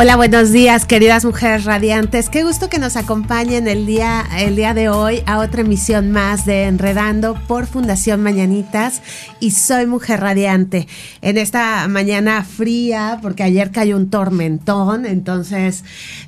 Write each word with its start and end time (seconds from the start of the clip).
Hola, 0.00 0.14
buenos 0.14 0.52
días, 0.52 0.86
queridas 0.86 1.24
mujeres 1.24 1.64
radiantes. 1.64 2.30
Qué 2.30 2.44
gusto 2.44 2.68
que 2.68 2.78
nos 2.78 2.94
acompañen 2.94 3.66
el 3.66 3.84
día, 3.84 4.24
el 4.38 4.54
día 4.54 4.72
de 4.72 4.88
hoy 4.88 5.24
a 5.26 5.40
otra 5.40 5.62
emisión 5.62 6.12
más 6.12 6.46
de 6.46 6.66
Enredando 6.66 7.34
por 7.48 7.66
Fundación 7.66 8.22
Mañanitas. 8.22 9.02
Y 9.40 9.50
soy 9.50 9.86
mujer 9.86 10.20
radiante. 10.20 10.86
En 11.20 11.36
esta 11.36 11.88
mañana 11.88 12.44
fría, 12.44 13.18
porque 13.20 13.42
ayer 13.42 13.72
cayó 13.72 13.96
un 13.96 14.08
tormentón, 14.08 15.04
entonces 15.04 15.82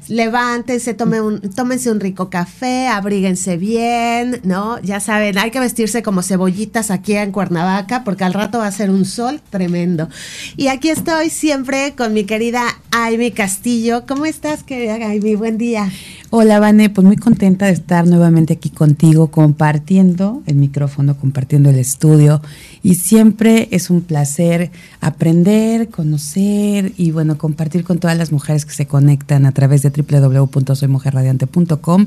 levántense, 0.09 0.93
tome 0.95 1.21
un, 1.21 1.41
tómense 1.41 1.93
un 1.93 2.01
rico 2.01 2.29
café, 2.29 2.89
abríguense 2.89 3.57
bien, 3.57 4.41
¿no? 4.43 4.81
Ya 4.81 4.99
saben, 4.99 5.39
hay 5.39 5.53
que 5.53 5.61
vestirse 5.61 6.03
como 6.03 6.25
cebollitas 6.25 6.91
aquí 6.91 7.15
en 7.15 7.31
Cuernavaca, 7.31 8.03
porque 8.03 8.25
al 8.25 8.35
rato 8.35 8.59
va 8.59 8.67
a 8.67 8.73
ser 8.73 8.91
un 8.91 9.05
sol 9.05 9.41
tremendo. 9.49 10.09
Y 10.57 10.67
aquí 10.67 10.89
estoy 10.91 11.31
siempre 11.31 11.95
con 11.95 12.13
mi 12.13 12.25
querida 12.25 12.65
Amy 12.91 13.31
Castillo 13.31 13.60
¿Cómo 14.09 14.25
estás, 14.25 14.63
querida 14.63 14.97
Gaby? 14.97 15.35
Buen 15.35 15.59
día. 15.59 15.93
Hola, 16.31 16.61
Vane, 16.61 16.89
pues 16.89 17.07
muy 17.07 17.17
contenta 17.17 17.67
de 17.67 17.73
estar 17.73 18.07
nuevamente 18.07 18.55
aquí 18.55 18.71
contigo, 18.71 19.31
compartiendo 19.31 20.43
el 20.47 20.55
micrófono, 20.55 21.19
compartiendo 21.19 21.69
el 21.69 21.79
estudio. 21.79 22.41
Y 22.83 22.95
siempre 22.95 23.69
es 23.71 23.91
un 23.91 24.01
placer 24.01 24.71
aprender, 25.03 25.91
conocer 25.91 26.95
y, 26.97 27.11
bueno, 27.11 27.37
compartir 27.37 27.85
con 27.85 27.99
todas 27.99 28.17
las 28.17 28.33
mujeres 28.33 28.65
que 28.65 28.73
se 28.73 28.87
conectan 28.87 29.45
a 29.45 29.53
través 29.53 29.83
de 29.83 29.91
www.soymujerradiante.com 29.91 32.07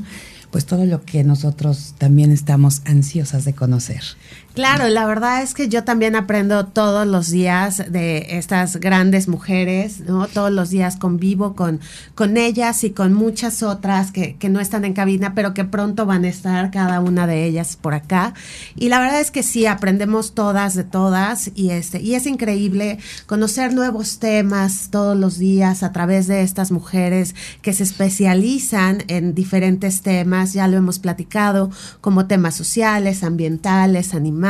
pues 0.53 0.67
todo 0.67 0.85
lo 0.85 1.03
que 1.03 1.23
nosotros 1.23 1.95
también 1.97 2.31
estamos 2.31 2.83
ansiosas 2.85 3.43
de 3.43 3.53
conocer. 3.53 4.03
Claro, 4.53 4.87
la 4.87 5.07
verdad 5.07 5.41
es 5.41 5.55
que 5.55 5.67
yo 5.67 5.83
también 5.83 6.15
aprendo 6.15 6.67
todos 6.67 7.07
los 7.07 7.31
días 7.31 7.91
de 7.91 8.37
estas 8.37 8.77
grandes 8.77 9.27
mujeres, 9.27 10.01
¿no? 10.01 10.27
Todos 10.27 10.51
los 10.51 10.69
días 10.69 10.95
convivo 10.97 11.55
con, 11.55 11.79
con 12.13 12.37
ellas 12.37 12.83
y 12.83 12.91
con 12.91 13.13
muchas 13.13 13.63
otras 13.63 14.11
que, 14.11 14.35
que 14.35 14.49
no 14.49 14.59
están 14.59 14.85
en 14.85 14.93
cabina, 14.93 15.33
pero 15.33 15.55
que 15.55 15.65
pronto 15.65 16.05
van 16.05 16.23
a 16.23 16.27
estar 16.27 16.69
cada 16.69 16.99
una 16.99 17.25
de 17.25 17.45
ellas 17.45 17.75
por 17.81 17.95
acá. 17.95 18.35
Y 18.75 18.89
la 18.89 18.99
verdad 18.99 19.21
es 19.21 19.31
que 19.31 19.41
sí, 19.41 19.65
aprendemos 19.65 20.35
todas 20.35 20.75
de 20.75 20.83
todas 20.83 21.49
y, 21.55 21.71
este, 21.71 21.99
y 21.99 22.13
es 22.13 22.27
increíble 22.27 22.99
conocer 23.25 23.73
nuevos 23.73 24.19
temas 24.19 24.89
todos 24.91 25.17
los 25.17 25.39
días 25.39 25.81
a 25.81 25.91
través 25.91 26.27
de 26.27 26.43
estas 26.43 26.71
mujeres 26.71 27.33
que 27.63 27.73
se 27.73 27.81
especializan 27.81 29.03
en 29.07 29.33
diferentes 29.33 30.03
temas, 30.03 30.53
ya 30.53 30.67
lo 30.67 30.77
hemos 30.77 30.99
platicado, 30.99 31.71
como 32.01 32.27
temas 32.27 32.53
sociales, 32.53 33.23
ambientales, 33.23 34.13
animales 34.13 34.42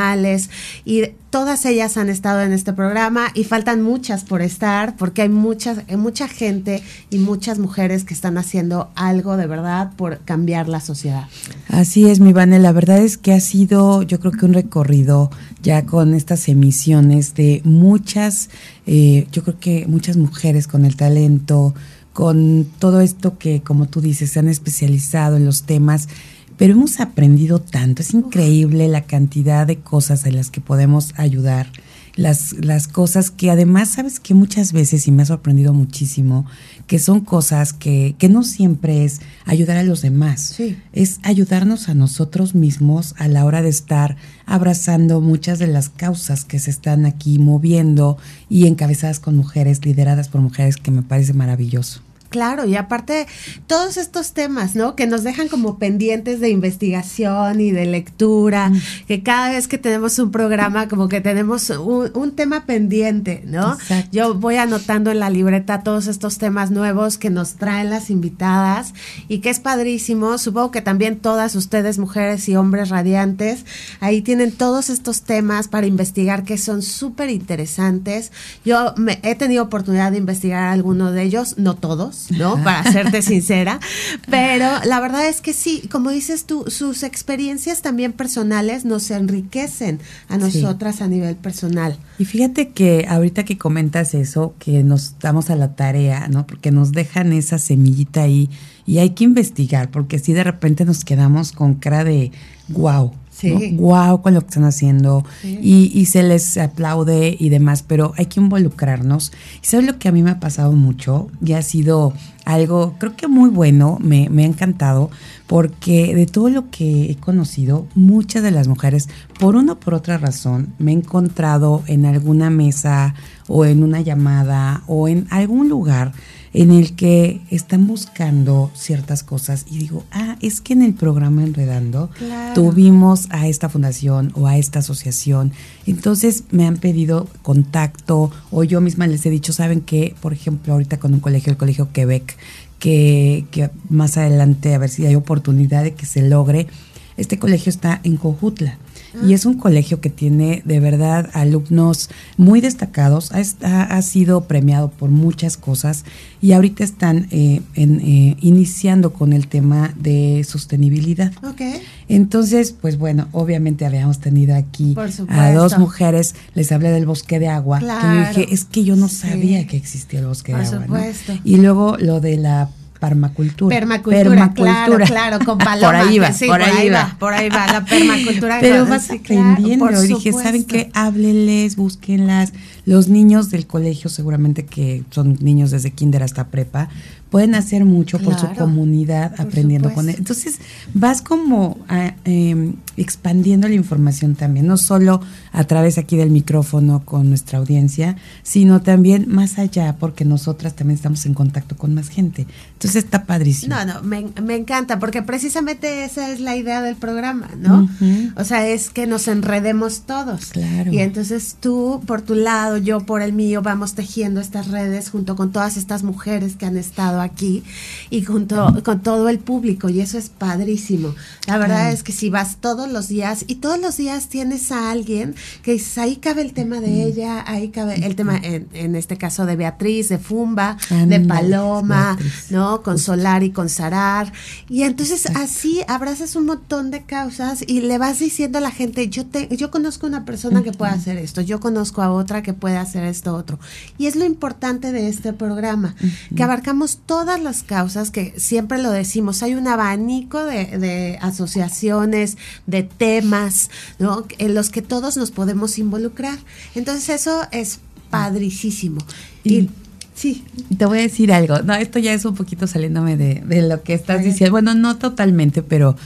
y 0.84 1.02
todas 1.30 1.64
ellas 1.64 1.96
han 1.96 2.08
estado 2.08 2.42
en 2.42 2.52
este 2.52 2.72
programa 2.72 3.28
y 3.34 3.44
faltan 3.44 3.82
muchas 3.82 4.24
por 4.24 4.42
estar 4.42 4.96
porque 4.96 5.22
hay 5.22 5.28
muchas, 5.28 5.78
hay 5.88 5.96
mucha 5.96 6.28
gente 6.28 6.82
y 7.10 7.18
muchas 7.18 7.58
mujeres 7.58 8.04
que 8.04 8.14
están 8.14 8.38
haciendo 8.38 8.90
algo 8.94 9.36
de 9.36 9.46
verdad 9.46 9.92
por 9.96 10.18
cambiar 10.20 10.68
la 10.68 10.80
sociedad. 10.80 11.24
Así 11.68 12.08
es, 12.08 12.20
mi 12.20 12.32
Vane, 12.32 12.58
la 12.58 12.72
verdad 12.72 12.98
es 12.98 13.18
que 13.18 13.32
ha 13.32 13.40
sido 13.40 14.02
yo 14.02 14.20
creo 14.20 14.32
que 14.32 14.46
un 14.46 14.54
recorrido 14.54 15.30
ya 15.62 15.86
con 15.86 16.14
estas 16.14 16.48
emisiones 16.48 17.34
de 17.34 17.62
muchas, 17.64 18.50
eh, 18.86 19.26
yo 19.32 19.42
creo 19.42 19.58
que 19.58 19.86
muchas 19.86 20.16
mujeres 20.16 20.66
con 20.66 20.84
el 20.84 20.96
talento, 20.96 21.74
con 22.12 22.66
todo 22.78 23.00
esto 23.00 23.38
que, 23.38 23.60
como 23.60 23.86
tú 23.86 24.00
dices, 24.00 24.30
se 24.30 24.38
han 24.38 24.48
especializado 24.48 25.36
en 25.36 25.44
los 25.44 25.64
temas 25.64 26.08
pero 26.56 26.72
hemos 26.72 27.00
aprendido 27.00 27.60
tanto, 27.60 28.02
es 28.02 28.14
increíble 28.14 28.88
la 28.88 29.02
cantidad 29.02 29.66
de 29.66 29.78
cosas 29.80 30.24
en 30.26 30.36
las 30.36 30.50
que 30.50 30.60
podemos 30.60 31.12
ayudar, 31.16 31.68
las, 32.16 32.52
las 32.52 32.86
cosas 32.86 33.32
que 33.32 33.50
además, 33.50 33.90
sabes 33.90 34.20
que 34.20 34.34
muchas 34.34 34.72
veces, 34.72 35.08
y 35.08 35.10
me 35.10 35.22
ha 35.22 35.26
sorprendido 35.26 35.74
muchísimo, 35.74 36.46
que 36.86 37.00
son 37.00 37.20
cosas 37.20 37.72
que, 37.72 38.14
que 38.18 38.28
no 38.28 38.44
siempre 38.44 39.04
es 39.04 39.20
ayudar 39.44 39.78
a 39.78 39.82
los 39.82 40.00
demás, 40.02 40.56
es 40.92 41.18
ayudarnos 41.24 41.88
a 41.88 41.94
nosotros 41.94 42.54
mismos 42.54 43.14
a 43.18 43.26
la 43.26 43.44
hora 43.44 43.62
de 43.62 43.68
estar 43.68 44.16
abrazando 44.46 45.20
muchas 45.20 45.58
de 45.58 45.66
las 45.66 45.88
causas 45.88 46.44
que 46.44 46.60
se 46.60 46.70
están 46.70 47.04
aquí 47.04 47.40
moviendo 47.40 48.16
y 48.48 48.66
encabezadas 48.66 49.18
con 49.18 49.36
mujeres, 49.36 49.84
lideradas 49.84 50.28
por 50.28 50.40
mujeres, 50.40 50.76
que 50.76 50.92
me 50.92 51.02
parece 51.02 51.32
maravilloso. 51.32 52.03
Claro, 52.34 52.66
y 52.66 52.74
aparte 52.74 53.28
todos 53.68 53.96
estos 53.96 54.32
temas, 54.32 54.74
¿no? 54.74 54.96
Que 54.96 55.06
nos 55.06 55.22
dejan 55.22 55.46
como 55.46 55.78
pendientes 55.78 56.40
de 56.40 56.50
investigación 56.50 57.60
y 57.60 57.70
de 57.70 57.86
lectura, 57.86 58.70
mm. 58.70 58.80
que 59.06 59.22
cada 59.22 59.50
vez 59.50 59.68
que 59.68 59.78
tenemos 59.78 60.18
un 60.18 60.32
programa 60.32 60.88
como 60.88 61.08
que 61.08 61.20
tenemos 61.20 61.70
un, 61.70 62.32
tema 62.32 62.66
pendiente, 62.66 63.44
¿no? 63.46 63.78
Yo 64.10 64.34
voy 64.34 64.56
anotando 64.56 65.12
en 65.12 65.20
la 65.20 65.30
libreta 65.30 65.84
todos 65.84 66.08
estos 66.08 66.38
temas 66.38 66.72
nuevos 66.72 67.18
que 67.18 67.30
nos 67.30 67.54
traen 67.54 67.88
las 67.88 68.10
invitadas 68.10 68.94
y 69.28 69.38
que 69.38 69.50
es 69.50 69.60
padrísimo. 69.60 70.36
Supongo 70.36 70.72
que 70.72 70.82
también 70.82 71.20
todas 71.20 71.54
ustedes, 71.54 71.98
mujeres 71.98 72.48
y 72.48 72.56
hombres 72.56 72.88
radiantes, 72.88 73.64
ahí 74.00 74.22
tienen 74.22 74.50
todos 74.50 74.90
estos 74.90 75.22
temas 75.22 75.68
para 75.68 75.86
investigar 75.86 76.42
que 76.42 76.58
son 76.58 76.82
súper 76.82 77.30
interesantes. 77.30 78.32
Yo 78.64 78.92
me, 78.96 79.20
he 79.22 79.36
tenido 79.36 79.62
oportunidad 79.62 80.10
de 80.10 80.18
investigar 80.18 80.64
algunos 80.64 81.12
de 81.12 81.22
ellos, 81.22 81.58
no 81.58 81.76
todos 81.76 82.23
¿no? 82.30 82.62
Para 82.62 82.90
serte 82.90 83.22
sincera. 83.22 83.80
Pero 84.28 84.66
la 84.84 85.00
verdad 85.00 85.28
es 85.28 85.40
que 85.40 85.52
sí, 85.52 85.88
como 85.90 86.10
dices 86.10 86.44
tú, 86.44 86.64
sus 86.68 87.02
experiencias 87.02 87.82
también 87.82 88.12
personales 88.12 88.84
nos 88.84 89.10
enriquecen 89.10 90.00
a 90.28 90.38
nosotras 90.38 91.00
a 91.00 91.08
nivel 91.08 91.36
personal. 91.36 91.96
Y 92.18 92.24
fíjate 92.24 92.70
que 92.70 93.06
ahorita 93.08 93.44
que 93.44 93.58
comentas 93.58 94.14
eso, 94.14 94.54
que 94.58 94.82
nos 94.82 95.18
damos 95.18 95.50
a 95.50 95.56
la 95.56 95.74
tarea, 95.74 96.28
¿no? 96.28 96.46
Porque 96.46 96.70
nos 96.70 96.92
dejan 96.92 97.32
esa 97.32 97.58
semillita 97.58 98.22
ahí 98.22 98.50
y 98.86 98.98
hay 98.98 99.10
que 99.10 99.24
investigar, 99.24 99.90
porque 99.90 100.18
si 100.18 100.32
de 100.32 100.44
repente 100.44 100.84
nos 100.84 101.04
quedamos 101.04 101.52
con 101.52 101.74
cara 101.74 102.04
de 102.04 102.32
wow 102.68 103.12
Sí. 103.44 103.76
Wow 103.76 104.22
con 104.22 104.34
lo 104.34 104.40
que 104.40 104.46
están 104.46 104.64
haciendo 104.64 105.24
y, 105.42 105.90
y, 105.94 106.06
se 106.06 106.22
les 106.22 106.56
aplaude 106.56 107.36
y 107.38 107.48
demás, 107.48 107.82
pero 107.82 108.12
hay 108.16 108.26
que 108.26 108.40
involucrarnos. 108.40 109.32
Y 109.62 109.66
sabes 109.66 109.86
lo 109.86 109.98
que 109.98 110.08
a 110.08 110.12
mí 110.12 110.22
me 110.22 110.30
ha 110.30 110.40
pasado 110.40 110.72
mucho 110.72 111.28
y 111.44 111.52
ha 111.52 111.62
sido 111.62 112.12
algo, 112.44 112.94
creo 112.98 113.16
que 113.16 113.26
muy 113.26 113.50
bueno, 113.50 113.98
me, 114.00 114.28
me 114.28 114.44
ha 114.44 114.46
encantado, 114.46 115.10
porque 115.46 116.14
de 116.14 116.26
todo 116.26 116.50
lo 116.50 116.70
que 116.70 117.10
he 117.10 117.16
conocido, 117.16 117.86
muchas 117.94 118.42
de 118.42 118.50
las 118.50 118.68
mujeres, 118.68 119.08
por 119.38 119.56
una 119.56 119.72
o 119.72 119.80
por 119.80 119.94
otra 119.94 120.18
razón, 120.18 120.74
me 120.78 120.92
he 120.92 120.94
encontrado 120.94 121.82
en 121.86 122.06
alguna 122.06 122.50
mesa 122.50 123.14
o 123.48 123.64
en 123.64 123.82
una 123.82 124.00
llamada 124.00 124.82
o 124.86 125.08
en 125.08 125.26
algún 125.30 125.68
lugar 125.68 126.12
en 126.54 126.70
el 126.70 126.94
que 126.94 127.40
están 127.50 127.86
buscando 127.88 128.70
ciertas 128.74 129.24
cosas 129.24 129.66
y 129.68 129.78
digo, 129.78 130.04
ah, 130.12 130.36
es 130.40 130.60
que 130.60 130.72
en 130.72 130.82
el 130.82 130.94
programa 130.94 131.42
Enredando 131.42 132.10
tuvimos 132.54 133.26
a 133.30 133.48
esta 133.48 133.68
fundación 133.68 134.32
o 134.36 134.46
a 134.46 134.56
esta 134.56 134.78
asociación, 134.78 135.52
entonces 135.84 136.44
me 136.52 136.66
han 136.66 136.76
pedido 136.76 137.26
contacto 137.42 138.30
o 138.52 138.62
yo 138.62 138.80
misma 138.80 139.08
les 139.08 139.26
he 139.26 139.30
dicho, 139.30 139.52
saben 139.52 139.80
que, 139.80 140.14
por 140.20 140.32
ejemplo, 140.32 140.72
ahorita 140.72 140.98
con 140.98 141.12
un 141.12 141.20
colegio, 141.20 141.50
el 141.50 141.58
Colegio 141.58 141.92
Quebec, 141.92 142.36
que, 142.78 143.46
que 143.50 143.70
más 143.88 144.16
adelante 144.16 144.74
a 144.74 144.78
ver 144.78 144.90
si 144.90 145.04
hay 145.06 145.16
oportunidad 145.16 145.82
de 145.82 145.94
que 145.94 146.06
se 146.06 146.22
logre, 146.22 146.68
este 147.16 147.38
colegio 147.38 147.70
está 147.70 148.00
en 148.04 148.16
Cojutla 148.16 148.78
y 149.22 149.32
es 149.32 149.46
un 149.46 149.54
colegio 149.54 150.00
que 150.00 150.10
tiene 150.10 150.62
de 150.64 150.80
verdad 150.80 151.30
alumnos 151.34 152.10
muy 152.36 152.60
destacados, 152.60 153.30
ha, 153.32 153.82
ha 153.82 154.02
sido 154.02 154.42
premiado 154.44 154.90
por 154.90 155.10
muchas 155.10 155.56
cosas 155.56 156.04
y 156.40 156.52
ahorita 156.52 156.84
están 156.84 157.28
eh, 157.30 157.60
eh, 157.76 158.36
iniciando 158.40 159.12
con 159.12 159.32
el 159.32 159.46
tema 159.46 159.94
de 159.96 160.44
sostenibilidad. 160.46 161.32
Okay. 161.44 161.80
Entonces, 162.08 162.72
pues 162.72 162.98
bueno, 162.98 163.28
obviamente 163.32 163.86
habíamos 163.86 164.18
tenido 164.18 164.56
aquí 164.56 164.96
a 165.28 165.52
dos 165.52 165.78
mujeres, 165.78 166.34
les 166.54 166.72
hablé 166.72 166.90
del 166.90 167.06
bosque 167.06 167.38
de 167.38 167.48
agua, 167.48 167.78
que 167.78 168.40
dije, 168.40 168.54
es 168.54 168.64
que 168.64 168.84
yo 168.84 168.96
no 168.96 169.08
sabía 169.08 169.66
que 169.66 169.76
existía 169.76 170.20
el 170.20 170.26
bosque 170.26 170.52
de 170.54 170.62
agua. 170.62 170.82
Supuesto. 170.82 171.38
Y 171.44 171.56
luego 171.56 171.96
lo 171.98 172.20
de 172.20 172.36
la 172.36 172.68
permacultura. 173.00 173.76
Permacultura, 173.76 174.52
claro, 174.54 174.98
claro, 174.98 175.38
con 175.44 175.58
paloma. 175.58 175.80
por 175.86 175.94
ahí 175.94 176.18
va, 176.18 176.30
por, 176.46 176.62
ahí 176.62 176.90
va. 176.90 177.16
Por 177.18 177.32
ahí 177.34 177.48
va, 177.48 177.66
la 177.66 177.84
permacultura. 177.84 178.58
Pero 178.60 178.86
vas 178.86 179.10
aprendiendo. 179.10 180.00
dije, 180.02 180.32
¿saben 180.32 180.64
qué? 180.64 180.90
Háblenles, 180.94 181.76
búsquenlas. 181.76 182.52
Los 182.86 183.08
niños 183.08 183.50
del 183.50 183.66
colegio, 183.66 184.10
seguramente 184.10 184.66
que 184.66 185.04
son 185.10 185.38
niños 185.40 185.70
desde 185.70 185.92
kinder 185.92 186.22
hasta 186.22 186.48
prepa, 186.48 186.88
pueden 187.34 187.56
hacer 187.56 187.84
mucho 187.84 188.20
por 188.20 188.38
su 188.38 188.46
comunidad 188.54 189.34
aprendiendo 189.38 189.92
con 189.92 190.08
él. 190.08 190.14
Entonces 190.16 190.60
vas 190.92 191.20
como 191.20 191.78
em, 192.24 192.76
expandiendo 192.96 193.66
la 193.66 193.74
información 193.74 194.36
también, 194.36 194.68
no 194.68 194.76
solo 194.76 195.20
a 195.50 195.64
través 195.64 195.98
aquí 195.98 196.16
del 196.16 196.30
micrófono 196.30 197.02
con 197.04 197.28
nuestra 197.30 197.58
audiencia, 197.58 198.14
sino 198.44 198.82
también 198.82 199.26
más 199.28 199.58
allá, 199.58 199.96
porque 199.98 200.24
nosotras 200.24 200.76
también 200.76 200.94
estamos 200.94 201.26
en 201.26 201.34
contacto 201.34 201.76
con 201.76 201.92
más 201.92 202.08
gente. 202.08 202.46
Entonces 202.74 203.02
está 203.02 203.24
padrísimo. 203.24 203.74
No, 203.74 203.84
no, 203.84 204.02
me, 204.04 204.26
me, 204.40 204.54
encanta, 204.54 205.00
porque 205.00 205.22
precisamente 205.22 206.04
esa 206.04 206.30
es 206.30 206.38
la 206.38 206.54
idea 206.54 206.82
del 206.82 206.94
programa, 206.94 207.50
¿no? 207.58 207.88
O 208.36 208.44
sea, 208.44 208.68
es 208.68 208.90
que 208.90 209.08
nos 209.08 209.26
enredemos 209.26 210.02
todos. 210.02 210.46
Claro. 210.46 210.92
Y 210.92 211.00
entonces 211.00 211.56
tú 211.58 212.00
por 212.06 212.22
tu 212.22 212.36
lado, 212.36 212.76
yo 212.76 213.00
por 213.00 213.22
el 213.22 213.32
mío, 213.32 213.60
vamos 213.60 213.94
tejiendo 213.94 214.40
estas 214.40 214.68
redes 214.68 215.10
junto 215.10 215.34
con 215.34 215.50
todas 215.50 215.76
estas 215.76 216.04
mujeres 216.04 216.54
que 216.54 216.66
han 216.66 216.76
estado 216.76 217.23
aquí 217.24 217.62
y 218.10 218.22
junto 218.22 218.82
con 218.84 219.02
todo 219.02 219.28
el 219.28 219.38
público, 219.38 219.88
y 219.88 220.00
eso 220.00 220.18
es 220.18 220.28
padrísimo. 220.28 221.14
La 221.46 221.58
verdad 221.58 221.92
es 221.92 222.02
que 222.02 222.12
si 222.12 222.30
vas 222.30 222.58
todos 222.60 222.90
los 222.90 223.08
días 223.08 223.44
y 223.46 223.56
todos 223.56 223.78
los 223.80 223.96
días 223.96 224.28
tienes 224.28 224.72
a 224.72 224.90
alguien 224.90 225.34
que 225.62 225.72
dices, 225.72 225.98
ahí 225.98 226.16
cabe 226.16 226.42
el 226.42 226.52
tema 226.52 226.80
de 226.80 227.04
ella, 227.04 227.44
ahí 227.46 227.68
cabe 227.68 228.06
el 228.06 228.16
tema, 228.16 228.36
en, 228.36 228.68
en 228.72 228.94
este 228.94 229.16
caso 229.16 229.46
de 229.46 229.56
Beatriz, 229.56 230.08
de 230.08 230.18
Fumba, 230.18 230.76
de 231.06 231.20
Paloma, 231.20 232.16
¿no? 232.50 232.82
Con 232.82 232.98
Solar 232.98 233.42
y 233.42 233.50
con 233.50 233.68
Sarar. 233.68 234.32
Y 234.68 234.82
entonces 234.82 235.26
así 235.34 235.82
abrazas 235.88 236.36
un 236.36 236.46
montón 236.46 236.90
de 236.90 237.02
causas 237.02 237.64
y 237.66 237.80
le 237.80 237.98
vas 237.98 238.18
diciendo 238.20 238.58
a 238.58 238.60
la 238.60 238.70
gente, 238.70 239.08
yo 239.08 239.26
te, 239.26 239.54
yo 239.56 239.70
conozco 239.70 240.06
una 240.06 240.24
persona 240.24 240.62
que 240.62 240.72
puede 240.72 240.92
hacer 240.92 241.18
esto, 241.18 241.40
yo 241.40 241.60
conozco 241.60 242.02
a 242.02 242.10
otra 242.10 242.42
que 242.42 242.54
puede 242.54 242.76
hacer 242.76 243.04
esto 243.04 243.34
otro. 243.34 243.58
Y 243.98 244.06
es 244.06 244.16
lo 244.16 244.24
importante 244.24 244.92
de 244.92 245.08
este 245.08 245.32
programa, 245.32 245.94
que 246.34 246.42
abarcamos 246.42 246.98
todas 247.06 247.40
las 247.40 247.62
causas, 247.62 248.10
que 248.10 248.34
siempre 248.36 248.82
lo 248.82 248.90
decimos, 248.90 249.42
hay 249.42 249.54
un 249.54 249.68
abanico 249.68 250.44
de, 250.44 250.78
de 250.78 251.18
asociaciones, 251.20 252.38
de 252.66 252.82
temas, 252.82 253.70
¿no? 253.98 254.26
En 254.38 254.54
los 254.54 254.70
que 254.70 254.82
todos 254.82 255.16
nos 255.16 255.30
podemos 255.30 255.78
involucrar. 255.78 256.38
Entonces 256.74 257.08
eso 257.08 257.42
es 257.52 257.80
padricísimo. 258.10 259.00
Y, 259.42 259.68
Sí. 260.14 260.44
Te 260.78 260.86
voy 260.86 260.98
a 260.98 261.02
decir 261.02 261.32
algo. 261.32 261.58
No, 261.62 261.74
esto 261.74 261.98
ya 261.98 262.14
es 262.14 262.24
un 262.24 262.34
poquito 262.34 262.66
saliéndome 262.66 263.16
de, 263.16 263.62
lo 263.62 263.82
que 263.82 263.94
estás 263.94 264.22
diciendo. 264.24 264.52
Bueno, 264.52 264.74
no 264.74 264.96
totalmente, 264.96 265.62
pero 265.62 265.96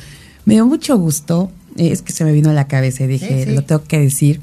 me 0.45 0.55
dio 0.55 0.67
mucho 0.67 0.97
gusto. 0.97 1.53
Es 1.77 2.03
que 2.03 2.13
se 2.13 2.25
me 2.25 2.33
vino 2.33 2.51
a 2.51 2.55
la 2.55 2.67
cabeza 2.67 3.05
y 3.05 3.07
dije, 3.07 3.47
lo 3.53 3.63
tengo 3.63 3.85
que 3.85 4.01
decir. 4.01 4.41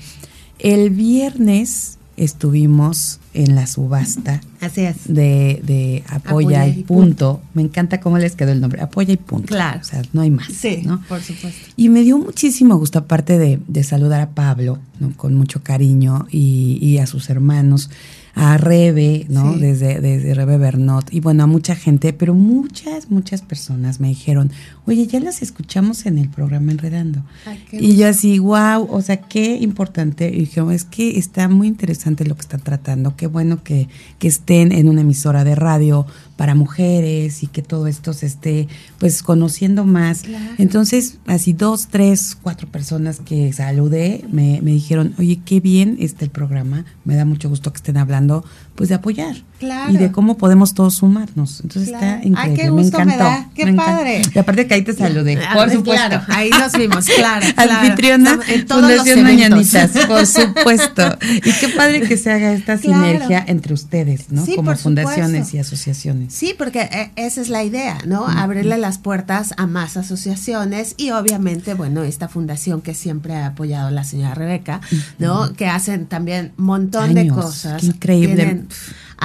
El 0.60 0.92
viernes 0.92 1.98
estuvimos 2.17 3.19
en 3.33 3.56
la 3.56 3.67
subasta 3.67 4.41
Así 4.65 4.81
es. 4.81 4.95
De, 5.07 5.62
de 5.63 6.03
Apoya, 6.07 6.67
y, 6.67 6.83
punto. 6.83 7.41
Me 7.53 7.62
encanta 7.62 8.00
cómo 8.00 8.17
les 8.17 8.35
quedó 8.35 8.51
el 8.51 8.62
nombre. 8.62 8.81
Apoya 8.81 9.13
y 9.13 9.17
punto. 9.17 9.47
Claro. 9.47 9.79
O 9.79 9.83
sea, 9.83 10.01
no 10.12 10.21
hay 10.21 10.31
más. 10.31 10.47
Sí, 10.51 10.81
¿no? 10.83 11.01
por 11.07 11.21
supuesto. 11.21 11.59
Y 11.75 11.89
me 11.89 12.01
dio 12.01 12.17
muchísimo 12.17 12.75
gusto, 12.77 13.00
aparte 13.00 13.38
de, 13.38 13.59
de 13.67 13.83
saludar 13.83 14.21
a 14.21 14.29
Pablo, 14.31 14.79
¿no? 15.00 15.15
con 15.15 15.35
mucho 15.35 15.62
cariño, 15.62 16.27
y, 16.31 16.79
y 16.81 16.97
a 16.97 17.06
sus 17.06 17.29
hermanos 17.29 17.89
a 18.36 18.58
Rebe, 18.58 19.26
¿no? 19.30 19.54
Desde, 19.54 20.02
desde 20.02 20.34
Rebe 20.34 20.58
Bernot, 20.58 21.12
y 21.14 21.22
bueno, 21.22 21.44
a 21.44 21.48
mucha 21.48 21.74
gente, 21.74 22.12
pero 22.12 22.34
muchas, 22.34 23.10
muchas 23.10 23.42
personas 23.42 24.02
me 24.02 24.10
dijeron, 24.10 24.52
oye, 24.86 25.08
ya 25.08 25.22
las 25.22 25.42
escuchamos 25.42 26.06
en 26.06 26.18
el 26.18 26.28
programa 26.30 26.74
Enredando. 26.74 27.24
y 27.72 27.96
yo 27.96 28.10
así, 28.10 28.40
wow, 28.40 28.88
o 28.92 29.02
sea, 29.02 29.22
qué 29.22 29.56
importante. 29.56 30.28
Y 30.28 30.42
dije, 30.42 30.62
es 30.74 30.84
que 30.84 31.18
está 31.18 31.48
muy 31.48 31.68
interesante 31.68 32.26
lo 32.26 32.36
que 32.36 32.42
están 32.42 32.60
tratando, 32.60 33.16
qué 33.16 33.28
bueno 33.28 33.64
que, 33.64 33.88
que 34.20 34.28
estén 34.28 34.74
en 34.74 34.90
una 34.90 35.02
emisora 35.02 35.46
de 35.46 35.56
radio 35.56 36.06
para 36.36 36.56
mujeres 36.56 37.44
y 37.44 37.48
que 37.48 37.62
todo 37.62 37.88
esto 37.88 38.14
se 38.14 38.26
esté 38.26 38.68
pues 39.00 39.24
conociendo 39.24 39.86
más. 39.86 40.24
Entonces, 40.58 41.18
así 41.28 41.54
dos, 41.54 41.88
tres, 41.90 42.38
cuatro 42.42 42.68
personas 42.68 43.20
que 43.20 43.54
saludé 43.54 44.26
me, 44.32 44.60
me 44.62 44.72
dijeron, 44.72 45.14
oye, 45.18 45.40
qué 45.46 45.60
bien 45.60 45.98
está 46.00 46.26
el 46.26 46.32
programa, 46.32 46.86
me 47.06 47.16
da 47.16 47.26
mucho 47.26 47.50
gusto 47.50 47.72
que 47.72 47.78
estén 47.78 47.98
hablando 47.98 48.44
pues 48.76 48.90
de 48.90 48.96
apoyar 48.96 49.36
y 49.90 49.98
de 49.98 50.12
cómo 50.12 50.38
podemos 50.38 50.74
todos 50.74 50.96
sumarnos. 50.96 51.62
Entonces 51.62 51.94
está 51.94 52.20
increíble. 52.24 52.42
Ay, 52.42 52.54
qué 52.56 52.70
gusto 52.70 53.06
me, 53.06 53.18
da. 53.18 53.50
Qué 53.56 53.74
padre. 53.74 54.22
Y 54.34 54.40
aparte 54.40 54.68
que 54.68 54.74
ahí 54.74 54.82
te 54.82 54.94
saludé, 54.94 55.40
ah, 55.42 55.54
por 55.54 55.72
supuesto. 55.72 56.08
Claro, 56.08 56.24
ahí 56.28 56.50
nos 56.50 56.74
vimos, 56.74 57.06
claro. 57.16 57.46
Anfitriona 57.56 58.40
Fundación 58.68 59.24
Mañanitas, 59.24 59.92
por 60.08 60.26
supuesto. 60.28 61.18
Y 61.22 61.52
qué 61.54 61.70
padre 61.70 62.02
que 62.02 62.18
se 62.18 62.32
haga 62.32 62.52
esta 62.52 62.78
sinergia 62.78 63.44
entre 63.48 63.74
ustedes, 63.74 64.30
¿no? 64.32 64.46
Como 64.56 64.76
fundaciones 64.76 65.54
y 65.54 65.60
asociaciones. 65.60 66.25
Sí, 66.30 66.56
porque 66.57 66.81
eh, 66.81 67.12
esa 67.16 67.42
es 67.42 67.50
la 67.50 67.63
idea, 67.63 67.98
¿no? 68.06 68.27
Abrirle 68.27 68.77
las 68.77 68.98
puertas 68.98 69.54
a 69.57 69.68
más 69.68 69.98
asociaciones 69.98 70.95
y 70.98 71.12
obviamente, 71.12 71.74
bueno, 71.74 72.04
esta 72.04 72.27
fundación 72.27 72.81
que 72.81 72.94
siempre 72.94 73.36
ha 73.36 73.48
apoyado 73.48 73.92
la 73.92 74.04
señora 74.04 74.36
Rebeca, 74.36 74.81
¿no? 75.19 75.54
Que 75.54 75.68
hacen 75.68 76.06
también 76.06 76.54
un 76.57 76.66
montón 76.66 77.13
de 77.13 77.27
cosas. 77.27 77.83
increíble 77.83 78.66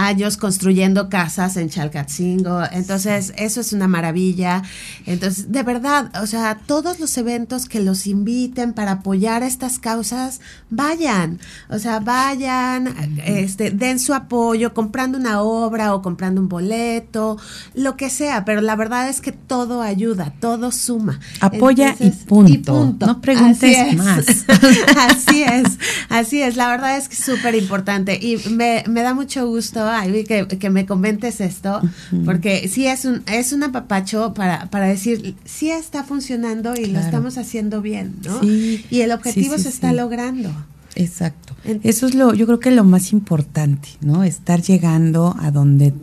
años 0.07 0.37
construyendo 0.37 1.09
casas 1.09 1.57
en 1.57 1.69
Chalcatzingo. 1.69 2.63
Entonces, 2.73 3.33
eso 3.37 3.61
es 3.61 3.73
una 3.73 3.89
maravilla. 3.89 4.63
Entonces, 5.07 5.53
de 5.53 5.63
verdad, 5.63 6.11
o 6.23 6.27
sea, 6.27 6.59
todos 6.67 7.01
los 7.01 7.17
eventos 7.19 7.67
que 7.67 7.81
los 7.81 8.07
inviten 8.07 8.73
para 8.73 8.93
apoyar 8.93 9.43
estas 9.43 9.79
causas, 9.79 10.41
vayan. 10.71 11.39
O 11.69 11.79
sea, 11.79 12.01
vayan, 12.01 12.95
este, 13.25 13.71
den 13.71 13.99
su 13.99 14.15
apoyo 14.15 14.73
comprando 14.73 15.19
una 15.19 15.43
obra 15.43 15.95
o 15.95 16.03
comprando 16.03 16.41
un 16.41 16.49
boleto, 16.49 17.39
lo 17.75 17.97
que 17.97 18.11
sea, 18.11 18.45
pero 18.45 18.61
la 18.61 18.77
verdad 18.77 19.09
es 19.09 19.21
que 19.21 19.33
todo 19.33 19.83
ayuda, 19.83 20.33
todo 20.41 20.73
suma. 20.73 21.21
Apoya 21.41 21.95
y, 21.99 22.11
punto. 22.11 22.97
No 23.01 23.21
preguntes 23.21 23.97
más. 23.97 24.25
así 24.97 25.43
es, 25.43 25.79
así 26.09 26.43
es. 26.43 26.57
La 26.57 26.69
verdad 26.69 26.97
es 26.97 27.09
que 27.09 27.15
es 27.15 27.25
súper 27.25 27.55
importante 27.55 28.19
y 28.21 28.37
me, 28.51 28.85
me 28.89 29.03
da 29.03 29.15
mucho 29.15 29.47
gusto 29.47 29.90
que, 30.27 30.47
que 30.47 30.71
me 30.71 30.87
comentes 30.87 31.41
esto, 31.41 31.81
porque 32.25 32.69
sí 32.69 32.87
es 32.87 33.05
un, 33.05 33.23
es 33.27 33.53
un 33.53 33.63
apapacho 33.63 34.35
para, 34.35 34.71
para 34.71 34.87
decir, 34.87 35.37
sí 35.45 35.71
está 35.71 36.05
funcionando 36.05 36.75
y 36.75 36.87
lo 36.87 37.01
estamos 37.01 37.39
haciendo 37.39 37.83
bien, 37.83 38.17
¿no? 38.25 38.41
y 38.43 39.01
el 39.01 39.13
objetivo 39.13 39.59
se 39.59 39.69
está 39.69 39.93
logrando. 39.93 40.51
Exacto. 40.97 41.55
Eso 41.83 42.07
es 42.07 42.15
lo, 42.15 42.35
yo 42.35 42.47
creo 42.47 42.61
que 42.61 42.71
lo 42.71 42.85
más 42.85 43.13
importante, 43.13 43.89
¿no? 44.01 44.25
Estar 44.25 44.61
llegando 44.61 45.37
a 45.39 45.51
donde 45.51 45.95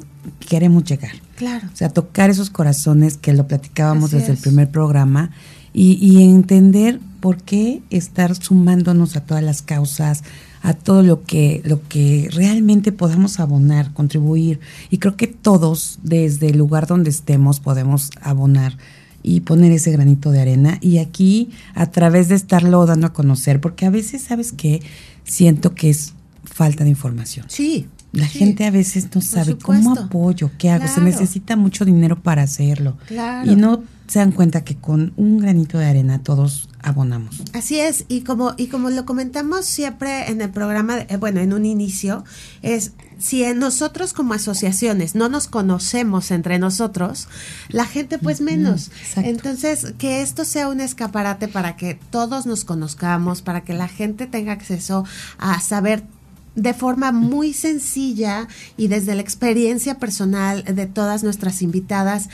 queremos 0.47 0.83
llegar. 0.83 1.11
Claro. 1.35 1.67
O 1.71 1.75
sea, 1.75 1.89
tocar 1.89 2.29
esos 2.29 2.49
corazones 2.49 3.17
que 3.17 3.33
lo 3.33 3.47
platicábamos 3.47 4.11
desde 4.11 4.31
el 4.31 4.37
primer 4.37 4.69
programa 4.69 5.31
y, 5.73 5.93
y 6.01 6.23
entender 6.23 6.99
por 7.19 7.37
qué 7.37 7.81
estar 7.89 8.35
sumándonos 8.35 9.15
a 9.15 9.21
todas 9.21 9.43
las 9.43 9.61
causas, 9.61 10.23
a 10.67 10.73
todo 10.73 11.01
lo 11.01 11.23
que, 11.23 11.61
lo 11.63 11.81
que 11.87 12.27
realmente 12.33 12.91
podamos 12.91 13.39
abonar, 13.39 13.93
contribuir. 13.93 14.59
Y 14.89 14.97
creo 14.97 15.15
que 15.15 15.27
todos, 15.27 15.97
desde 16.03 16.47
el 16.49 16.57
lugar 16.57 16.87
donde 16.87 17.09
estemos, 17.09 17.61
podemos 17.61 18.09
abonar 18.19 18.77
y 19.23 19.39
poner 19.39 19.71
ese 19.71 19.93
granito 19.93 20.29
de 20.29 20.41
arena. 20.41 20.77
Y 20.81 20.97
aquí, 20.97 21.51
a 21.73 21.89
través 21.89 22.27
de 22.27 22.35
estarlo 22.35 22.85
dando 22.85 23.07
a 23.07 23.13
conocer, 23.13 23.61
porque 23.61 23.85
a 23.85 23.89
veces, 23.89 24.23
¿sabes 24.23 24.51
qué? 24.51 24.81
Siento 25.23 25.73
que 25.73 25.89
es 25.89 26.15
falta 26.43 26.83
de 26.83 26.89
información. 26.89 27.45
Sí. 27.47 27.87
La 28.11 28.27
gente 28.27 28.65
a 28.65 28.71
veces 28.71 29.07
no 29.15 29.21
sabe 29.21 29.57
cómo 29.57 29.94
apoyo, 29.94 30.51
qué 30.57 30.69
hago. 30.69 30.89
Se 30.89 30.99
necesita 30.99 31.56
mucho 31.56 31.85
dinero 31.85 32.21
para 32.21 32.42
hacerlo. 32.42 32.97
Claro. 33.07 33.49
Y 33.49 33.56
no 33.56 33.83
se 34.07 34.19
dan 34.19 34.31
cuenta 34.31 34.64
que 34.64 34.76
con 34.76 35.14
un 35.18 35.37
granito 35.40 35.78
de 35.78 35.85
arena 35.85 36.23
todos 36.23 36.69
abonamos. 36.81 37.44
Así 37.54 37.80
es, 37.80 38.06
y 38.07 38.21
como, 38.21 38.54
y 38.57 38.68
como 38.68 38.90
lo 38.90 39.06
comentamos 39.06 39.66
siempre 39.66 40.31
en 40.31 40.42
el 40.42 40.49
programa, 40.49 40.99
eh, 40.99 41.18
bueno, 41.18 41.42
en 41.42 41.54
un 41.54 41.66
inicio, 41.66 42.23
es 42.61 42.94
si 43.19 43.44
en 43.44 43.59
nosotros 43.59 44.14
como 44.14 44.33
asociaciones 44.33 45.16
no 45.16 45.28
nos 45.28 45.47
conocemos 45.47 46.31
entre 46.31 46.59
nosotros, 46.59 47.28
la 47.69 47.85
gente 47.85 48.18
pues 48.18 48.42
menos. 48.42 48.92
Entonces, 49.16 49.94
que 49.97 50.21
esto 50.21 50.45
sea 50.45 50.69
un 50.69 50.81
escaparate 50.81 51.47
para 51.47 51.76
que 51.76 51.99
todos 52.09 52.45
nos 52.45 52.64
conozcamos, 52.64 53.42
para 53.42 53.61
que 53.61 53.73
la 53.73 53.87
gente 53.87 54.28
tenga 54.28 54.54
acceso 54.54 55.04
a 55.37 55.59
saber 55.59 56.04
de 56.56 56.73
forma 56.73 57.11
muy 57.11 57.54
sencilla 57.54 58.47
y 58.78 58.87
desde 58.87 59.16
la 59.16 59.21
experiencia 59.21 59.99
personal 59.99 60.64
de 60.64 60.87
todas 60.87 61.23
nuestras 61.23 61.61
invitadas, 61.61 62.30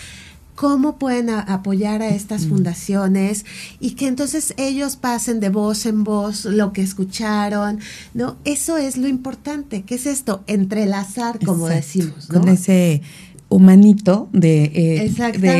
cómo 0.55 0.97
pueden 0.97 1.29
apoyar 1.29 2.01
a 2.01 2.09
estas 2.09 2.45
fundaciones 2.45 3.45
y 3.79 3.91
que 3.91 4.07
entonces 4.07 4.53
ellos 4.57 4.95
pasen 4.95 5.39
de 5.39 5.49
voz 5.49 5.85
en 5.85 6.03
voz 6.03 6.45
lo 6.45 6.73
que 6.73 6.81
escucharon, 6.81 7.79
¿no? 8.13 8.37
Eso 8.45 8.77
es 8.77 8.97
lo 8.97 9.07
importante, 9.07 9.81
¿qué 9.81 9.95
es 9.95 10.05
esto? 10.05 10.43
Entrelazar, 10.47 11.39
como 11.43 11.67
decimos, 11.67 12.27
Con 12.27 12.47
ese 12.49 13.01
humanito 13.49 14.29
de, 14.33 14.63
eh, 14.63 15.13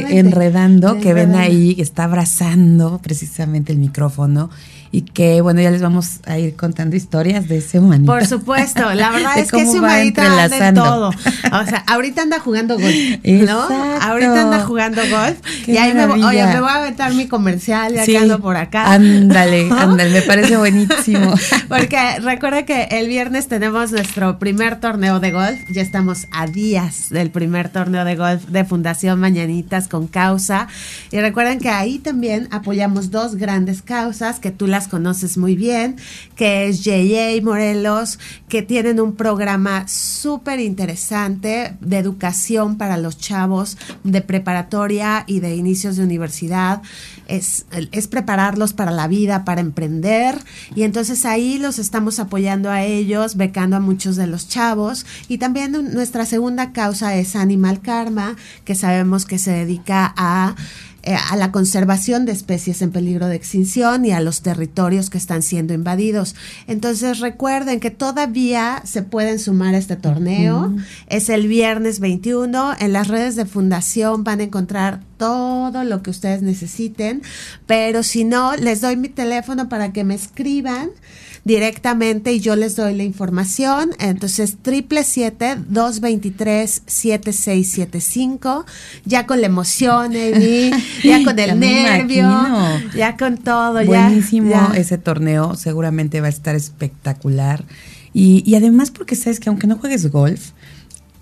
enredando 0.10 1.00
que 1.00 1.14
ven 1.14 1.36
ahí, 1.36 1.76
está 1.78 2.06
abrazando 2.06 3.00
precisamente 3.04 3.72
el 3.72 3.80
micrófono 3.80 4.50
y 4.94 5.02
que 5.02 5.42
bueno, 5.42 5.60
ya 5.60 5.72
les 5.72 5.82
vamos 5.82 6.20
a 6.28 6.38
ir 6.38 6.56
contando 6.56 6.96
historias 6.96 7.48
de 7.50 7.58
ese 7.58 7.80
humanito. 7.80 8.12
Por 8.12 8.28
supuesto, 8.28 8.94
la 8.94 9.10
verdad 9.10 9.32
es 9.40 9.52
que 9.52 9.62
ese 9.62 9.80
humanito 9.80 10.22
anda 10.22 10.48
de 10.48 10.72
todo. 10.72 11.08
O 11.10 11.66
sea, 11.66 11.84
ahorita 11.88 12.22
anda 12.22 12.40
jugando 12.40 12.78
golf, 12.78 12.96
¿no? 13.24 13.60
Ahorita 14.02 14.44
anda 14.44 14.60
jugando 14.60 15.02
golf 15.10 15.40
y 15.66 15.78
ahí 15.78 15.96
me, 15.96 16.06
oye, 16.06 16.46
me 16.46 16.62
voy 16.62 16.70
a 16.70 16.76
aventar 16.76 17.12
mi 17.16 17.28
comercial 17.28 17.96
ya 17.96 18.06
que 18.06 18.20
ando 18.20 18.40
por 18.40 18.56
acá. 18.56 18.94
Ándale, 18.94 19.68
ándale, 19.76 20.12
me 20.12 20.22
parece 20.22 20.58
buenísimo. 20.58 21.34
Porque 21.68 22.20
recuerda 22.22 22.64
que 22.64 22.84
el 22.92 23.08
viernes 23.08 23.48
tenemos 23.48 23.92
nuestro 23.92 24.38
primer 24.38 24.80
torneo 24.80 25.20
de 25.20 25.32
golf, 25.32 25.60
ya 25.72 25.82
estamos 25.82 26.28
a 26.30 26.46
días 26.46 27.10
del 27.10 27.32
primer 27.32 27.70
torneo 27.70 28.06
de 28.06 28.16
golf 28.16 28.46
de 28.46 28.64
Fundación 28.64 29.20
Mañanitas 29.20 29.88
con 29.88 30.06
causa 30.06 30.68
y 31.10 31.20
recuerden 31.20 31.58
que 31.58 31.70
ahí 31.70 31.98
también 31.98 32.48
apoyamos 32.52 33.10
dos 33.10 33.38
grandes 33.38 33.82
causas 33.82 34.40
que 34.40 34.52
tú 34.52 34.68
las 34.68 34.83
conoces 34.88 35.38
muy 35.38 35.56
bien, 35.56 35.98
que 36.36 36.68
es 36.68 36.84
JJ 36.84 37.42
Morelos, 37.44 38.20
que 38.48 38.62
tienen 38.62 39.00
un 39.00 39.16
programa 39.16 39.88
súper 39.88 40.60
interesante 40.60 41.76
de 41.80 41.98
educación 41.98 42.78
para 42.78 42.98
los 42.98 43.18
chavos 43.18 43.78
de 44.04 44.22
preparatoria 44.22 45.24
y 45.28 45.40
de 45.40 45.56
inicios 45.56 45.96
de 45.96 46.04
universidad. 46.04 46.82
Es, 47.28 47.66
es 47.92 48.08
prepararlos 48.08 48.74
para 48.74 48.92
la 48.92 49.08
vida, 49.08 49.46
para 49.46 49.62
emprender. 49.62 50.38
Y 50.76 50.84
entonces 50.84 51.26
ahí 51.26 51.58
los 51.58 51.80
estamos 51.80 52.20
apoyando 52.20 52.70
a 52.70 52.84
ellos, 52.84 53.38
becando 53.38 53.76
a 53.76 53.80
muchos 53.80 54.16
de 54.16 54.28
los 54.28 54.48
chavos. 54.48 55.06
Y 55.28 55.38
también 55.38 55.72
nuestra 55.94 56.26
segunda 56.26 56.74
causa 56.74 57.16
es 57.16 57.36
Animal 57.36 57.82
Karma, 57.82 58.36
que 58.66 58.76
sabemos 58.76 59.26
que 59.26 59.40
se 59.40 59.52
dedica 59.52 60.14
a 60.18 60.56
eh, 61.06 61.16
a 61.16 61.36
la 61.36 61.52
conservación 61.52 62.26
de 62.26 62.32
especies 62.32 62.82
en 62.82 62.92
peligro 62.92 63.28
de 63.28 63.36
extinción 63.36 64.06
y 64.06 64.12
a 64.12 64.22
los 64.22 64.42
territorios 64.42 65.10
que 65.10 65.18
están 65.18 65.42
siendo 65.42 65.74
invadidos. 65.74 66.34
Entonces 66.66 67.20
recuerden 67.20 67.82
que 67.82 67.92
todavía 67.92 68.82
se 68.86 69.04
pueden 69.04 69.38
sumar 69.38 69.76
a 69.76 69.80
este 69.80 69.98
torneo. 69.98 70.74
Es 71.08 71.28
el 71.28 71.50
viernes 71.50 72.00
21. 72.00 72.76
En 72.80 72.94
las 72.94 73.10
redes 73.10 73.36
de 73.36 73.46
fundación 73.46 74.24
van 74.24 74.40
a 74.40 74.44
encontrar 74.44 75.02
todo 75.18 75.84
lo 75.84 76.02
que 76.04 76.10
ustedes 76.10 76.42
necesiten, 76.42 77.22
pero 77.66 78.04
si 78.04 78.24
no, 78.24 78.56
les 78.56 78.80
doy 78.80 78.96
mi 78.96 79.10
teléfono 79.10 79.68
para 79.68 79.92
que 79.92 80.04
me 80.04 80.16
escriban 80.16 80.90
directamente 81.44 82.32
y 82.34 82.40
yo 82.40 82.56
les 82.56 82.76
doy 82.76 82.96
la 82.96 83.04
información. 83.04 83.92
Entonces, 84.00 84.58
triple 84.62 85.04
siete 85.04 85.58
dos 85.68 86.00
veintitrés 86.00 86.84
siete 86.86 87.34
seis 87.34 87.72
siete 87.72 88.02
cinco, 88.02 88.66
ya 89.06 89.26
con 89.26 89.42
la 89.42 89.48
emoción, 89.48 90.14
ya 91.04 91.24
con 91.24 91.38
el 91.40 91.60
nervio, 91.60 92.30
ya 92.96 93.18
con 93.18 93.38
todo. 93.38 93.84
Buenísimo 93.86 94.74
ese 94.76 94.98
torneo, 94.98 95.56
seguramente 95.56 96.22
va 96.22 96.28
a 96.28 96.30
estar 96.30 96.56
espectacular. 96.56 97.66
Y, 98.14 98.44
y 98.46 98.56
además 98.56 98.92
porque 98.92 99.16
sabes 99.16 99.40
que 99.40 99.50
aunque 99.50 99.68
no 99.68 99.78
juegues 99.78 100.12
golf, 100.12 100.52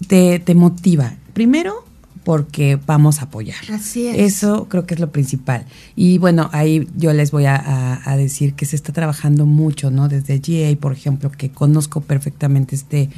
te, 0.07 0.39
te 0.39 0.55
motiva. 0.55 1.13
Primero, 1.33 1.85
porque 2.23 2.79
vamos 2.85 3.19
a 3.19 3.23
apoyar. 3.23 3.57
Así 3.71 4.07
es. 4.07 4.35
Eso 4.35 4.67
creo 4.69 4.85
que 4.85 4.93
es 4.93 4.99
lo 4.99 5.11
principal. 5.11 5.65
Y 5.95 6.17
bueno, 6.17 6.49
ahí 6.53 6.87
yo 6.95 7.13
les 7.13 7.31
voy 7.31 7.45
a, 7.45 8.01
decir 8.17 8.53
que 8.53 8.65
se 8.65 8.75
está 8.75 8.93
trabajando 8.93 9.45
mucho, 9.45 9.89
¿no? 9.89 10.07
Desde 10.07 10.39
GA, 10.39 10.79
por 10.79 10.93
ejemplo, 10.93 11.31
que 11.31 11.49
conozco 11.49 12.01
perfectamente 12.01 12.75
este, 12.75 13.09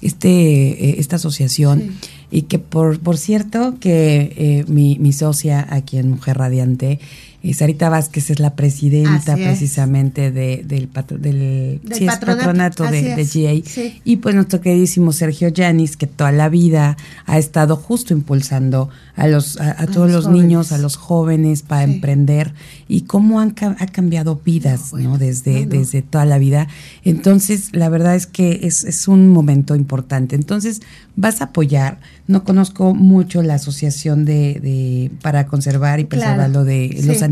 este, 0.00 0.28
eh, 0.28 0.94
esta 0.98 1.16
asociación 1.16 1.94
y 2.30 2.42
que 2.42 2.58
por, 2.58 3.00
por 3.00 3.18
cierto 3.18 3.76
que 3.80 4.32
eh, 4.36 4.64
mi, 4.68 4.98
mi 4.98 5.12
socia 5.12 5.66
aquí 5.70 5.98
en 5.98 6.10
Mujer 6.10 6.38
Radiante 6.38 7.00
y 7.42 7.54
Sarita 7.54 7.88
Vázquez 7.88 8.30
es 8.30 8.38
la 8.38 8.54
presidenta 8.54 9.34
precisamente 9.34 10.30
del, 10.30 10.68
del, 10.68 10.88
patronato, 10.88 12.84
de, 12.84 13.24
GA. 13.24 13.92
Y 14.04 14.16
pues 14.16 14.34
nuestro 14.36 14.60
queridísimo 14.60 15.12
Sergio 15.12 15.48
Yanis, 15.48 15.96
que 15.96 16.06
toda 16.06 16.30
la 16.30 16.48
vida 16.48 16.96
ha 17.26 17.38
estado 17.38 17.74
justo 17.74 18.12
impulsando 18.12 18.90
a 19.16 19.26
los 19.26 19.60
a, 19.60 19.86
todos 19.88 20.10
los, 20.10 20.28
niños, 20.28 20.70
a 20.70 20.78
los 20.78 20.96
jóvenes 20.96 21.62
para 21.62 21.82
emprender 21.82 22.54
y 22.88 23.02
cómo 23.02 23.40
han 23.40 23.54
ha 23.60 23.86
cambiado 23.86 24.40
vidas, 24.42 24.92
¿no? 24.92 25.18
Desde, 25.18 25.66
desde 25.66 26.02
toda 26.02 26.24
la 26.24 26.38
vida. 26.38 26.68
Entonces, 27.04 27.70
la 27.72 27.88
verdad 27.88 28.14
es 28.14 28.26
que 28.26 28.60
es, 28.62 28.84
es 28.84 29.08
un 29.08 29.28
momento 29.28 29.74
importante. 29.74 30.36
Entonces, 30.36 30.80
vas 31.16 31.40
a 31.40 31.46
apoyar. 31.46 31.98
No 32.26 32.44
conozco 32.44 32.94
mucho 32.94 33.42
la 33.42 33.54
asociación 33.54 34.24
de, 34.24 34.60
de 34.60 35.10
para 35.22 35.46
conservar 35.46 36.00
y 36.00 36.04
preservar 36.04 36.50
lo 36.50 36.64
de 36.64 37.00
los 37.04 37.22
animales, 37.22 37.31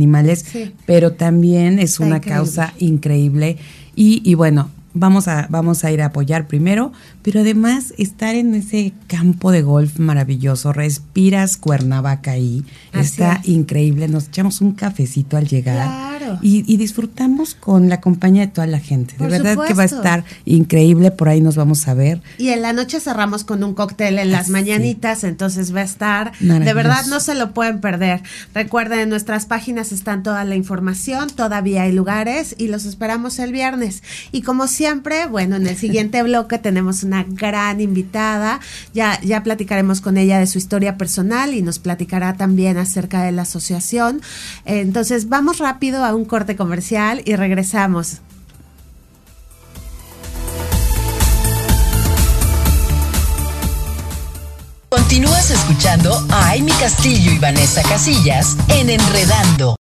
pero 0.87 1.13
también 1.13 1.79
es 1.79 2.01
una 2.01 2.21
causa 2.21 2.75
increíble. 2.79 3.57
Y, 3.95 4.23
y 4.25 4.35
bueno, 4.35 4.71
vamos 4.95 5.29
a, 5.29 5.47
vamos 5.51 5.85
a 5.85 5.93
ir 5.93 6.03
a 6.03 6.07
apoyar 6.07 6.47
primero, 6.47 6.93
pero 7.23 7.41
además 7.41 7.95
estar 7.99 8.35
en 8.35 8.55
ese 8.55 8.93
campo 9.07 9.53
de 9.53 9.63
golf 9.63 9.99
maravilloso, 9.99 10.73
respiras 10.73 11.57
Cuernavaca 11.57 12.33
ahí, 12.33 12.65
está 12.93 13.41
increíble, 13.45 14.09
nos 14.09 14.29
echamos 14.29 14.61
un 14.61 14.73
cafecito 14.73 15.37
al 15.37 15.47
llegar 15.47 16.11
y, 16.43 16.77
disfrutamos 16.77 17.55
con 17.55 17.89
la 17.89 18.01
compañía 18.01 18.47
de 18.47 18.53
toda 18.53 18.67
la 18.67 18.79
gente, 18.79 19.15
de 19.19 19.27
verdad 19.27 19.57
que 19.67 19.75
va 19.75 19.83
a 19.83 19.87
estar 19.87 20.25
increíble, 20.45 21.11
por 21.11 21.29
ahí 21.29 21.41
nos 21.41 21.57
vamos 21.57 21.87
a 21.89 21.95
ver. 21.95 22.23
Y 22.39 22.49
en 22.49 22.63
la 22.63 22.73
noche 22.73 23.01
cerramos 23.01 23.45
con 23.45 23.63
un 23.63 23.75
cóctel 23.75 24.19
en 24.19 24.33
las 24.33 24.49
mañanitas, 24.49 25.25
entonces 25.25 25.75
va 25.75 25.81
a 25.81 25.85
estar, 25.85 26.33
de 26.39 26.75
verdad 26.75 27.07
no 27.07 27.21
se 27.21 27.35
lo 27.35 27.53
pueden 27.53 27.81
perder. 27.81 28.23
Recuerden, 28.55 29.01
en 29.01 29.09
nuestras 29.09 29.47
páginas 29.47 29.93
están 29.93 30.23
toda 30.23 30.45
la 30.45 30.57
información, 30.57 31.31
todavía 31.31 31.83
hay 31.83 31.93
lugares 31.93 32.55
y 32.59 32.69
los 32.69 32.85
esperamos 32.85 33.39
el 33.39 33.53
viernes. 33.53 34.03
Y 34.33 34.43
como 34.43 34.67
siempre, 34.67 34.80
bueno, 35.31 35.57
en 35.57 35.67
el 35.67 35.77
siguiente 35.77 36.23
bloque 36.25 36.59
tenemos 36.59 37.03
una 37.03 37.25
gran 37.25 37.81
invitada. 37.81 38.61
Ya, 38.95 39.21
ya 39.21 39.43
platicaremos 39.43 40.01
con 40.01 40.17
ella 40.17 40.39
de 40.39 40.47
su 40.47 40.59
historia 40.59 40.97
personal 40.97 41.55
y 41.55 41.63
nos 41.63 41.79
platicará 41.79 42.37
también 42.37 42.79
acerca 42.79 43.23
de 43.23 43.33
la 43.33 43.43
asociación. 43.43 44.21
Entonces, 44.65 45.29
vamos 45.29 45.59
rápido 45.59 46.05
a 46.05 46.15
un 46.15 46.25
corte 46.25 46.57
comercial 46.57 47.23
y 47.25 47.37
regresamos. 47.37 48.21
Continúas 54.89 55.51
escuchando 55.51 56.13
a 56.31 56.53
Amy 56.53 56.73
Castillo 56.73 57.33
y 57.33 57.39
Vanessa 57.39 57.83
Casillas 57.83 58.57
en 58.69 58.91
Enredando. 58.91 59.77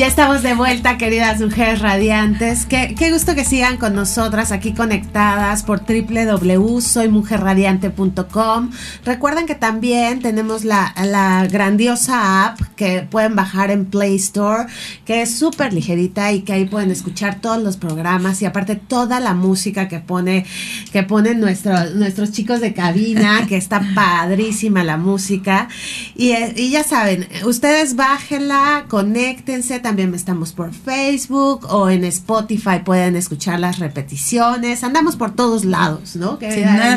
Ya 0.00 0.06
estamos 0.06 0.42
de 0.42 0.54
vuelta, 0.54 0.96
queridas 0.96 1.42
mujeres 1.42 1.82
radiantes. 1.82 2.64
Qué, 2.64 2.94
qué, 2.98 3.12
gusto 3.12 3.34
que 3.34 3.44
sigan 3.44 3.76
con 3.76 3.94
nosotras 3.94 4.50
aquí 4.50 4.72
conectadas 4.72 5.62
por 5.62 5.80
www.soymujerradiante.com. 5.80 8.70
Recuerden 9.04 9.44
que 9.44 9.56
también 9.56 10.22
tenemos 10.22 10.64
la, 10.64 10.94
la, 11.04 11.46
grandiosa 11.48 12.46
app 12.46 12.58
que 12.76 13.06
pueden 13.10 13.36
bajar 13.36 13.70
en 13.70 13.84
Play 13.84 14.16
Store, 14.16 14.68
que 15.04 15.20
es 15.20 15.36
súper 15.36 15.74
ligerita 15.74 16.32
y 16.32 16.44
que 16.44 16.54
ahí 16.54 16.64
pueden 16.64 16.90
escuchar 16.90 17.42
todos 17.42 17.62
los 17.62 17.76
programas 17.76 18.40
y 18.40 18.46
aparte 18.46 18.76
toda 18.76 19.20
la 19.20 19.34
música 19.34 19.86
que 19.86 20.00
pone 20.00 20.46
que 20.92 21.02
ponen 21.02 21.40
nuestros 21.40 21.94
nuestros 21.94 22.32
chicos 22.32 22.62
de 22.62 22.72
cabina, 22.72 23.44
que 23.50 23.58
está 23.58 23.82
padrísima 23.94 24.82
la 24.82 24.96
música. 24.96 25.68
Y, 26.16 26.32
y 26.56 26.70
ya 26.70 26.84
saben, 26.84 27.28
ustedes 27.44 27.96
bájenla, 27.96 28.86
conéctense 28.88 29.78
también 29.78 29.89
estamos 29.98 30.52
por 30.52 30.72
Facebook 30.72 31.66
o 31.68 31.90
en 31.90 32.04
Spotify 32.04 32.80
pueden 32.84 33.16
escuchar 33.16 33.58
las 33.58 33.78
repeticiones. 33.78 34.84
Andamos 34.84 35.16
por 35.16 35.34
todos 35.34 35.64
lados, 35.64 36.16
¿no? 36.16 36.38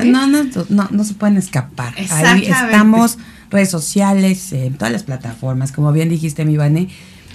no, 0.06 0.28
no, 0.28 0.44
no, 0.70 0.88
no, 0.92 1.04
se 1.04 1.14
pueden 1.16 1.38
escapar. 1.38 1.94
Ahí 2.12 2.46
estamos, 2.46 3.18
redes 3.50 3.72
sociales, 3.72 4.54
en 4.54 4.76
todas 4.76 4.92
las 4.92 5.04
plataformas, 5.04 5.72
como 5.72 5.92
bien 5.92 6.10
dijiste, 6.10 6.46
mi 6.46 6.56
Vane. 6.56 6.90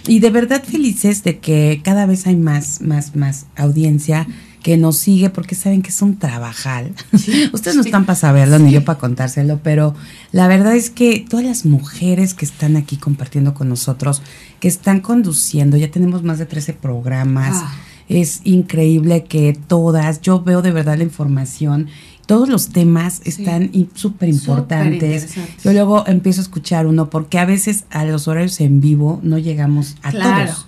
Y 0.06 0.20
de 0.20 0.30
verdad 0.30 0.62
felices 0.62 1.24
de 1.24 1.38
que 1.38 1.80
cada 1.82 2.06
vez 2.06 2.26
hay 2.26 2.36
más, 2.36 2.80
más, 2.80 3.16
más 3.16 3.46
audiencia 3.56 4.26
que 4.62 4.76
nos 4.76 4.96
sigue 4.96 5.30
porque 5.30 5.54
saben 5.54 5.82
que 5.82 5.90
es 5.90 6.02
un 6.02 6.18
trabajal. 6.18 6.92
Ustedes 7.52 7.76
no 7.76 7.82
están 7.82 8.06
para 8.06 8.16
saberlo 8.16 8.58
ni 8.58 8.72
yo 8.72 8.84
para 8.84 8.98
contárselo, 8.98 9.60
pero 9.62 9.94
la 10.32 10.48
verdad 10.48 10.74
es 10.76 10.90
que 10.90 11.24
todas 11.28 11.44
las 11.44 11.64
mujeres 11.64 12.34
que 12.34 12.44
están 12.44 12.76
aquí 12.76 12.96
compartiendo 12.96 13.54
con 13.54 13.68
nosotros, 13.68 14.22
que 14.60 14.68
están 14.68 15.00
conduciendo, 15.00 15.76
ya 15.76 15.90
tenemos 15.90 16.22
más 16.22 16.38
de 16.38 16.46
13 16.46 16.74
programas. 16.74 17.56
Ah. 17.62 17.74
Es 18.08 18.40
increíble 18.44 19.24
que 19.24 19.58
todas, 19.66 20.22
yo 20.22 20.42
veo 20.42 20.62
de 20.62 20.72
verdad 20.72 20.96
la 20.96 21.04
información 21.04 21.88
todos 22.28 22.50
los 22.50 22.68
temas 22.68 23.22
están 23.24 23.70
súper 23.94 24.28
importantes. 24.28 25.34
Yo 25.64 25.72
luego 25.72 26.06
empiezo 26.06 26.42
a 26.42 26.44
escuchar 26.44 26.86
uno 26.86 27.08
porque 27.08 27.38
a 27.38 27.46
veces 27.46 27.86
a 27.88 28.04
los 28.04 28.28
horarios 28.28 28.60
en 28.60 28.82
vivo 28.82 29.18
no 29.22 29.38
llegamos 29.38 29.96
a 30.02 30.12
todos. 30.12 30.66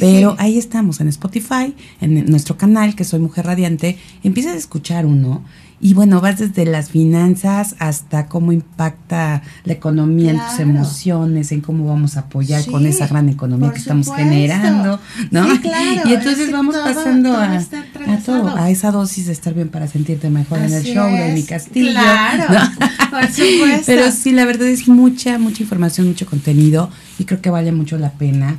Pero 0.00 0.34
ahí 0.38 0.58
estamos 0.58 1.00
en 1.00 1.08
Spotify, 1.08 1.74
en 2.00 2.26
nuestro 2.30 2.56
canal, 2.56 2.94
que 2.94 3.04
soy 3.04 3.20
Mujer 3.20 3.46
Radiante, 3.46 3.98
empiezas 4.22 4.54
a 4.54 4.56
escuchar 4.56 5.06
uno 5.06 5.44
Y 5.78 5.92
bueno, 5.92 6.22
vas 6.22 6.38
desde 6.38 6.64
las 6.64 6.88
finanzas 6.90 7.76
hasta 7.78 8.28
cómo 8.28 8.50
impacta 8.52 9.42
la 9.64 9.74
economía 9.74 10.30
en 10.30 10.38
tus 10.38 10.58
emociones, 10.60 11.52
en 11.52 11.60
cómo 11.60 11.86
vamos 11.86 12.16
a 12.16 12.20
apoyar 12.20 12.62
Sí, 12.62 12.70
con 12.70 12.86
esa 12.86 13.06
gran 13.06 13.28
economía 13.28 13.70
que 13.72 13.80
estamos 13.80 14.08
generando, 14.16 14.98
¿no? 15.30 15.50
Sí, 15.52 15.58
claro, 15.60 16.00
y 16.08 16.14
entonces 16.14 16.38
es 16.40 16.46
que 16.46 16.52
vamos 16.52 16.74
todo- 16.74 16.84
pasando 16.84 17.28
todo 17.30 17.42
a, 17.42 18.14
a 18.14 18.18
todo, 18.24 18.56
a 18.56 18.70
esa 18.70 18.90
dosis 18.90 19.26
de 19.26 19.32
estar 19.32 19.52
bien 19.52 19.68
para 19.68 19.86
sentirte 19.86 20.30
mejor 20.30 20.60
en 20.60 20.72
el 20.72 20.82
show 20.82 21.06
de 21.10 21.28
es. 21.28 21.34
mi 21.34 21.42
castillo. 21.42 21.90
Claro, 21.90 22.44
¿no? 22.54 23.10
por 23.10 23.26
supuesto. 23.28 23.82
Pero 23.84 24.10
sí, 24.12 24.32
la 24.32 24.46
verdad 24.46 24.68
es 24.68 24.88
mucha, 24.88 25.38
mucha 25.38 25.62
información, 25.62 26.06
mucho 26.08 26.24
contenido 26.24 26.88
y 27.18 27.24
creo 27.24 27.42
que 27.42 27.50
vale 27.50 27.70
mucho 27.72 27.98
la 27.98 28.12
pena 28.12 28.56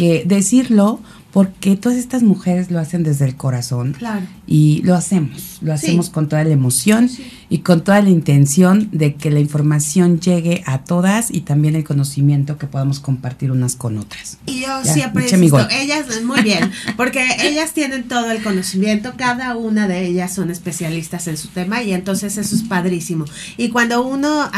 que 0.00 0.24
decirlo 0.24 0.98
porque 1.32 1.76
todas 1.76 1.96
estas 1.98 2.22
mujeres 2.22 2.70
lo 2.70 2.78
hacen 2.80 3.02
desde 3.02 3.24
el 3.24 3.36
corazón 3.36 3.94
Claro. 3.98 4.22
y 4.46 4.82
lo 4.84 4.94
hacemos, 4.94 5.58
lo 5.60 5.76
Sí. 5.76 5.86
hacemos 5.86 6.10
con 6.10 6.28
toda 6.28 6.42
la 6.44 6.50
emoción 6.50 7.08
y 7.48 7.58
con 7.58 7.82
toda 7.84 8.00
la 8.02 8.10
intención 8.10 8.88
de 8.92 9.14
que 9.14 9.30
la 9.30 9.40
información 9.40 10.20
llegue 10.20 10.62
a 10.66 10.78
todas 10.84 11.30
y 11.30 11.42
también 11.42 11.76
el 11.76 11.84
conocimiento 11.84 12.58
que 12.58 12.66
podamos 12.66 13.00
compartir 13.00 13.50
unas 13.52 13.76
con 13.76 13.98
otras. 13.98 14.38
Y 14.46 14.60
yo 14.60 14.82
Ya, 14.84 14.92
siempre 14.92 15.24
insisto, 15.28 15.68
ellas, 15.70 16.06
muy 16.24 16.42
bien, 16.42 16.70
porque 16.96 17.24
ellas 17.42 17.72
tienen 17.72 18.04
todo 18.08 18.30
el 18.30 18.42
conocimiento, 18.42 19.12
cada 19.16 19.56
una 19.56 19.88
de 19.88 20.06
ellas 20.06 20.34
son 20.34 20.50
especialistas 20.50 21.26
en 21.28 21.36
su 21.36 21.48
tema 21.48 21.82
y 21.82 21.92
entonces 21.92 22.36
eso 22.38 22.54
es 22.54 22.62
padrísimo. 22.62 23.24
Y 23.56 23.68
cuando 23.68 24.02
uno 24.06 24.48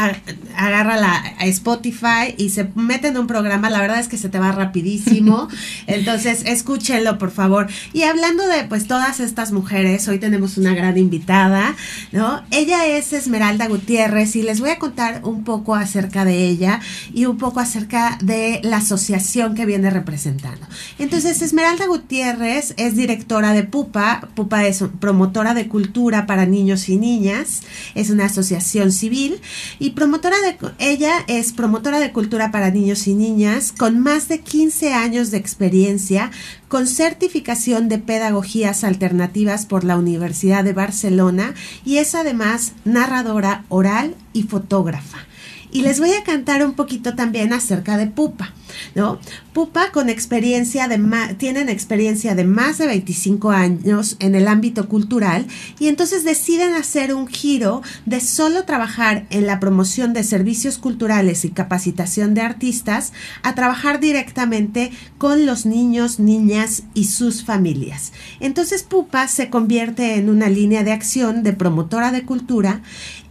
agarra 0.55 0.97
la 0.97 1.23
Spotify 1.41 2.33
y 2.37 2.49
se 2.49 2.69
mete 2.75 3.07
en 3.09 3.17
un 3.17 3.27
programa, 3.27 3.69
la 3.69 3.81
verdad 3.81 3.99
es 3.99 4.07
que 4.07 4.17
se 4.17 4.29
te 4.29 4.39
va 4.39 4.51
rapidísimo. 4.51 5.47
Entonces, 5.87 6.43
escúchenlo, 6.63 7.17
por 7.17 7.31
favor. 7.31 7.67
Y 7.91 8.03
hablando 8.03 8.47
de 8.47 8.63
pues 8.63 8.87
todas 8.87 9.19
estas 9.19 9.51
mujeres, 9.51 10.07
hoy 10.07 10.17
tenemos 10.17 10.57
una 10.57 10.73
gran 10.73 10.97
invitada, 10.97 11.75
¿no? 12.13 12.41
Ella 12.51 12.87
es 12.87 13.11
Esmeralda 13.11 13.67
Gutiérrez 13.67 14.37
y 14.37 14.43
les 14.43 14.61
voy 14.61 14.69
a 14.69 14.79
contar 14.79 15.19
un 15.25 15.43
poco 15.43 15.75
acerca 15.75 16.23
de 16.23 16.47
ella 16.47 16.79
y 17.13 17.25
un 17.25 17.37
poco 17.37 17.59
acerca 17.59 18.17
de 18.21 18.61
la 18.63 18.77
asociación 18.77 19.55
que 19.55 19.65
viene 19.65 19.89
representando. 19.89 20.65
Entonces, 20.99 21.41
Esmeralda 21.41 21.85
Gutiérrez 21.85 22.73
es 22.77 22.95
directora 22.95 23.51
de 23.51 23.63
PUPA. 23.63 24.29
PUPA 24.33 24.65
es 24.65 24.85
promotora 25.01 25.53
de 25.53 25.67
cultura 25.67 26.25
para 26.25 26.45
niños 26.45 26.87
y 26.87 26.95
niñas. 26.95 27.63
Es 27.93 28.09
una 28.09 28.25
asociación 28.25 28.93
civil 28.93 29.41
y 29.79 29.89
promotora 29.89 30.37
de 30.39 30.53
ella 30.79 31.11
es 31.27 31.51
promotora 31.51 31.99
de 31.99 32.13
cultura 32.13 32.51
para 32.51 32.71
niños 32.71 33.05
y 33.07 33.15
niñas 33.15 33.73
con 33.73 33.99
más 33.99 34.29
de 34.29 34.39
15 34.39 34.93
años 34.93 35.29
de 35.29 35.37
experiencia 35.37 36.31
con 36.67 36.87
certificación 36.87 37.89
de 37.89 37.99
pedagogías 37.99 38.83
alternativas 38.83 39.65
por 39.65 39.83
la 39.83 39.97
Universidad 39.97 40.63
de 40.63 40.73
Barcelona 40.73 41.53
y 41.85 41.97
es 41.97 42.15
además 42.15 42.73
narradora 42.85 43.65
oral 43.69 44.15
y 44.33 44.43
fotógrafa. 44.43 45.19
Y 45.73 45.81
les 45.81 45.99
voy 45.99 46.11
a 46.13 46.23
cantar 46.23 46.63
un 46.63 46.73
poquito 46.73 47.15
también 47.15 47.51
acerca 47.51 47.97
de 47.97 48.05
Pupa, 48.05 48.53
¿no? 48.93 49.19
Pupa 49.53 49.91
con 49.91 50.07
experiencia 50.07 50.87
de 50.87 50.99
tienen 51.37 51.67
experiencia 51.67 52.35
de 52.35 52.43
más 52.43 52.77
de 52.77 52.85
25 52.85 53.49
años 53.49 54.15
en 54.19 54.35
el 54.35 54.47
ámbito 54.47 54.87
cultural 54.87 55.47
y 55.79 55.87
entonces 55.87 56.23
deciden 56.23 56.75
hacer 56.75 57.13
un 57.13 57.27
giro 57.27 57.81
de 58.05 58.19
solo 58.19 58.65
trabajar 58.65 59.25
en 59.31 59.47
la 59.47 59.59
promoción 59.59 60.13
de 60.13 60.23
servicios 60.23 60.77
culturales 60.77 61.43
y 61.43 61.49
capacitación 61.49 62.35
de 62.35 62.41
artistas 62.41 63.11
a 63.41 63.55
trabajar 63.55 63.99
directamente 63.99 64.91
con 65.17 65.47
los 65.47 65.65
niños, 65.65 66.19
niñas 66.19 66.83
y 66.93 67.05
sus 67.05 67.43
familias. 67.43 68.13
Entonces 68.39 68.83
Pupa 68.83 69.27
se 69.27 69.49
convierte 69.49 70.15
en 70.15 70.29
una 70.29 70.49
línea 70.49 70.83
de 70.83 70.91
acción 70.91 71.41
de 71.41 71.53
promotora 71.53 72.11
de 72.11 72.25
cultura 72.25 72.81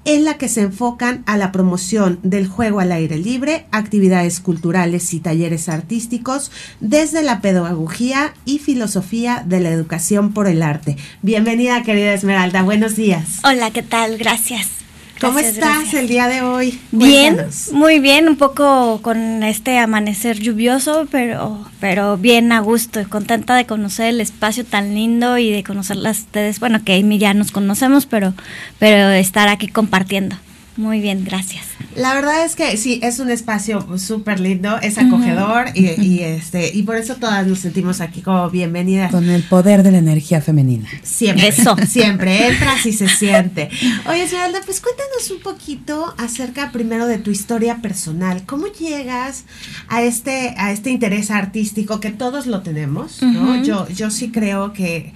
en 0.04 0.24
la 0.24 0.38
que 0.38 0.48
se 0.48 0.62
enfocan 0.62 1.22
a 1.26 1.36
la 1.36 1.52
promoción 1.52 2.18
del 2.22 2.48
juego 2.48 2.80
al 2.80 2.92
aire 2.92 3.18
libre, 3.18 3.66
actividades 3.70 4.40
culturales 4.40 5.14
y 5.14 5.20
talleres 5.20 5.68
artísticos 5.68 6.50
desde 6.80 7.22
la 7.22 7.40
pedagogía 7.40 8.34
y 8.44 8.58
filosofía 8.58 9.44
de 9.46 9.60
la 9.60 9.70
educación 9.70 10.32
por 10.32 10.46
el 10.48 10.62
arte. 10.62 10.96
Bienvenida, 11.22 11.82
querida 11.82 12.14
Esmeralda, 12.14 12.62
buenos 12.62 12.96
días. 12.96 13.40
Hola, 13.44 13.70
¿qué 13.70 13.82
tal? 13.82 14.18
Gracias. 14.18 14.81
¿Cómo 15.22 15.34
Gracias, 15.34 15.54
estás 15.54 15.76
gracias. 15.78 16.02
el 16.02 16.08
día 16.08 16.26
de 16.26 16.42
hoy? 16.42 16.80
Bien, 16.90 17.34
Cuéntanos. 17.36 17.72
muy 17.72 18.00
bien, 18.00 18.28
un 18.28 18.36
poco 18.36 19.00
con 19.02 19.44
este 19.44 19.78
amanecer 19.78 20.40
lluvioso, 20.40 21.06
pero, 21.12 21.64
pero 21.78 22.18
bien 22.18 22.50
a 22.50 22.58
gusto, 22.58 23.00
y 23.00 23.04
contenta 23.04 23.54
de 23.54 23.64
conocer 23.64 24.08
el 24.08 24.20
espacio 24.20 24.64
tan 24.64 24.94
lindo 24.96 25.38
y 25.38 25.52
de 25.52 25.62
conocerlas 25.62 26.18
ustedes. 26.18 26.58
Bueno, 26.58 26.82
que 26.84 26.96
Amy 26.96 27.18
ya 27.18 27.34
nos 27.34 27.52
conocemos, 27.52 28.04
pero, 28.04 28.34
pero 28.80 29.10
estar 29.10 29.48
aquí 29.48 29.68
compartiendo. 29.68 30.36
Muy 30.76 31.00
bien, 31.00 31.24
gracias. 31.24 31.66
La 31.94 32.14
verdad 32.14 32.46
es 32.46 32.56
que 32.56 32.78
sí, 32.78 32.98
es 33.02 33.18
un 33.18 33.30
espacio 33.30 33.98
súper 33.98 34.40
lindo, 34.40 34.78
es 34.80 34.96
acogedor 34.96 35.66
y, 35.74 36.00
y, 36.00 36.20
este 36.20 36.74
y 36.74 36.84
por 36.84 36.96
eso 36.96 37.16
todas 37.16 37.46
nos 37.46 37.58
sentimos 37.58 38.00
aquí 38.00 38.22
como 38.22 38.48
bienvenidas. 38.48 39.10
Con 39.10 39.28
el 39.28 39.42
poder 39.42 39.82
de 39.82 39.92
la 39.92 39.98
energía 39.98 40.40
femenina. 40.40 40.88
Siempre, 41.02 41.48
Eso. 41.48 41.76
siempre 41.86 42.48
entras 42.48 42.86
y 42.86 42.94
se 42.94 43.08
siente. 43.08 43.68
Oye, 44.08 44.22
Esmeralda, 44.22 44.60
pues 44.64 44.80
cuéntanos 44.80 45.30
un 45.30 45.40
poquito 45.40 46.14
acerca 46.16 46.72
primero 46.72 47.06
de 47.06 47.18
tu 47.18 47.30
historia 47.30 47.82
personal. 47.82 48.44
¿Cómo 48.46 48.68
llegas 48.68 49.44
a 49.88 50.02
este, 50.02 50.54
a 50.56 50.72
este 50.72 50.88
interés 50.88 51.30
artístico 51.30 52.00
que 52.00 52.10
todos 52.10 52.46
lo 52.46 52.62
tenemos? 52.62 53.20
¿no? 53.20 53.62
Yo, 53.62 53.86
yo 53.90 54.10
sí 54.10 54.30
creo 54.30 54.72
que 54.72 55.12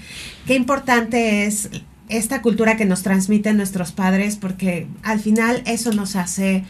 qué 0.47 0.55
importante 0.55 1.47
es 1.47 1.71
esta 2.09 2.42
cultura 2.42 2.77
que 2.77 2.85
nos 2.85 3.03
transmiten 3.03 3.57
nuestros 3.57 3.92
padres, 3.92 4.37
porque 4.37 4.87
al 5.03 5.21
final 5.21 5.62
eso 5.66 5.92
nos 5.92 6.16
hace 6.16 6.64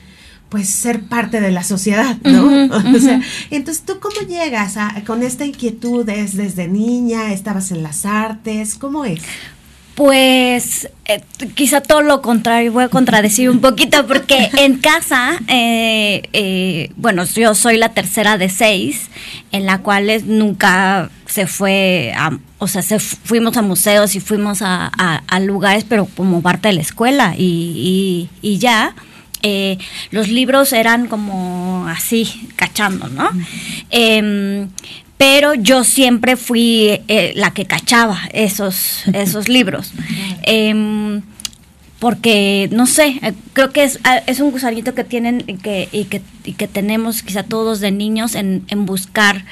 pues 0.48 0.68
ser 0.68 1.02
parte 1.02 1.40
de 1.40 1.50
la 1.50 1.64
sociedad, 1.64 2.16
¿no? 2.22 2.46
O 2.96 2.98
sea, 2.98 3.20
entonces, 3.50 3.84
¿tú 3.84 3.98
cómo 4.00 4.28
llegas 4.28 4.76
a, 4.76 5.02
con 5.06 5.22
esta 5.22 5.44
inquietud? 5.44 6.08
¿Es 6.08 6.36
desde 6.36 6.68
niña? 6.68 7.32
¿Estabas 7.32 7.72
en 7.72 7.82
las 7.82 8.06
artes? 8.06 8.76
¿Cómo 8.76 9.04
es? 9.04 9.20
Pues 9.96 10.90
eh, 11.06 11.22
quizá 11.54 11.80
todo 11.80 12.02
lo 12.02 12.20
contrario, 12.20 12.70
voy 12.70 12.84
a 12.84 12.88
contradecir 12.88 13.48
un 13.48 13.60
poquito 13.62 14.06
porque 14.06 14.50
en 14.58 14.76
casa, 14.76 15.38
eh, 15.48 16.20
eh, 16.34 16.90
bueno, 16.96 17.24
yo 17.24 17.54
soy 17.54 17.78
la 17.78 17.94
tercera 17.94 18.36
de 18.36 18.50
seis, 18.50 19.08
en 19.52 19.64
la 19.64 19.78
cual 19.78 20.10
nunca 20.26 21.08
se 21.24 21.46
fue, 21.46 22.12
a, 22.14 22.38
o 22.58 22.68
sea, 22.68 22.82
se 22.82 22.98
fu- 22.98 23.16
fuimos 23.24 23.56
a 23.56 23.62
museos 23.62 24.14
y 24.14 24.20
fuimos 24.20 24.60
a, 24.60 24.92
a- 24.98 25.22
a 25.26 25.40
lugares, 25.40 25.84
pero 25.88 26.04
como 26.14 26.42
parte 26.42 26.68
de 26.68 26.74
la 26.74 26.82
escuela 26.82 27.34
y, 27.36 28.28
y- 28.42 28.48
y 28.54 28.58
ya. 28.58 28.94
eh, 29.42 29.78
los 30.10 30.28
libros 30.28 30.72
eran 30.74 31.06
como 31.06 31.86
así, 31.88 32.48
cachando, 32.56 33.08
¿no? 33.08 33.30
Pero 35.18 35.54
yo 35.54 35.84
siempre 35.84 36.36
fui 36.36 37.00
eh, 37.08 37.32
la 37.34 37.52
que 37.52 37.64
cachaba 37.64 38.20
esos, 38.32 39.04
esos 39.12 39.48
libros. 39.48 39.92
Em, 40.42 41.22
porque, 41.98 42.68
no 42.72 42.86
sé, 42.86 43.18
eh, 43.22 43.32
creo 43.54 43.70
que 43.70 43.82
es, 43.82 43.98
ah, 44.04 44.18
es 44.26 44.40
un 44.40 44.50
gusanito 44.50 44.94
que 44.94 45.02
tienen 45.02 45.42
y 45.46 45.54
que, 45.54 45.88
y 45.92 46.04
que, 46.04 46.20
y 46.44 46.52
que 46.52 46.68
tenemos 46.68 47.22
quizá 47.22 47.42
todos 47.42 47.80
de 47.80 47.90
niños 47.90 48.34
en, 48.34 48.64
en 48.68 48.84
buscar 48.84 49.46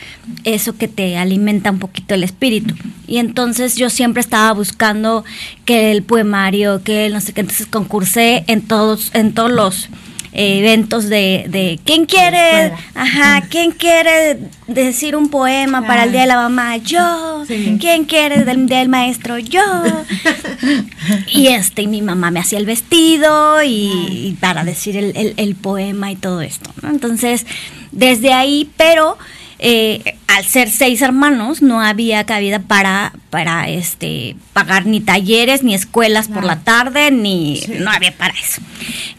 eso 0.44 0.76
que 0.76 0.86
te 0.86 1.16
alimenta 1.16 1.70
un 1.70 1.78
poquito 1.78 2.14
el 2.14 2.22
espíritu. 2.22 2.74
Y 3.06 3.16
entonces 3.16 3.76
yo 3.76 3.88
siempre 3.88 4.20
estaba 4.20 4.52
buscando 4.52 5.24
que 5.64 5.90
el 5.90 6.02
poemario, 6.02 6.82
que 6.82 7.06
el 7.06 7.14
no 7.14 7.22
sé 7.22 7.32
qué, 7.32 7.40
entonces 7.40 7.66
concursé 7.66 8.44
en 8.46 8.60
todos, 8.60 9.10
en 9.14 9.32
todos 9.32 9.50
los 9.50 9.88
eh, 10.34 10.58
eventos 10.58 11.08
de, 11.08 11.46
de 11.48 11.78
¿quién 11.84 12.04
quiere? 12.06 12.72
Ajá, 12.94 13.42
¿quién 13.48 13.70
quiere 13.70 14.38
decir 14.66 15.14
un 15.16 15.28
poema 15.30 15.86
para 15.86 16.04
el 16.04 16.12
Día 16.12 16.22
de 16.22 16.26
la 16.26 16.36
Mamá? 16.36 16.76
Yo. 16.76 17.44
Sí. 17.46 17.78
¿Quién 17.80 18.04
quiere 18.04 18.44
del 18.44 18.66
Día 18.66 18.80
del 18.80 18.88
Maestro? 18.88 19.38
Yo. 19.38 19.62
y 21.32 21.48
este, 21.48 21.82
y 21.82 21.86
mi 21.86 22.02
mamá 22.02 22.30
me 22.30 22.40
hacía 22.40 22.58
el 22.58 22.66
vestido 22.66 23.62
y, 23.62 23.90
y 24.28 24.36
para 24.40 24.64
decir 24.64 24.96
el, 24.96 25.16
el- 25.16 25.34
el 25.36 25.54
poema 25.54 26.10
y 26.10 26.16
todo 26.16 26.40
esto, 26.40 26.70
¿no? 26.82 26.90
Entonces, 26.90 27.46
desde 27.92 28.32
ahí, 28.32 28.68
pero 28.76 29.16
eh, 29.58 30.16
al 30.26 30.44
ser 30.44 30.68
seis 30.68 31.00
hermanos, 31.00 31.62
no 31.62 31.80
había 31.80 32.24
cabida 32.24 32.58
para, 32.58 33.12
para 33.30 33.68
este 33.68 34.36
pagar 34.52 34.86
ni 34.86 35.00
talleres, 35.00 35.62
ni 35.62 35.74
escuelas 35.74 36.28
por 36.28 36.44
la 36.44 36.60
tarde, 36.60 37.10
ni 37.10 37.58
Sí. 37.64 37.72
no 37.78 37.90
había 37.90 38.12
para 38.12 38.34
eso. 38.34 38.60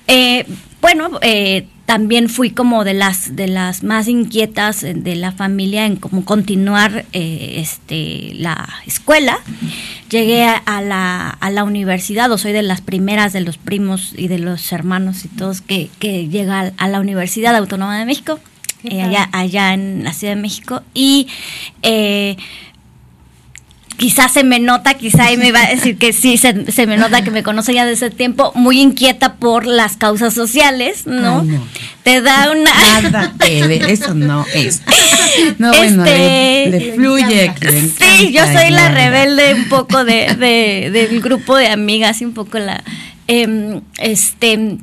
Eh, 0.07 0.45
bueno, 0.85 1.09
eh, 1.23 1.65
también 1.87 2.29
fui 2.29 2.51
como 2.51 2.83
de 2.83 2.93
las 2.93 3.35
de 3.35 3.47
las 3.47 3.81
más 3.81 4.07
inquietas 4.07 4.81
de 4.81 5.15
la 5.15 5.31
familia 5.31 5.87
en 5.87 5.95
cómo 5.95 6.23
continuar 6.23 7.05
eh, 7.11 7.55
este 7.57 8.35
la 8.35 8.69
escuela. 8.85 9.39
Llegué 10.11 10.43
a, 10.43 10.57
a 10.57 10.83
la, 10.83 11.29
a 11.29 11.49
la 11.49 11.63
universidad, 11.63 12.31
o 12.31 12.37
soy 12.37 12.51
de 12.51 12.61
las 12.61 12.81
primeras 12.81 13.33
de 13.33 13.41
los 13.41 13.57
primos 13.57 14.13
y 14.15 14.27
de 14.27 14.37
los 14.37 14.71
hermanos 14.71 15.25
y 15.25 15.29
todos 15.29 15.61
que, 15.61 15.89
que 15.97 16.27
llega 16.27 16.71
a, 16.77 16.87
la 16.87 16.99
Universidad 16.99 17.55
Autónoma 17.55 17.97
de 17.97 18.05
México, 18.05 18.39
eh, 18.83 19.01
allá, 19.01 19.27
allá 19.31 19.73
en 19.73 20.03
la 20.03 20.13
Ciudad 20.13 20.35
de 20.35 20.41
México. 20.41 20.83
Y 20.93 21.27
eh, 21.81 22.37
quizás 23.97 24.31
se 24.33 24.43
me 24.43 24.59
nota, 24.59 24.93
quizá 24.95 25.31
y 25.31 25.37
me 25.37 25.47
iba 25.47 25.61
a 25.61 25.67
decir 25.69 25.97
que 25.97 26.13
sí, 26.13 26.37
se, 26.37 26.71
se, 26.71 26.87
me 26.87 26.97
nota 26.97 27.23
que 27.23 27.31
me 27.31 27.43
conoce 27.43 27.73
ya 27.73 27.85
de 27.85 27.93
ese 27.93 28.09
tiempo, 28.09 28.51
muy 28.55 28.79
inquieta 28.81 29.35
por 29.35 29.65
las 29.65 29.97
causas 29.97 30.33
sociales, 30.33 31.05
¿no? 31.05 31.41
Ay, 31.41 31.47
no. 31.47 31.67
Te 32.03 32.21
da 32.21 32.51
una... 32.51 32.71
Nada 33.09 33.33
eso 33.87 34.13
no 34.13 34.45
es. 34.53 34.81
No, 35.57 35.69
bueno, 35.75 36.05
Este, 36.05 36.69
le, 36.69 36.79
le 36.79 36.93
fluye. 36.93 37.53
le 37.61 37.81
Sí, 38.17 38.31
yo 38.31 38.43
soy 38.45 38.69
la 38.69 38.89
rebelde 38.89 39.53
un 39.55 39.69
poco 39.69 40.05
de, 40.05 40.35
de- 40.35 40.89
del 40.91 41.21
grupo 41.21 41.55
de 41.57 41.67
amigas 41.69 42.21
y 42.21 42.25
un 42.25 42.33
poco 42.33 42.59
la... 42.59 42.83
em, 43.27 43.81
este, 43.97 44.77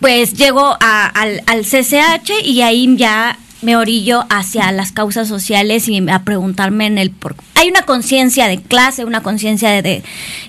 pues 0.00 0.34
llego 0.34 0.76
a- 0.80 1.06
al, 1.06 1.42
al 1.46 1.62
CCH 1.64 2.32
y 2.44 2.62
ahí 2.62 2.96
ya 2.96 3.38
me 3.62 3.76
orillo 3.76 4.24
hacia 4.30 4.70
las 4.72 4.92
causas 4.92 5.26
sociales 5.28 5.88
y 5.88 6.08
a 6.08 6.20
preguntarme 6.22 6.86
en 6.86 6.98
el 6.98 7.10
por 7.10 7.34
hay 7.54 7.68
una 7.68 7.82
conciencia 7.82 8.46
de 8.48 8.60
clase 8.60 9.04
una 9.04 9.22
conciencia 9.22 9.70
de, 9.70 9.82
de, 9.82 10.02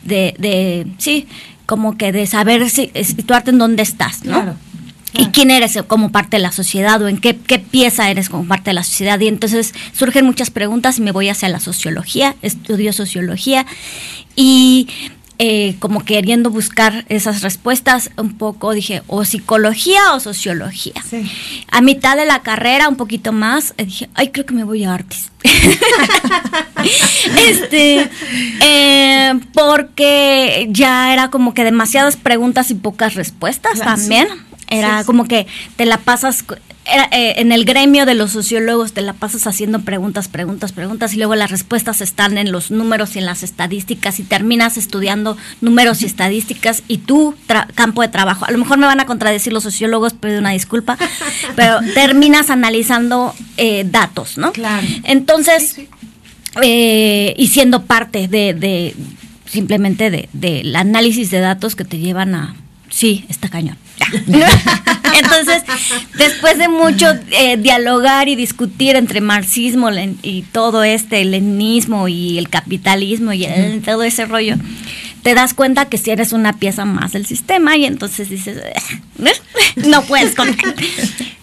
de- 0.03 0.35
de- 0.37 0.87
sí 0.97 1.27
como 1.65 1.97
que 1.97 2.11
de 2.11 2.25
saber 2.27 2.69
si, 2.69 2.91
situarte 3.03 3.51
en 3.51 3.57
dónde 3.57 3.83
estás 3.83 4.23
no 4.25 4.33
Claro, 4.41 4.55
y 5.11 5.25
quién 5.27 5.49
eres 5.49 5.77
como 5.87 6.11
parte 6.11 6.37
de 6.37 6.43
la 6.43 6.51
sociedad 6.51 7.01
o 7.01 7.07
en 7.07 7.17
qué, 7.17 7.35
qué 7.35 7.57
pieza 7.57 8.11
eres 8.11 8.29
como 8.29 8.47
parte 8.47 8.69
de 8.69 8.75
la 8.75 8.83
sociedad. 8.83 9.19
Y 9.19 9.27
entonces 9.27 9.73
surgen 9.91 10.23
muchas 10.23 10.51
preguntas 10.51 10.99
y 10.99 11.01
me 11.01 11.11
voy 11.11 11.29
hacia 11.29 11.49
la 11.49 11.59
sociología, 11.59 12.35
estudio 12.43 12.93
sociología. 12.93 13.65
Y 14.35 14.87
eh, 15.41 15.75
como 15.79 16.03
queriendo 16.03 16.49
buscar 16.49 17.05
esas 17.07 17.41
respuestas 17.41 18.11
un 18.17 18.37
poco 18.37 18.73
dije 18.73 19.03
o 19.07 19.23
psicología 19.23 20.13
o 20.13 20.19
sociología. 20.19 21.01
Sí. 21.09 21.31
A 21.71 21.79
mitad 21.81 22.17
de 22.17 22.25
la 22.25 22.41
carrera, 22.41 22.89
un 22.89 22.97
poquito 22.97 23.31
más, 23.31 23.73
eh, 23.77 23.85
dije, 23.85 24.09
ay, 24.15 24.29
creo 24.29 24.45
que 24.45 24.53
me 24.53 24.65
voy 24.65 24.83
a 24.83 24.93
artes. 24.93 25.31
este, 27.49 28.09
eh, 28.61 29.39
porque 29.53 30.67
ya 30.71 31.13
era 31.13 31.29
como 31.29 31.53
que 31.53 31.63
demasiadas 31.63 32.17
preguntas 32.17 32.69
y 32.71 32.75
pocas 32.75 33.15
respuestas 33.15 33.73
Claro, 33.73 33.91
sí. 33.95 34.01
también. 34.01 34.27
Era 34.69 34.99
Sí, 34.99 35.05
como 35.05 35.25
que 35.25 35.47
te 35.77 35.85
la 35.85 35.97
pasas 35.97 36.43
en 36.91 37.51
el 37.51 37.65
gremio 37.65 38.05
de 38.05 38.15
los 38.15 38.31
sociólogos 38.31 38.93
te 38.93 39.01
la 39.01 39.13
pasas 39.13 39.45
haciendo 39.47 39.79
preguntas, 39.81 40.27
preguntas, 40.27 40.71
preguntas 40.71 41.13
y 41.13 41.17
luego 41.17 41.35
las 41.35 41.51
respuestas 41.51 42.01
están 42.01 42.37
en 42.37 42.51
los 42.51 42.71
números 42.71 43.15
y 43.15 43.19
en 43.19 43.25
las 43.25 43.43
estadísticas 43.43 44.19
y 44.19 44.23
terminas 44.23 44.77
estudiando 44.77 45.37
números 45.61 46.01
y 46.01 46.05
estadísticas 46.05 46.83
y 46.87 46.99
tu 46.99 47.35
campo 47.75 48.01
de 48.01 48.07
trabajo. 48.07 48.45
A 48.45 48.51
lo 48.51 48.57
mejor 48.57 48.77
me 48.77 48.85
van 48.85 48.99
a 48.99 49.05
contradecir 49.05 49.53
los 49.53 49.63
sociólogos, 49.63 50.13
pido 50.13 50.39
una 50.39 50.51
disculpa, 50.51 50.97
pero 51.55 51.79
terminas 51.93 52.49
analizando 52.49 53.33
eh, 53.57 53.85
datos, 53.89 54.37
¿no? 54.37 54.51
Claro. 54.51 54.85
Entonces, 55.03 55.69
Sí, 55.73 55.81
sí. 55.81 56.59
eh, 56.63 57.33
y 57.37 57.47
siendo 57.47 57.83
parte 57.83 58.27
de, 58.27 58.53
de 58.53 58.95
simplemente 59.45 60.09
de- 60.11 60.29
del 60.33 60.75
análisis 60.75 61.31
de 61.31 61.39
datos 61.39 61.75
que 61.75 61.85
te 61.85 61.97
llevan 61.99 62.35
a 62.35 62.55
sí, 62.89 63.25
está 63.29 63.49
cañón. 63.49 63.77
Entonces, 65.17 65.63
después 66.17 66.57
de 66.57 66.67
mucho 66.69 67.07
eh, 67.31 67.57
dialogar 67.57 68.27
y 68.29 68.35
discutir 68.35 68.95
entre 68.95 69.21
marxismo 69.21 69.89
y 70.23 70.43
todo 70.51 70.83
este, 70.83 71.21
el 71.21 71.31
leninismo 71.31 72.07
y 72.07 72.37
el 72.37 72.49
capitalismo 72.49 73.33
y 73.33 73.45
el- 73.45 73.81
todo 73.81 74.03
ese 74.03 74.25
rollo, 74.25 74.55
te 75.23 75.33
das 75.33 75.53
cuenta 75.53 75.85
que 75.85 75.97
si 75.97 76.11
eres 76.11 76.31
una 76.31 76.53
pieza 76.53 76.85
más 76.85 77.11
del 77.11 77.25
sistema 77.25 77.75
y 77.75 77.85
entonces 77.85 78.29
dices, 78.29 78.57
no 79.75 80.01
puedes 80.03 80.35
con. 80.35 80.55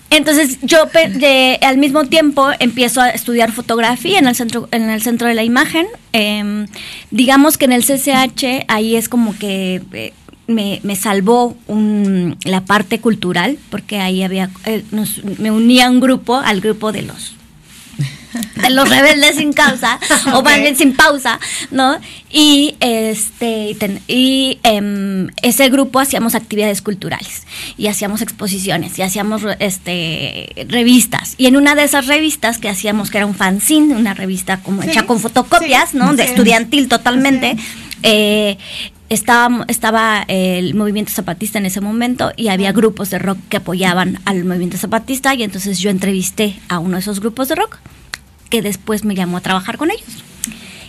Entonces 0.08 0.58
yo 0.62 0.86
de- 0.86 1.58
al 1.62 1.76
mismo 1.78 2.04
tiempo 2.06 2.48
empiezo 2.60 3.00
a 3.02 3.10
estudiar 3.10 3.52
fotografía 3.52 4.18
en 4.18 4.26
el 4.26 4.34
centro 4.36 4.68
en 4.70 4.88
el 4.88 5.02
centro 5.02 5.26
de 5.28 5.34
la 5.34 5.42
imagen. 5.42 5.86
Em, 6.12 6.66
digamos 7.10 7.58
que 7.58 7.66
en 7.66 7.72
el 7.72 7.84
CCH 7.84 8.64
ahí 8.68 8.96
es 8.96 9.08
como 9.10 9.36
que 9.36 9.82
eh, 9.92 10.12
me, 10.46 10.80
me 10.84 10.96
salvó 10.96 11.56
un- 11.66 12.36
la 12.44 12.60
parte 12.64 13.00
cultural 13.00 13.58
porque 13.70 13.98
ahí 14.00 14.22
había 14.22 14.50
eh, 14.64 14.84
nos- 14.92 15.22
me 15.38 15.50
unía 15.50 15.86
a 15.86 15.90
un 15.90 16.00
grupo 16.00 16.36
al 16.36 16.60
grupo 16.60 16.92
de 16.92 17.02
los 17.02 17.32
de 18.62 18.68
los 18.70 18.86
rebeldes 18.88 19.36
sin 19.36 19.52
causa 19.54 19.98
o 20.34 20.42
más 20.42 20.60
bien 20.60 20.76
sin 20.76 20.92
pausa, 20.94 21.40
¿no? 21.70 21.96
Y 22.30 22.74
este 22.80 23.74
y 24.08 24.58
em, 24.62 25.28
ese 25.42 25.70
grupo 25.70 26.00
hacíamos 26.00 26.34
actividades 26.34 26.82
culturales 26.82 27.46
y 27.78 27.86
hacíamos 27.86 28.20
exposiciones 28.20 28.98
y 28.98 29.02
hacíamos 29.02 29.42
este 29.58 30.66
revistas 30.68 31.34
y 31.38 31.46
en 31.46 31.56
una 31.56 31.74
de 31.74 31.84
esas 31.84 32.06
revistas 32.06 32.58
que 32.58 32.68
hacíamos 32.68 33.10
que 33.10 33.18
era 33.18 33.26
un 33.26 33.34
fanzine, 33.34 33.94
una 33.94 34.12
revista 34.12 34.58
como 34.58 34.82
Sí, 34.82 34.90
hecha 34.90 35.06
con 35.06 35.18
fotocopias, 35.18 35.90
sí, 35.90 35.96
¿no? 35.98 36.12
De 36.14 36.24
estudiantil 36.24 36.88
totalmente. 36.88 37.56
Eh, 38.02 38.58
estaba, 39.08 39.64
estaba 39.68 40.24
el 40.28 40.74
movimiento 40.74 41.12
zapatista 41.12 41.58
en 41.58 41.66
ese 41.66 41.80
momento 41.80 42.32
y 42.36 42.48
había 42.48 42.72
grupos 42.72 43.10
de 43.10 43.18
rock 43.18 43.38
que 43.48 43.58
apoyaban 43.58 44.20
al 44.24 44.44
movimiento 44.44 44.76
zapatista 44.76 45.34
y 45.34 45.42
entonces 45.42 45.78
yo 45.78 45.90
entrevisté 45.90 46.58
a 46.68 46.78
uno 46.78 46.94
de 46.94 47.00
esos 47.00 47.20
grupos 47.20 47.48
de 47.48 47.54
rock 47.54 47.78
que 48.50 48.62
después 48.62 49.04
me 49.04 49.14
llamó 49.14 49.38
a 49.38 49.40
trabajar 49.40 49.76
con 49.76 49.90
ellos. 49.90 50.24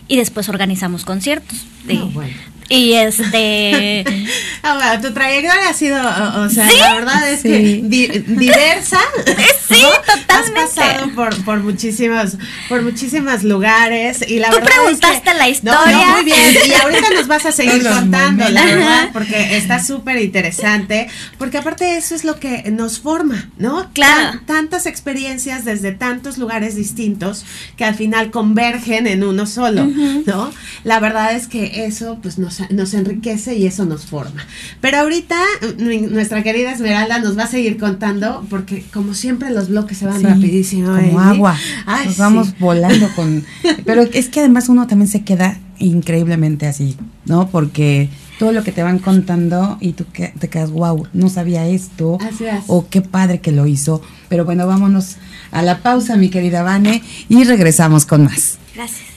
Y 0.08 0.18
después 0.18 0.48
organizamos 0.48 1.04
conciertos. 1.04 1.66
No, 1.96 2.08
bueno. 2.10 2.34
Y 2.70 2.94
este... 2.94 4.04
Ah, 4.64 4.74
bueno, 4.74 5.08
tu 5.08 5.14
trayectoria 5.14 5.70
ha 5.70 5.74
sido, 5.74 5.98
o, 6.02 6.42
o 6.42 6.50
sea, 6.50 6.68
Sí. 6.70 6.78
la 6.78 6.96
verdad 6.96 7.32
es 7.32 7.42
Sí. 7.42 7.48
que 7.48 7.82
di- 7.84 8.08
diversa. 8.36 9.00
Sí, 9.68 9.76
totalmente. 10.28 10.28
Has 10.34 10.50
pasado 10.52 11.10
por, 11.16 11.44
por 11.46 11.60
muchísimos, 11.60 12.36
por 12.68 12.82
muchísimos 12.82 13.44
lugares 13.44 14.26
y 14.28 14.40
la 14.40 14.50
Tú 14.50 14.56
verdad 14.56 14.70
es 14.72 14.76
preguntaste 14.80 15.22
que- 15.32 15.38
la 15.38 15.44
No, 15.46 15.50
historia. 15.50 15.92
no, 16.08 16.12
muy 16.14 16.24
bien. 16.26 16.38
Y 16.68 16.74
ahorita 16.74 17.10
nos 17.16 17.28
vas 17.28 17.46
a 17.46 17.52
seguir 17.54 17.82
Todos 17.84 17.96
contando, 18.00 18.50
la 18.50 18.66
verdad, 18.66 19.10
porque 19.14 19.56
está 19.58 19.82
súper 19.84 20.18
interesante, 20.22 21.08
porque 21.38 21.58
aparte 21.60 21.98
eso 21.98 22.16
es 22.16 22.24
lo 22.26 22.40
que 22.40 22.64
nos 22.72 23.00
forma, 23.00 23.50
¿no? 23.58 23.90
Claro. 23.94 24.32
Tan- 24.32 24.46
tantas 24.46 24.86
experiencias 24.86 25.64
desde 25.66 25.92
tantos 25.94 26.38
lugares 26.38 26.76
distintos 26.76 27.46
que 27.78 27.86
al 27.86 27.96
final 27.96 28.32
convergen 28.32 29.08
en 29.08 29.24
uno 29.24 29.46
solo, 29.46 29.86
¿no? 29.86 30.52
La 30.84 31.00
verdad 31.00 31.34
es 31.34 31.48
que 31.48 31.77
eso 31.86 32.18
pues 32.22 32.38
nos, 32.38 32.60
nos 32.72 32.94
enriquece 32.94 33.56
y 33.56 33.66
eso 33.68 33.86
nos 33.86 34.06
forma. 34.06 34.46
Pero 34.82 34.98
ahorita 35.00 35.36
nuestra 35.78 36.44
querida 36.44 36.72
Esmeralda 36.72 37.20
nos 37.20 37.38
va 37.38 37.44
a 37.44 37.48
seguir 37.48 37.78
contando 37.78 38.46
porque 38.50 38.84
como 38.94 39.14
siempre 39.14 39.50
los 39.52 39.70
bloques 39.70 39.98
se 39.98 40.06
van 40.06 40.20
Sí, 40.20 40.26
rapidísimo. 40.26 40.88
Como 40.96 41.20
Amy. 41.20 41.36
agua. 41.38 41.58
Ay, 41.86 42.06
Nos 42.08 42.16
sí. 42.16 42.22
vamos 42.22 42.60
volando 42.60 43.08
con. 43.16 43.44
Pero 43.86 44.02
es 44.02 44.30
que 44.30 44.40
además 44.42 44.70
uno 44.70 44.88
también 44.88 45.10
se 45.10 45.24
queda 45.24 45.60
increíblemente 45.80 46.66
así, 46.68 46.98
¿no? 47.26 47.50
Porque 47.50 48.10
todo 48.40 48.52
lo 48.52 48.64
que 48.64 48.72
te 48.72 48.84
van 48.84 49.00
contando 49.00 49.78
y 49.80 49.94
tú 49.94 50.06
que- 50.12 50.34
te 50.40 50.48
quedas, 50.50 50.72
wow, 50.72 51.08
no 51.14 51.30
sabía 51.30 51.68
esto. 51.68 52.18
Así 52.22 52.46
es. 52.46 52.64
O 52.68 52.88
qué 52.90 53.02
padre 53.02 53.40
que 53.42 53.52
lo 53.52 53.66
hizo. 53.68 54.02
Pero 54.30 54.46
bueno, 54.46 54.68
vámonos 54.68 55.18
a 55.52 55.62
la 55.62 55.80
pausa, 55.82 56.16
mi 56.18 56.30
querida 56.30 56.62
Vane, 56.64 57.02
y 57.30 57.44
regresamos 57.44 58.06
con 58.06 58.26
más. 58.26 58.58
Gracias. 58.76 59.17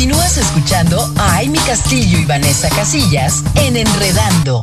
Continúas 0.00 0.38
escuchando 0.38 0.98
a 1.18 1.40
Amy 1.40 1.58
Castillo 1.58 2.18
y 2.18 2.24
Vanessa 2.24 2.70
Casillas 2.70 3.44
en 3.54 3.76
Enredando. 3.76 4.62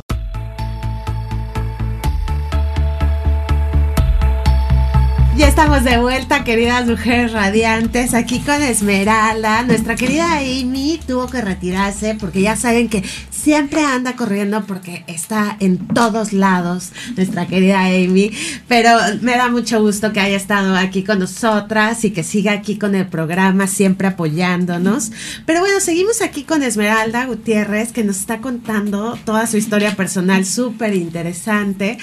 Ya 5.38 5.46
estamos 5.46 5.84
de 5.84 5.98
vuelta, 5.98 6.42
queridas 6.42 6.84
mujeres 6.84 7.30
radiantes, 7.30 8.12
aquí 8.12 8.40
con 8.40 8.60
Esmeralda. 8.60 9.62
Nuestra 9.62 9.94
querida 9.94 10.38
Amy 10.38 10.98
tuvo 11.06 11.28
que 11.28 11.40
retirarse 11.40 12.16
porque 12.18 12.40
ya 12.40 12.56
saben 12.56 12.88
que 12.88 13.04
siempre 13.30 13.84
anda 13.84 14.16
corriendo 14.16 14.64
porque 14.66 15.04
está 15.06 15.56
en 15.60 15.78
todos 15.86 16.32
lados, 16.32 16.90
nuestra 17.16 17.46
querida 17.46 17.84
Amy. 17.84 18.32
Pero 18.66 18.90
me 19.20 19.36
da 19.36 19.48
mucho 19.48 19.80
gusto 19.80 20.12
que 20.12 20.18
haya 20.18 20.36
estado 20.36 20.74
aquí 20.74 21.04
con 21.04 21.20
nosotras 21.20 22.04
y 22.04 22.10
que 22.10 22.24
siga 22.24 22.50
aquí 22.50 22.76
con 22.76 22.96
el 22.96 23.06
programa, 23.06 23.68
siempre 23.68 24.08
apoyándonos. 24.08 25.12
Pero 25.46 25.60
bueno, 25.60 25.78
seguimos 25.78 26.20
aquí 26.20 26.42
con 26.42 26.64
Esmeralda 26.64 27.26
Gutiérrez, 27.26 27.92
que 27.92 28.02
nos 28.02 28.16
está 28.16 28.38
contando 28.38 29.16
toda 29.24 29.46
su 29.46 29.56
historia 29.56 29.94
personal 29.94 30.44
súper 30.44 30.96
interesante. 30.96 31.96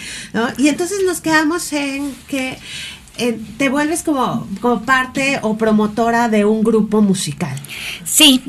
Y 0.57 0.69
entonces 0.69 0.99
nos 1.05 1.19
quedamos 1.19 1.73
en 1.73 2.15
que 2.29 2.57
eh, 3.17 3.39
te 3.57 3.69
vuelves 3.69 4.03
como, 4.03 4.47
como 4.61 4.81
parte 4.83 5.39
o 5.41 5.57
promotora 5.57 6.29
de 6.29 6.45
un 6.45 6.63
grupo 6.63 7.01
musical. 7.01 7.55
Sí. 8.03 8.41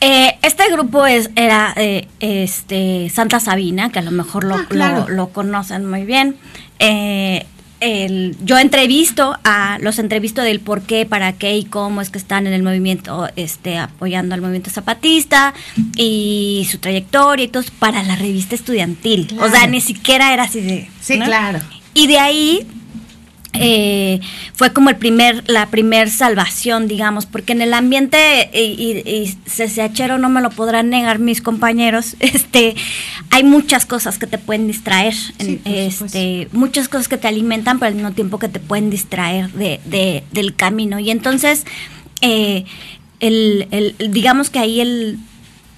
eh, 0.00 0.38
este 0.42 0.64
grupo 0.72 1.06
es, 1.06 1.30
era 1.36 1.72
eh, 1.76 2.08
este 2.20 3.10
Santa 3.10 3.38
Sabina, 3.40 3.90
que 3.90 3.98
a 3.98 4.02
lo 4.02 4.10
mejor 4.10 4.44
lo, 4.44 4.54
Ah, 4.56 4.66
claro. 4.68 5.06
lo- 5.08 5.14
lo 5.14 5.28
conocen 5.28 5.84
muy 5.88 6.04
bien. 6.04 6.36
Eh, 6.78 7.44
el- 7.80 8.36
yo 8.44 8.58
entrevisto 8.58 9.38
a 9.44 9.78
los 9.80 9.98
entrevisto 9.98 10.42
del 10.42 10.60
por 10.60 10.82
qué, 10.82 11.06
para 11.06 11.32
qué 11.32 11.56
y 11.56 11.64
cómo 11.64 12.00
es 12.02 12.10
que 12.10 12.18
están 12.18 12.46
en 12.46 12.52
el 12.52 12.62
movimiento, 12.62 13.28
este, 13.36 13.78
apoyando 13.78 14.34
al 14.34 14.40
movimiento 14.42 14.70
zapatista 14.70 15.54
y 15.96 16.66
su 16.70 16.76
trayectoria 16.78 17.44
y 17.46 17.48
todo 17.48 17.62
para 17.78 18.02
la 18.02 18.16
revista 18.16 18.54
estudiantil. 18.54 19.34
O 19.40 19.48
sea, 19.48 19.66
ni 19.66 19.80
siquiera 19.80 20.32
era 20.34 20.42
así 20.44 20.60
de. 20.60 20.90
Sí, 21.00 21.18
¿no? 21.18 21.24
claro. 21.24 21.60
Y 21.94 22.06
de 22.06 22.18
ahí 22.18 22.66
eh, 23.52 24.20
fue 24.54 24.72
como 24.72 24.90
el 24.90 24.96
primer, 24.96 25.42
la 25.48 25.66
primer 25.66 26.08
salvación, 26.08 26.86
digamos, 26.86 27.26
porque 27.26 27.52
en 27.52 27.62
el 27.62 27.74
ambiente, 27.74 28.48
y, 28.54 29.02
y, 29.04 29.36
CCHero 29.44 30.18
no 30.18 30.28
me 30.28 30.40
lo 30.40 30.50
podrán 30.50 30.90
negar 30.90 31.18
mis 31.18 31.42
compañeros, 31.42 32.16
este, 32.20 32.76
hay 33.30 33.42
muchas 33.42 33.86
cosas 33.86 34.18
que 34.18 34.26
te 34.26 34.38
pueden 34.38 34.66
distraer, 34.66 35.14
este, 35.64 36.48
muchas 36.52 36.88
cosas 36.88 37.08
que 37.08 37.16
te 37.16 37.26
alimentan, 37.28 37.78
pero 37.78 37.88
al 37.88 37.94
mismo 37.94 38.12
tiempo 38.12 38.38
que 38.38 38.48
te 38.48 38.60
pueden 38.60 38.88
distraer 38.90 39.50
de, 39.52 40.22
del 40.30 40.54
camino. 40.54 41.00
Y 41.00 41.10
entonces, 41.10 41.64
eh, 42.20 42.64
el, 43.18 43.66
el, 43.72 44.12
digamos 44.12 44.50
que 44.50 44.60
ahí 44.60 44.80
el, 44.80 45.18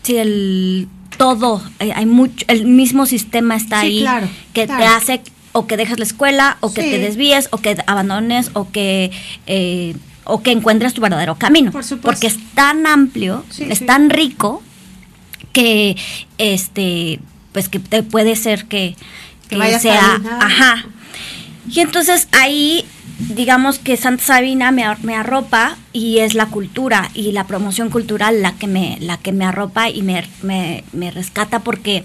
sí, 0.03 0.17
el 0.17 0.89
todo, 1.17 1.63
eh, 1.79 1.93
hay 1.95 2.07
mucho, 2.07 2.45
el 2.49 2.67
mismo 2.67 3.07
sistema 3.07 3.57
está 3.57 3.81
ahí 3.81 4.05
que 4.53 4.67
te 4.67 4.73
hace 4.73 5.23
o 5.53 5.67
que 5.67 5.77
dejes 5.77 5.99
la 5.99 6.05
escuela, 6.05 6.57
o 6.61 6.73
que 6.73 6.83
te 6.83 6.99
desvíes, 6.99 7.49
o 7.53 7.59
que 7.59 7.77
abandones, 7.87 8.51
o 8.55 8.71
que 8.71 9.11
eh, 9.47 9.95
o 10.25 10.43
que 10.43 10.53
encuentres 10.53 10.95
tu 10.95 11.01
verdadero 11.01 11.37
camino. 11.37 11.73
Porque 12.01 12.27
es 12.27 12.39
tan 12.55 12.87
amplio, 12.87 13.45
es 13.59 13.85
tan 13.85 14.11
rico 14.11 14.63
que 15.53 15.97
este 16.39 17.21
pues 17.53 17.69
que 17.69 17.79
te 17.79 18.03
puede 18.03 18.37
ser 18.37 18.65
que, 18.65 18.97
que, 19.49 19.79
sea 19.79 20.21
ajá. 20.41 20.87
Y 21.69 21.81
entonces 21.81 22.29
ahí 22.33 22.85
digamos 23.19 23.79
que 23.79 23.97
Santa 23.97 24.25
Sabina 24.25 24.73
me, 24.73 24.85
me, 25.03 25.15
arropa 25.15 25.77
y 25.93 26.19
es 26.19 26.35
la 26.35 26.47
cultura 26.47 27.11
y 27.15 27.33
la 27.33 27.47
promoción 27.47 27.91
cultural 27.91 28.43
la 28.43 28.53
que 28.53 28.67
me 28.67 28.97
la 29.01 29.19
que 29.19 29.33
me 29.33 29.45
arropa 29.45 29.91
y 29.91 30.03
me, 30.03 30.25
me, 30.43 30.83
me 30.93 31.11
rescata 31.11 31.61
porque 31.61 32.05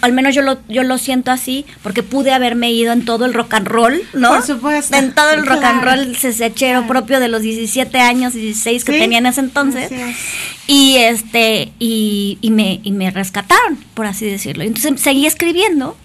al 0.00 0.12
menos 0.12 0.34
yo 0.34 0.42
lo, 0.42 0.58
yo 0.68 0.82
lo 0.82 0.98
siento 0.98 1.30
así, 1.30 1.64
porque 1.82 2.02
pude 2.02 2.32
haberme 2.32 2.72
ido 2.72 2.92
en 2.92 3.04
todo 3.04 3.24
el 3.24 3.34
rock 3.34 3.54
and 3.54 3.66
roll, 3.66 4.02
¿no? 4.12 4.30
Por 4.30 4.42
supuesto. 4.42 4.96
En 4.96 5.14
todo 5.14 5.30
el 5.30 5.46
rock 5.46 5.62
and 5.64 5.82
roll 5.82 6.16
cesechero 6.16 6.86
propio 6.86 7.20
de 7.20 7.28
los 7.28 7.42
17 7.42 7.98
años, 8.00 8.34
16 8.34 8.84
que 8.84 8.92
tenía 8.98 9.18
en 9.18 9.26
ese 9.26 9.40
entonces. 9.40 9.90
Y 10.66 10.96
este, 10.96 11.72
y, 11.78 12.38
y, 12.40 12.50
me, 12.50 12.80
y 12.82 12.92
me 12.92 13.10
rescataron, 13.10 13.76
por 13.94 14.06
así 14.06 14.26
decirlo. 14.26 14.64
Entonces 14.64 15.00
seguí 15.00 15.26
escribiendo 15.26 15.96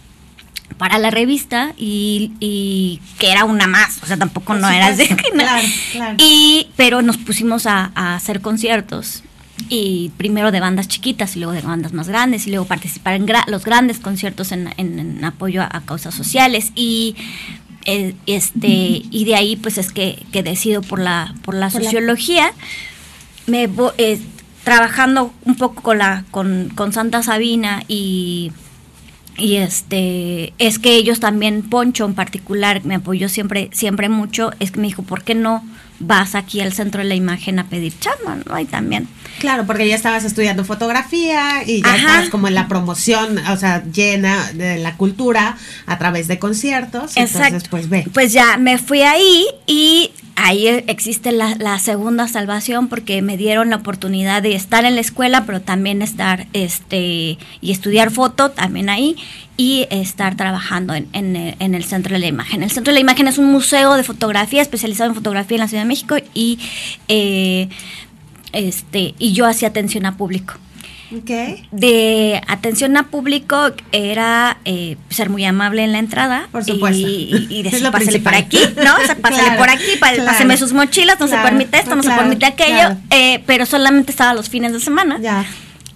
para 0.77 0.97
la 0.97 1.11
revista 1.11 1.73
y, 1.77 2.31
y, 2.39 2.99
que 3.19 3.31
era 3.31 3.45
una 3.45 3.67
más, 3.67 4.01
o 4.01 4.05
sea, 4.05 4.17
tampoco 4.17 4.53
no 4.53 4.69
era 4.69 4.87
así. 4.87 5.07
Claro, 5.07 5.67
claro. 5.91 6.15
Y, 6.17 6.67
pero 6.75 7.01
nos 7.01 7.17
pusimos 7.17 7.65
a, 7.65 7.91
a 7.95 8.15
hacer 8.15 8.41
conciertos 8.41 9.23
y 9.69 10.11
primero 10.17 10.51
de 10.51 10.59
bandas 10.59 10.87
chiquitas 10.87 11.35
y 11.35 11.39
luego 11.39 11.53
de 11.53 11.61
bandas 11.61 11.93
más 11.93 12.07
grandes 12.07 12.47
y 12.47 12.49
luego 12.49 12.65
participar 12.65 13.15
en 13.15 13.27
los 13.47 13.65
grandes 13.65 13.99
conciertos 13.99 14.51
en, 14.51 15.23
apoyo 15.23 15.61
a, 15.63 15.81
causas 15.85 16.13
sociales 16.13 16.71
y 16.75 17.15
eh, 17.85 18.15
este 18.25 18.67
y 18.67 19.25
de 19.25 19.35
ahí 19.35 19.55
pues 19.55 19.77
es 19.77 19.91
que, 19.91 20.23
que 20.31 20.43
decido 20.43 20.81
por 20.81 20.99
la 20.99 21.35
por 21.43 21.55
la 21.55 21.69
sociología. 21.69 22.53
Me 23.45 23.69
eh, 23.97 24.21
trabajando 24.63 25.33
un 25.43 25.55
poco 25.55 25.81
con 25.81 25.97
la 25.97 26.23
con, 26.31 26.71
con 26.75 26.93
Santa 26.93 27.23
Sabina 27.23 27.83
y 27.87 28.51
y 29.37 29.55
este 29.55 30.53
es 30.59 30.77
que 30.79 30.95
ellos 30.95 31.19
también 31.19 31.63
Poncho 31.63 32.05
en 32.05 32.13
particular 32.13 32.85
me 32.85 32.95
apoyó 32.95 33.29
siempre 33.29 33.69
siempre 33.73 34.09
mucho. 34.09 34.51
Es 34.59 34.71
que 34.71 34.79
me 34.79 34.87
dijo 34.87 35.03
por 35.03 35.23
qué 35.23 35.35
no 35.35 35.63
vas 35.99 36.35
aquí 36.35 36.61
al 36.61 36.73
centro 36.73 37.01
de 37.01 37.07
la 37.07 37.15
imagen 37.15 37.59
a 37.59 37.67
pedir 37.67 37.93
chamba 37.99 38.37
no 38.45 38.59
y 38.59 38.65
también 38.65 39.07
Claro, 39.39 39.65
porque 39.65 39.87
ya 39.87 39.95
estabas 39.95 40.23
estudiando 40.23 40.63
fotografía 40.63 41.63
y 41.65 41.81
ya 41.81 41.95
estabas 41.95 42.29
como 42.29 42.47
en 42.47 42.55
la 42.55 42.67
promoción, 42.67 43.39
o 43.39 43.57
sea, 43.57 43.83
llena 43.83 44.51
de 44.53 44.77
la 44.77 44.95
cultura 44.95 45.57
a 45.85 45.97
través 45.97 46.27
de 46.27 46.39
conciertos. 46.39 47.17
Exacto. 47.17 47.47
Entonces, 47.47 47.69
pues 47.69 47.89
ve. 47.89 48.05
Pues 48.13 48.31
ya 48.31 48.57
me 48.57 48.77
fui 48.77 49.01
ahí 49.01 49.45
y 49.67 50.11
ahí 50.35 50.67
existe 50.87 51.31
la, 51.31 51.55
la, 51.55 51.79
segunda 51.79 52.27
salvación 52.27 52.87
porque 52.87 53.21
me 53.21 53.37
dieron 53.37 53.69
la 53.69 53.77
oportunidad 53.77 54.41
de 54.41 54.55
estar 54.55 54.85
en 54.85 54.95
la 54.95 55.01
escuela, 55.01 55.45
pero 55.45 55.61
también 55.61 56.01
estar 56.01 56.47
este 56.53 57.37
y 57.61 57.71
estudiar 57.71 58.11
foto 58.11 58.51
también 58.51 58.89
ahí 58.89 59.15
y 59.57 59.87
estar 59.91 60.35
trabajando 60.35 60.93
en, 60.95 61.07
en, 61.13 61.75
el 61.75 61.83
Centro 61.83 62.13
de 62.13 62.19
la 62.19 62.27
Imagen. 62.27 62.63
El 62.63 62.71
Centro 62.71 62.91
de 62.91 62.95
la 62.95 63.01
Imagen 63.01 63.27
es 63.27 63.37
un 63.37 63.51
museo 63.51 63.93
de 63.95 64.03
fotografía 64.03 64.61
especializado 64.61 65.09
en 65.09 65.15
fotografía 65.15 65.55
en 65.55 65.61
la 65.61 65.67
Ciudad 65.67 65.83
de 65.83 65.87
México 65.87 66.15
y 66.33 66.59
eh, 67.07 67.69
este, 68.51 69.15
y 69.19 69.33
yo 69.33 69.45
hacía 69.45 69.69
atención 69.69 70.05
a 70.05 70.17
público. 70.17 70.55
Okay. 71.21 71.67
De 71.71 72.41
atención 72.47 72.97
a 72.97 73.03
público 73.03 73.71
era 73.91 74.57
eh, 74.65 74.97
ser 75.09 75.29
muy 75.29 75.45
amable 75.45 75.83
en 75.83 75.91
la 75.91 75.99
entrada. 75.99 76.47
Por 76.51 76.63
supuesto. 76.63 77.07
Y, 77.07 77.47
y, 77.49 77.63
decir, 77.63 77.89
pásale 77.91 78.19
por 78.19 78.35
aquí, 78.35 78.59
¿no? 78.77 78.95
O 78.95 79.05
sea, 79.05 79.15
pásale 79.21 79.57
por 79.57 79.69
aquí, 79.69 79.97
páseme 79.99 80.57
sus 80.57 80.73
mochilas, 80.73 81.19
no 81.19 81.27
se 81.27 81.37
permite 81.37 81.77
esto, 81.77 81.95
no 81.95 82.03
se 82.03 82.11
permite 82.11 82.45
aquello. 82.45 82.97
Eh, 83.11 83.43
pero 83.45 83.65
solamente 83.65 84.11
estaba 84.11 84.33
los 84.33 84.49
fines 84.49 84.73
de 84.73 84.79
semana. 84.79 85.19
Ya. 85.21 85.45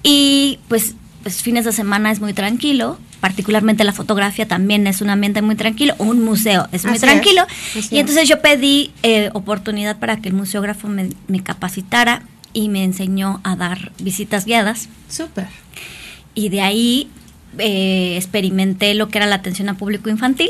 Y 0.03 0.60
pues, 0.67 0.95
pues 1.23 1.41
fines 1.41 1.65
de 1.65 1.71
semana 1.71 2.12
es 2.12 2.19
muy 2.19 2.34
tranquilo 2.34 2.99
particularmente 3.19 3.84
la 3.84 3.93
fotografía 3.93 4.47
también 4.47 4.86
es 4.88 5.01
un 5.01 5.10
ambiente 5.10 5.41
muy 5.41 5.56
tranquilo, 5.56 5.95
un 5.97 6.23
museo 6.23 6.67
es 6.71 6.86
muy 6.86 6.99
tranquilo. 6.99 7.45
y 7.89 7.97
entonces 7.97 8.30
yo 8.30 8.41
pedí 8.41 8.91
eh, 9.03 9.32
oportunidad 9.34 9.97
para 9.97 10.17
que 10.17 10.30
el 10.30 10.36
museógrafo 10.36 10.88
me, 10.88 11.10
me, 11.27 11.41
capacitara 11.41 12.21
y 12.53 12.69
me 12.69 12.83
enseñó 12.83 13.39
a 13.43 13.55
dar 13.55 13.91
visitas 13.99 14.45
guiadas. 14.45 14.89
Súper. 15.10 15.47
Y 16.33 16.49
de 16.49 16.62
ahí 16.62 17.10
eh, 17.57 18.15
experimenté 18.15 18.93
lo 18.93 19.10
que 19.10 19.17
era 19.17 19.27
la 19.27 19.36
atención 19.36 19.69
a 19.69 19.77
público 19.77 20.10
infantil 20.10 20.49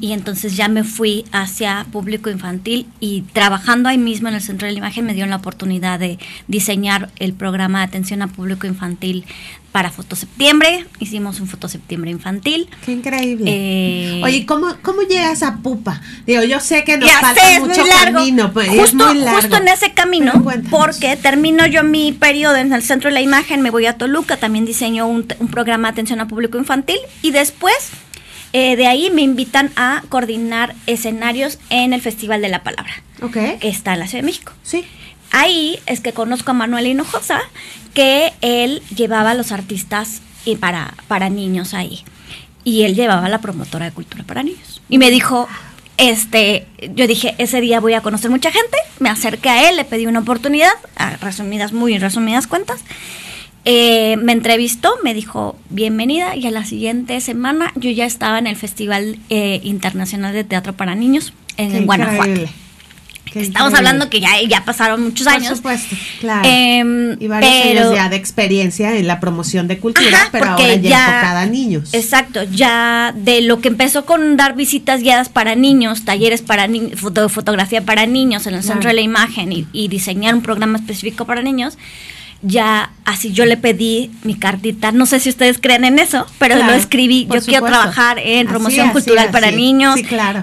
y 0.00 0.12
entonces 0.12 0.56
ya 0.56 0.68
me 0.68 0.84
fui 0.84 1.24
hacia 1.32 1.86
público 1.92 2.30
infantil 2.30 2.86
y 2.98 3.22
trabajando 3.32 3.88
ahí 3.88 3.98
mismo 3.98 4.28
en 4.28 4.34
el 4.34 4.40
Centro 4.40 4.66
de 4.66 4.72
la 4.72 4.78
Imagen 4.78 5.04
me 5.04 5.12
dieron 5.12 5.30
la 5.30 5.36
oportunidad 5.36 5.98
de 5.98 6.18
diseñar 6.48 7.10
el 7.18 7.34
programa 7.34 7.80
de 7.80 7.84
atención 7.84 8.22
a 8.22 8.28
público 8.28 8.66
infantil 8.66 9.24
para 9.72 9.90
Fotoseptiembre. 9.90 10.86
Hicimos 11.00 11.40
un 11.40 11.48
Fotoseptiembre 11.48 12.10
infantil. 12.10 12.68
Qué 12.84 12.92
increíble. 12.92 13.44
Eh, 13.46 14.20
Oye, 14.22 14.46
¿cómo, 14.46 14.76
¿cómo 14.82 15.02
llegas 15.02 15.42
a 15.42 15.56
Pupa? 15.56 16.00
Digo, 16.26 16.42
yo 16.44 16.60
sé 16.60 16.84
que 16.84 16.98
nos 16.98 17.10
falta 17.10 17.42
mucho 17.58 17.82
camino, 18.04 18.52
pues, 18.52 18.68
justo, 18.68 19.04
justo 19.34 19.56
en 19.56 19.68
ese 19.68 19.92
camino, 19.92 20.32
porque 20.70 21.16
termino 21.16 21.66
yo 21.66 21.82
mi 21.82 22.12
periodo 22.12 22.56
en 22.56 22.72
el 22.72 22.82
Centro 22.82 23.08
de 23.08 23.14
la 23.14 23.22
Imagen, 23.22 23.62
me 23.62 23.70
voy 23.70 23.86
a 23.86 23.96
Toluca, 23.96 24.36
también 24.36 24.66
diseño 24.66 25.06
un, 25.06 25.26
un 25.38 25.48
programa 25.48 25.88
de 25.88 25.92
atención 25.92 26.20
a 26.20 26.28
público 26.28 26.58
infantil 26.58 26.98
y 27.22 27.30
después 27.30 27.74
eh, 28.52 28.76
de 28.76 28.86
ahí 28.86 29.10
me 29.10 29.22
invitan 29.22 29.70
a 29.76 30.02
coordinar 30.10 30.74
escenarios 30.86 31.58
en 31.70 31.94
el 31.94 32.02
Festival 32.02 32.42
de 32.42 32.50
la 32.50 32.62
Palabra. 32.62 32.92
Ok. 33.22 33.32
Que 33.60 33.68
está 33.68 33.94
en 33.94 34.00
la 34.00 34.06
Ciudad 34.06 34.22
de 34.22 34.26
México. 34.26 34.52
Sí. 34.62 34.84
Ahí 35.32 35.78
es 35.86 36.00
que 36.00 36.12
conozco 36.12 36.50
a 36.50 36.54
Manuel 36.54 36.86
Hinojosa, 36.86 37.40
que 37.94 38.32
él 38.42 38.82
llevaba 38.94 39.32
a 39.32 39.34
los 39.34 39.50
artistas 39.50 40.20
y 40.44 40.56
para, 40.56 40.94
para 41.08 41.30
niños 41.30 41.74
ahí. 41.74 42.04
Y 42.64 42.82
él 42.82 42.94
llevaba 42.94 43.28
la 43.28 43.40
promotora 43.40 43.86
de 43.86 43.92
cultura 43.92 44.24
para 44.24 44.42
niños. 44.42 44.82
Y 44.88 44.98
me 44.98 45.10
dijo, 45.10 45.48
este, 45.96 46.66
yo 46.94 47.06
dije, 47.06 47.34
ese 47.38 47.60
día 47.60 47.80
voy 47.80 47.94
a 47.94 48.02
conocer 48.02 48.30
mucha 48.30 48.52
gente, 48.52 48.76
me 49.00 49.08
acerqué 49.08 49.48
a 49.48 49.68
él, 49.68 49.76
le 49.76 49.84
pedí 49.84 50.06
una 50.06 50.20
oportunidad, 50.20 50.72
a 50.96 51.16
resumidas, 51.16 51.72
muy 51.72 51.98
resumidas 51.98 52.46
cuentas, 52.46 52.80
eh, 53.64 54.16
me 54.16 54.32
entrevistó, 54.32 54.96
me 55.04 55.14
dijo 55.14 55.56
bienvenida 55.70 56.34
y 56.34 56.46
a 56.46 56.50
la 56.50 56.64
siguiente 56.64 57.20
semana 57.20 57.72
yo 57.76 57.90
ya 57.90 58.04
estaba 58.04 58.38
en 58.38 58.48
el 58.48 58.56
Festival 58.56 59.18
eh, 59.30 59.60
Internacional 59.62 60.34
de 60.34 60.42
Teatro 60.42 60.72
para 60.72 60.96
Niños 60.96 61.32
en, 61.56 61.86
Guanajuato. 61.86 62.50
Estamos 63.34 63.72
hablando 63.74 64.10
que 64.10 64.20
ya, 64.20 64.30
ya 64.48 64.64
pasaron 64.64 65.02
muchos 65.02 65.26
años. 65.26 65.48
Por 65.48 65.78
supuesto, 65.78 65.96
claro. 66.20 66.48
Em, 66.48 67.16
y 67.18 67.28
varios 67.28 67.50
años 67.50 67.94
ya 67.94 68.08
de 68.08 68.16
experiencia 68.16 68.96
en 68.96 69.06
la 69.06 69.20
promoción 69.20 69.68
de 69.68 69.78
cultura, 69.78 70.28
pero 70.30 70.50
ahora 70.50 70.74
ya, 70.74 70.98
enfocada 70.98 71.40
a 71.42 71.46
niños. 71.46 71.94
Exacto, 71.94 72.42
ya 72.44 73.14
de 73.16 73.40
lo 73.40 73.60
que 73.60 73.68
empezó 73.68 74.04
con 74.04 74.36
dar 74.36 74.54
visitas 74.54 75.00
guiadas 75.00 75.28
para 75.28 75.54
niños, 75.54 76.04
talleres 76.04 76.42
para 76.42 76.66
niños, 76.66 77.00
fotografía 77.00 77.82
para 77.82 78.06
niños 78.06 78.46
en 78.46 78.54
el 78.54 78.62
centro 78.62 78.88
de 78.88 78.94
la 78.94 79.00
imagen 79.00 79.52
y, 79.52 79.66
y 79.72 79.88
diseñar 79.88 80.34
un 80.34 80.42
programa 80.42 80.78
específico 80.78 81.24
para 81.24 81.42
niños, 81.42 81.78
ya 82.42 82.90
así 83.04 83.32
yo 83.32 83.46
le 83.46 83.56
pedí 83.56 84.10
mi 84.24 84.34
cartita. 84.34 84.92
No 84.92 85.06
sé 85.06 85.20
si 85.20 85.30
ustedes 85.30 85.58
creen 85.58 85.84
en 85.84 85.98
eso, 85.98 86.26
pero 86.38 86.56
lo 86.56 86.72
escribí. 86.72 87.26
Yo 87.32 87.40
quiero 87.40 87.66
trabajar 87.66 88.18
en 88.18 88.48
promoción 88.48 88.90
cultural 88.90 89.30
para 89.30 89.50
niños. 89.50 89.98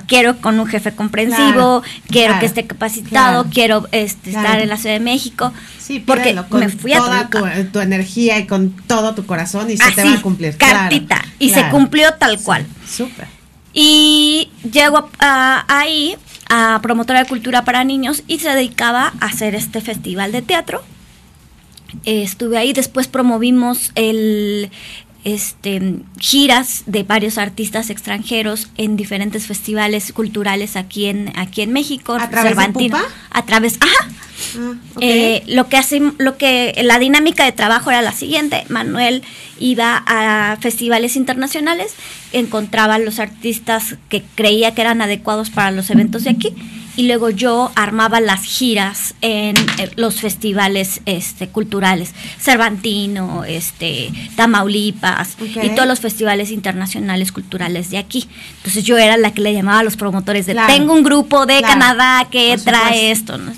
Quiero 0.07 0.37
con 0.37 0.59
un 0.59 0.65
jefe 0.65 0.93
comprensivo, 0.93 1.83
quiero 2.07 2.39
que 2.39 2.45
esté 2.45 2.65
capacitado, 2.65 3.45
quiero 3.51 3.87
este, 3.91 4.31
estar 4.31 4.59
en 4.59 4.69
la 4.69 4.77
Ciudad 4.77 4.95
de 4.95 5.01
México. 5.01 5.53
Sí, 5.77 5.99
porque 5.99 6.35
me 6.51 6.69
fui 6.69 6.93
a 6.93 6.97
toda 6.97 7.29
tu, 7.71 7.79
energía 7.79 8.39
y 8.39 8.47
con 8.47 8.71
todo 8.87 9.13
tu 9.15 9.25
corazón 9.25 9.69
y 9.69 9.77
se 9.77 9.91
te 9.91 10.03
va 10.03 10.13
a 10.13 10.21
cumplir. 10.21 10.55
Cartita. 10.57 11.23
y 11.37 11.49
se 11.49 11.67
cumplió 11.69 12.13
tal 12.13 12.39
cual. 12.39 12.65
Súper. 12.87 13.27
Y 13.73 14.49
llego 14.71 15.09
ahí 15.19 16.15
a 16.49 16.79
promotora 16.81 17.23
de 17.23 17.29
cultura 17.29 17.63
para 17.63 17.83
niños 17.83 18.23
y 18.27 18.39
se 18.39 18.49
dedicaba 18.49 19.13
a 19.19 19.25
hacer 19.27 19.53
este 19.53 19.81
festival 19.81 20.31
de 20.31 20.41
teatro 20.41 20.83
estuve 22.05 22.57
ahí, 22.57 22.73
después 22.73 23.07
promovimos 23.07 23.91
el, 23.95 24.69
este, 25.23 25.95
giras 26.17 26.83
de 26.85 27.03
varios 27.03 27.37
artistas 27.37 27.89
extranjeros 27.89 28.69
en 28.77 28.95
diferentes 28.95 29.47
festivales 29.47 30.13
culturales 30.13 30.75
aquí 30.75 31.05
en, 31.05 31.31
aquí 31.37 31.61
en 31.61 31.73
México. 31.73 32.13
¿A 32.13 32.29
través 32.29 32.55
de 32.55 32.69
Pupa? 32.69 33.01
A 33.31 33.45
través, 33.45 33.77
ajá. 33.81 34.09
Ah. 34.57 34.73
Eh, 35.01 35.43
lo 35.47 35.67
que 35.67 35.75
hace, 35.75 36.01
lo 36.17 36.37
que 36.37 36.73
la 36.83 36.97
dinámica 36.97 37.43
de 37.43 37.51
trabajo 37.51 37.91
era 37.91 38.01
la 38.01 38.13
siguiente. 38.13 38.63
Manuel 38.69 39.23
iba 39.59 40.03
a 40.07 40.57
festivales 40.61 41.17
internacionales, 41.17 41.93
encontraba 42.31 42.95
a 42.95 42.99
los 42.99 43.19
artistas 43.19 43.97
que 44.07 44.23
creía 44.35 44.73
que 44.73 44.81
eran 44.81 45.01
adecuados 45.01 45.49
para 45.49 45.71
los 45.71 45.89
eventos 45.89 46.23
de 46.23 46.29
aquí 46.29 46.55
y 46.99 47.03
luego 47.07 47.29
yo 47.29 47.71
armaba 47.75 48.19
las 48.19 48.43
giras 48.43 49.13
en 49.21 49.55
eh, 49.77 49.89
los 49.95 50.15
festivales 50.19 50.99
este, 51.05 51.47
culturales, 51.47 52.13
Cervantino, 52.37 53.45
este, 53.45 54.11
Tamaulipas 54.35 55.37
y 55.63 55.69
todos 55.69 55.87
los 55.87 56.01
festivales 56.01 56.51
internacionales 56.51 57.31
culturales 57.31 57.89
de 57.89 57.99
aquí. 57.99 58.27
Entonces 58.57 58.83
yo 58.83 58.97
era 58.97 59.15
la 59.15 59.31
que 59.31 59.41
le 59.41 59.53
llamaba 59.53 59.79
a 59.79 59.83
los 59.83 59.95
promotores 59.95 60.45
de 60.45 60.51
Claro. 60.51 60.73
tengo 60.73 60.91
un 60.93 61.03
grupo 61.03 61.45
de 61.45 61.59
Claro. 61.59 61.73
Canadá 61.79 62.27
que 62.29 62.55
Por 62.55 62.65
trae 62.65 63.15
supuesto. 63.15 63.35
esto. 63.35 63.37
¿no? 63.37 63.53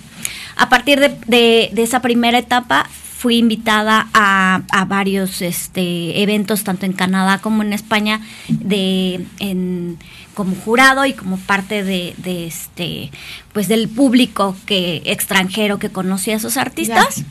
A 0.58 0.70
partir 0.70 1.00
de, 1.00 1.10
de- 1.26 1.70
de 1.74 1.82
esa 1.82 2.00
primera 2.02 2.38
etapa 2.38 2.88
fui 3.18 3.38
invitada 3.38 4.08
a, 4.14 4.62
a 4.72 4.86
varios 4.86 5.42
este, 5.42 6.22
eventos, 6.22 6.64
tanto 6.64 6.86
en 6.86 6.94
Canadá 6.94 7.40
como 7.40 7.62
en 7.64 7.74
España, 7.74 8.20
de, 8.50 9.26
en, 9.40 9.98
como 10.34 10.56
jurado 10.56 11.06
y 11.06 11.14
como 11.14 11.38
parte 11.38 11.84
de, 11.84 12.14
de 12.18 12.48
este, 12.48 13.12
pues 13.54 13.68
del 13.68 13.90
público 13.90 14.56
que 14.66 15.02
extranjero 15.06 15.80
que 15.80 15.90
conocía 15.90 16.36
a 16.36 16.38
esos 16.38 16.58
artistas. 16.58 17.24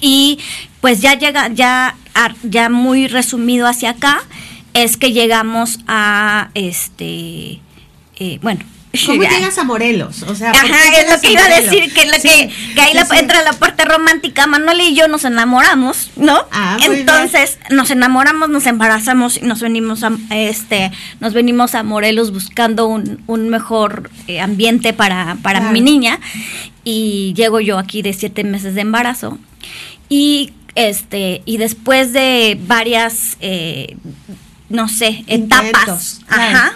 Y 0.00 0.38
pues 0.80 1.00
ya 1.00 1.14
llega, 1.14 1.48
ya, 1.48 1.96
ya 2.42 2.68
muy 2.68 3.08
resumido 3.08 3.66
hacia 3.66 3.90
acá, 3.90 4.22
es 4.74 4.96
que 4.96 5.12
llegamos 5.12 5.78
a 5.86 6.50
este 6.54 7.60
eh, 8.16 8.38
bueno. 8.42 8.60
¿Cómo 9.04 9.22
ya- 9.22 9.30
llegas 9.30 9.58
a 9.58 9.64
Morelos? 9.64 10.22
O 10.22 10.34
sea, 10.34 10.52
¿por 10.52 10.64
Ajá, 10.64 10.78
es 11.00 11.10
lo 11.10 11.20
que 11.20 11.32
iba 11.32 11.44
a 11.44 11.60
decir, 11.60 11.92
que, 11.92 12.06
lo 12.06 12.14
Sí, 12.14 12.28
que, 12.28 12.52
que 12.74 12.80
ahí 12.80 12.88
sí, 12.92 12.94
la- 12.94 13.04
sí. 13.06 13.16
entra 13.18 13.42
la 13.42 13.52
parte 13.52 13.84
romántica. 13.84 14.46
Manuel 14.46 14.80
y 14.80 14.94
yo 14.94 15.08
nos 15.08 15.24
enamoramos, 15.24 16.10
¿no? 16.16 16.44
Ah, 16.52 16.78
Entonces, 16.82 17.58
nos 17.70 17.90
enamoramos, 17.90 18.48
nos 18.48 18.66
embarazamos 18.66 19.36
y 19.36 19.40
nos 19.40 19.60
venimos 19.60 20.02
a, 20.04 20.12
este, 20.30 20.90
nos 21.20 21.32
venimos 21.34 21.74
a 21.74 21.82
Morelos 21.82 22.32
buscando 22.32 22.86
un, 22.86 23.22
un 23.26 23.48
mejor 23.48 24.10
eh, 24.28 24.40
ambiente 24.40 24.92
para, 24.92 25.36
para 25.42 25.58
Claro. 25.60 25.72
mi 25.72 25.80
niña. 25.80 26.20
Y 26.84 27.32
llego 27.34 27.60
yo 27.60 27.78
aquí 27.78 28.02
de 28.02 28.12
siete 28.12 28.44
meses 28.44 28.74
de 28.74 28.82
embarazo. 28.82 29.38
Y 30.08 30.52
este, 30.76 31.42
y 31.46 31.56
después 31.56 32.12
de 32.12 32.58
varias 32.66 33.36
eh, 33.40 33.96
no 34.68 34.88
sé, 34.88 35.24
etapas. 35.26 36.20
Claro. 36.26 36.56
Ajá. 36.58 36.72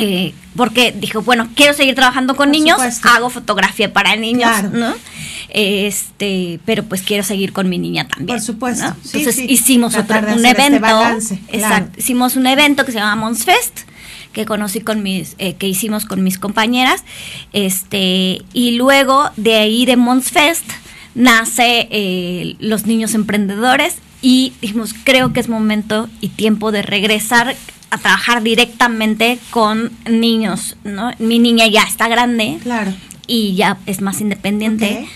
Eh, 0.00 0.34
porque 0.56 0.92
dijo, 0.92 1.22
bueno, 1.22 1.48
quiero 1.54 1.74
seguir 1.74 1.94
trabajando 1.94 2.34
con 2.36 2.48
Por 2.48 2.56
niños, 2.56 2.76
supuesto. 2.78 3.08
hago 3.08 3.30
fotografía 3.30 3.92
para 3.92 4.16
niños, 4.16 4.50
Claro. 4.50 4.70
¿no? 4.72 4.94
Este, 5.50 6.60
pero 6.64 6.84
pues 6.84 7.02
quiero 7.02 7.22
seguir 7.24 7.52
con 7.52 7.68
mi 7.68 7.78
niña 7.78 8.06
también. 8.06 8.36
Por 8.38 8.40
supuesto, 8.44 8.86
Entonces 9.04 9.34
sí. 9.36 9.46
hicimos 9.48 9.92
Tratar 9.92 10.24
otro, 10.24 10.36
un 10.36 10.44
este 10.44 10.62
evento. 10.62 10.80
balance, 10.80 11.38
claro. 11.48 11.58
exacto. 11.64 11.98
Hicimos 12.00 12.36
un 12.36 12.46
evento 12.46 12.84
que 12.84 12.92
se 12.92 12.98
llama 12.98 13.16
Monsfest 13.16 13.80
que 14.32 14.44
conocí 14.44 14.80
con 14.80 15.02
mis, 15.02 15.34
eh, 15.38 15.54
que 15.54 15.66
hicimos 15.66 16.04
con 16.04 16.22
mis 16.22 16.38
compañeras, 16.38 17.02
este, 17.52 18.42
y 18.52 18.72
luego 18.72 19.30
de 19.36 19.56
ahí 19.56 19.86
de 19.86 19.96
Monsfest 19.96 20.64
nace 21.14 21.88
eh, 21.90 22.54
los 22.60 22.86
niños 22.86 23.14
emprendedores 23.14 23.96
y 24.20 24.52
dijimos 24.60 24.94
creo 25.04 25.32
que 25.32 25.40
es 25.40 25.48
momento 25.48 26.08
y 26.20 26.28
tiempo 26.28 26.70
de 26.72 26.82
regresar 26.82 27.56
a 27.90 27.98
trabajar 27.98 28.42
directamente 28.42 29.38
con 29.50 29.90
niños, 30.08 30.76
¿no? 30.84 31.10
Mi 31.18 31.38
niña 31.38 31.66
ya 31.66 31.82
está 31.82 32.08
grande 32.08 32.58
Claro. 32.62 32.92
y 33.26 33.54
ya 33.54 33.78
es 33.86 34.00
más 34.00 34.20
independiente. 34.20 35.08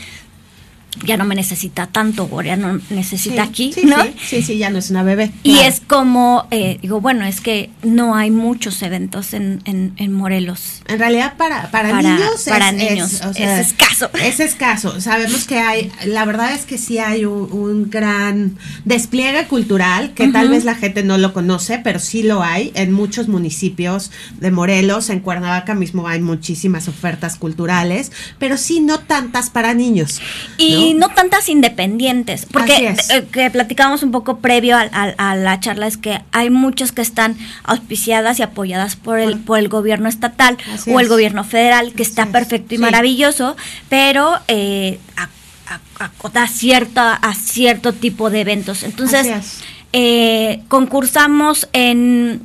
Ya 1.04 1.16
no 1.16 1.24
me 1.24 1.34
necesita 1.34 1.86
tanto, 1.86 2.28
o 2.30 2.42
ya 2.42 2.56
no 2.56 2.78
necesita 2.90 3.44
Sí, 3.44 3.48
aquí, 3.50 3.72
sí, 3.72 3.82
¿no? 3.86 4.02
Sí, 4.02 4.12
sí, 4.26 4.42
sí, 4.42 4.58
ya 4.58 4.70
no 4.70 4.78
es 4.78 4.90
una 4.90 5.02
bebé. 5.02 5.32
Y 5.42 5.54
claro. 5.54 5.68
es 5.68 5.80
como, 5.80 6.46
eh, 6.50 6.78
digo, 6.82 7.00
bueno, 7.00 7.24
es 7.24 7.40
que 7.40 7.70
no 7.82 8.14
hay 8.14 8.30
muchos 8.30 8.82
eventos 8.82 9.32
en, 9.32 9.62
en, 9.64 9.94
en 9.96 10.12
Morelos. 10.12 10.82
En 10.88 10.98
realidad 10.98 11.34
para, 11.36 11.70
para, 11.70 11.90
Para- 11.90 12.02
niños, 12.02 12.44
para 12.46 12.68
es, 12.70 12.74
niños, 12.76 13.20
o 13.24 13.32
sea, 13.32 13.60
es 13.60 13.68
escaso. 13.68 14.10
Es 14.22 14.40
escaso. 14.40 15.00
Sabemos 15.00 15.44
que 15.46 15.58
hay, 15.58 15.90
la 16.06 16.24
verdad 16.24 16.52
es 16.52 16.66
que 16.66 16.76
sí 16.78 16.98
hay 16.98 17.24
un, 17.24 17.50
un 17.52 17.90
gran 17.90 18.56
despliegue 18.84 19.46
cultural 19.46 20.12
que 20.14 20.28
tal 20.28 20.48
vez 20.48 20.64
la 20.64 20.74
gente 20.74 21.02
no 21.02 21.18
lo 21.18 21.32
conoce, 21.32 21.78
pero 21.82 21.98
sí 22.00 22.22
lo 22.22 22.42
hay 22.42 22.72
en 22.74 22.92
muchos 22.92 23.28
municipios 23.28 24.10
de 24.40 24.50
Morelos. 24.50 25.08
En 25.10 25.20
Cuernavaca 25.20 25.74
mismo 25.74 26.06
hay 26.08 26.20
muchísimas 26.20 26.88
ofertas 26.88 27.36
culturales, 27.36 28.12
pero 28.38 28.56
sí 28.56 28.80
no 28.80 28.98
tantas 29.00 29.50
para 29.50 29.74
niños. 29.74 30.20
Y 30.58 30.74
no, 30.74 30.81
tantas 31.14 31.48
independientes, 31.48 32.46
porque 32.46 32.94
eh, 33.10 33.24
que 33.32 33.50
platicábamos 33.50 34.02
un 34.02 34.10
poco 34.12 34.38
previo 34.38 34.76
a, 34.76 34.82
a- 34.92 35.30
a 35.30 35.36
la 35.36 35.60
charla, 35.60 35.86
es 35.86 35.96
que 35.96 36.20
hay 36.32 36.50
muchas 36.50 36.92
que 36.92 37.02
están 37.02 37.36
auspiciadas 37.64 38.38
y 38.38 38.42
apoyadas 38.42 38.96
por 38.96 39.18
el, 39.18 39.38
Por- 39.38 39.58
el 39.58 39.68
gobierno 39.68 40.08
estatal 40.08 40.56
Así 40.72 40.90
o 40.90 40.98
el 41.00 41.06
es. 41.06 41.10
gobierno 41.10 41.44
federal, 41.44 41.92
que 41.92 42.02
está 42.02 42.22
es. 42.24 42.28
perfecto 42.28 42.74
y 42.74 42.78
Sí. 42.78 42.82
maravilloso, 42.82 43.56
pero 43.88 44.38
eh, 44.48 44.98
a- 45.16 45.28
a- 45.74 46.04
acota 46.04 46.46
cierta, 46.48 47.14
a 47.14 47.34
cierto 47.34 47.92
tipo 47.92 48.30
de 48.30 48.40
eventos. 48.40 48.82
Entonces, 48.82 49.60
eh, 49.92 50.62
concursamos 50.68 51.68
en, 51.72 52.40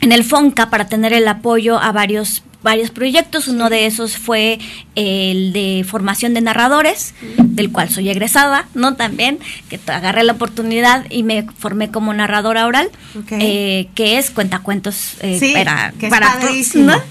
en 0.00 0.12
el 0.12 0.24
FONCA 0.24 0.70
para 0.70 0.88
tener 0.88 1.12
el 1.12 1.28
apoyo 1.28 1.78
a 1.78 1.92
varios 1.92 2.42
varios 2.62 2.90
proyectos. 2.90 3.48
Uno 3.48 3.70
de 3.70 3.86
esos 3.86 4.16
fue 4.16 4.58
el 4.94 5.52
de 5.52 5.84
formación 5.88 6.34
de 6.34 6.40
narradores, 6.40 7.14
del 7.38 7.70
cual 7.72 7.88
soy 7.88 8.10
egresada, 8.10 8.66
¿no? 8.74 8.94
También, 8.96 9.38
que 9.68 9.80
agarré 9.86 10.24
la 10.24 10.32
oportunidad 10.32 11.06
y 11.10 11.22
me 11.22 11.46
formé 11.58 11.90
como 11.90 12.12
narradora 12.12 12.66
oral, 12.66 12.90
eh, 13.30 13.88
que 13.94 14.18
es 14.18 14.30
cuentacuentos 14.30 15.14
eh, 15.20 15.38
Sí, 15.38 15.52
para, 15.54 15.92
que 15.98 16.06
es 16.06 16.10
para 16.10 16.38
padrísimo. 16.38 16.92
¿no? 16.92 17.02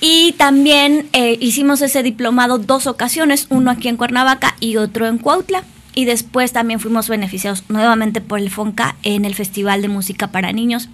Y 0.00 0.32
también 0.32 1.08
eh, 1.12 1.36
hicimos 1.40 1.82
ese 1.82 2.02
diplomado 2.02 2.58
dos 2.58 2.86
ocasiones, 2.86 3.46
uno 3.50 3.70
aquí 3.70 3.88
en 3.88 3.96
Cuernavaca 3.96 4.56
y 4.60 4.76
otro 4.76 5.06
en 5.06 5.18
Cuautla. 5.18 5.64
Y 5.92 6.04
después 6.04 6.52
también 6.52 6.78
fuimos 6.78 7.08
beneficiados 7.08 7.64
nuevamente 7.68 8.20
por 8.20 8.38
el 8.38 8.48
FONCA 8.48 8.94
en 9.02 9.24
el 9.24 9.34
Festival 9.34 9.82
de 9.82 9.88
Música 9.88 10.28
para 10.28 10.52
Niños, 10.52 10.88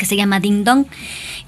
que 0.00 0.06
se 0.06 0.16
llama 0.16 0.40
Ding 0.40 0.64
Dong, 0.64 0.86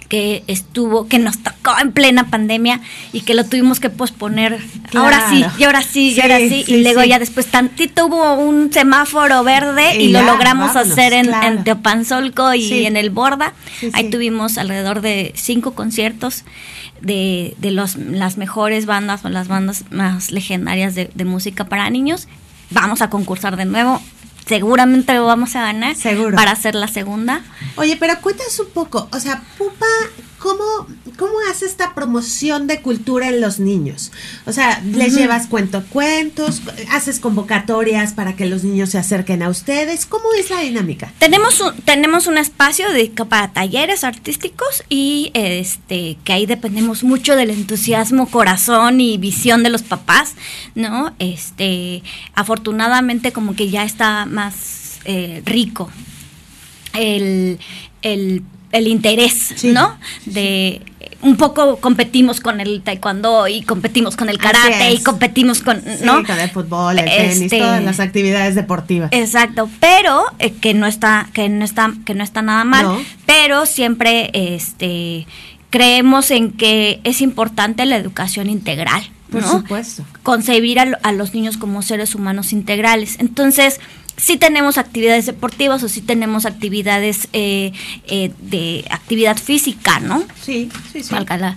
que 0.08 0.44
estuvo, 0.46 1.08
que 1.08 1.18
nos 1.18 1.38
tocó 1.42 1.72
en 1.80 1.90
plena 1.90 2.28
pandemia 2.28 2.82
y 3.14 3.22
que 3.22 3.32
lo 3.32 3.46
tuvimos 3.46 3.80
que 3.80 3.88
posponer. 3.88 4.60
Ahora 4.94 5.30
sí, 5.30 5.42
y 5.58 5.64
ahora 5.64 5.80
sí, 5.80 6.08
y 6.10 6.14
Sí, 6.16 6.20
ahora 6.20 6.38
sí. 6.38 6.64
sí, 6.66 6.74
y 6.74 6.82
luego 6.82 7.00
sí. 7.00 7.08
ya 7.08 7.18
después 7.18 7.46
tantito 7.46 8.06
hubo 8.06 8.34
un 8.34 8.70
semáforo 8.70 9.42
verde 9.42 9.96
y, 9.96 10.08
Y 10.08 10.08
lo 10.12 10.20
logramos 10.22 10.74
vámonos, 10.74 10.92
hacer 10.92 11.14
en, 11.14 11.26
claro. 11.28 11.46
en 11.48 11.64
Teopanzolco 11.64 12.52
y 12.52 12.84
en 12.84 12.98
el 12.98 13.08
Borda. 13.08 13.54
Ahí 13.94 14.10
tuvimos 14.10 14.58
alrededor 14.58 15.00
de 15.00 15.32
cinco 15.34 15.72
conciertos 15.74 16.44
de, 17.00 17.54
de 17.58 17.70
los, 17.70 17.96
las 17.96 18.36
mejores 18.36 18.84
bandas 18.84 19.24
o 19.24 19.30
las 19.30 19.48
bandas 19.48 19.84
más 19.90 20.30
legendarias 20.30 20.94
de, 20.94 21.10
de 21.14 21.24
música 21.24 21.64
para 21.64 21.88
niños. 21.88 22.28
Vamos 22.68 23.00
a 23.00 23.08
concursar 23.08 23.56
de 23.56 23.64
nuevo. 23.64 24.02
Seguramente 24.46 25.14
lo 25.14 25.24
vamos 25.26 25.56
a 25.56 25.62
ganar 25.62 25.94
Seguro. 25.94 26.36
para 26.36 26.50
hacer 26.52 26.74
la 26.74 26.88
segunda. 26.88 27.42
Oye, 27.76 27.96
pero 27.98 28.20
cuéntanos 28.20 28.58
un 28.58 28.70
poco, 28.70 29.08
o 29.12 29.20
sea, 29.20 29.42
Pupa, 29.58 29.86
¿cómo, 30.42 30.64
cómo 31.16 31.32
hace 31.50 31.66
esta 31.66 31.94
promoción 31.94 32.66
de 32.66 32.82
cultura 32.82 33.28
en 33.28 33.40
los 33.40 33.60
niños? 33.60 34.10
O 34.44 34.52
sea, 34.52 34.82
les 34.84 35.14
llevas 35.14 35.46
cuentos, 35.46 36.62
haces 36.90 37.20
convocatorias 37.20 38.12
para 38.12 38.34
que 38.34 38.46
los 38.46 38.64
niños 38.64 38.90
se 38.90 38.98
acerquen 38.98 39.42
a 39.42 39.48
ustedes. 39.48 40.04
¿Cómo 40.04 40.24
es 40.36 40.50
la 40.50 40.60
dinámica? 40.60 41.12
Tenemos 41.18 41.60
un, 41.60 41.76
tenemos 41.82 42.26
un 42.26 42.38
espacio 42.38 42.90
dedicado 42.90 43.28
para 43.28 43.52
talleres 43.52 44.02
artísticos 44.02 44.82
y 44.88 45.30
este 45.34 46.18
que 46.24 46.32
ahí 46.32 46.46
dependemos 46.46 47.04
mucho 47.04 47.36
del 47.36 47.50
entusiasmo, 47.50 48.28
corazón 48.28 49.00
y 49.00 49.18
visión 49.18 49.62
de 49.62 49.70
los 49.70 49.82
papás, 49.82 50.34
¿no? 50.74 51.14
Este, 51.18 52.02
afortunadamente 52.34 53.32
como 53.32 53.54
que 53.54 53.70
ya 53.70 53.84
está 53.84 54.26
más 54.26 54.98
eh, 55.04 55.42
rico 55.44 55.90
el, 56.94 57.58
el, 58.02 58.42
el 58.72 58.86
interés, 58.88 59.52
Sí. 59.56 59.68
¿no? 59.72 59.96
De 60.26 60.82
un 61.20 61.36
poco 61.36 61.76
competimos 61.76 62.40
con 62.40 62.60
el 62.60 62.82
taekwondo 62.82 63.46
y 63.46 63.62
competimos 63.62 64.16
con 64.16 64.28
el 64.28 64.38
karate 64.38 64.92
y 64.92 64.98
competimos 65.02 65.60
con, 65.62 65.80
Sí, 65.80 66.04
¿no? 66.04 66.24
con 66.24 66.38
el 66.40 66.50
fútbol, 66.50 66.98
el 66.98 67.04
tenis, 67.04 67.42
Este, 67.42 67.58
todas 67.58 67.82
las 67.84 68.00
actividades 68.00 68.56
deportivas. 68.56 69.10
Exacto, 69.12 69.68
pero 69.78 70.24
eh, 70.40 70.52
que 70.52 70.74
no 70.74 70.86
está 70.88 71.28
que 71.32 71.48
no 71.48 71.64
está 71.64 71.92
que 72.04 72.14
no 72.14 72.24
está 72.24 72.42
nada 72.42 72.64
mal, 72.64 72.84
No. 72.86 72.98
pero 73.24 73.66
siempre 73.66 74.30
este 74.34 75.26
creemos 75.70 76.30
en 76.30 76.52
que 76.52 77.00
es 77.04 77.20
importante 77.20 77.86
la 77.86 77.96
educación 77.96 78.50
integral, 78.50 79.02
Por 79.30 79.42
¿no? 79.42 79.50
supuesto. 79.50 80.04
concebir 80.22 80.78
a, 80.80 80.98
a 81.02 81.12
los 81.12 81.34
niños 81.34 81.56
como 81.56 81.82
seres 81.82 82.14
humanos 82.14 82.52
integrales. 82.52 83.16
Entonces, 83.20 83.80
sí 84.16 84.36
tenemos 84.36 84.78
actividades 84.78 85.26
deportivas 85.26 85.82
o 85.82 85.88
sí 85.88 86.00
tenemos 86.00 86.46
actividades 86.46 87.28
eh, 87.32 87.72
eh, 88.06 88.32
de 88.40 88.84
actividad 88.90 89.36
física, 89.36 90.00
¿no? 90.00 90.22
Sí, 90.42 90.68
sí, 90.92 91.02
sí. 91.02 91.14
La, 91.14 91.56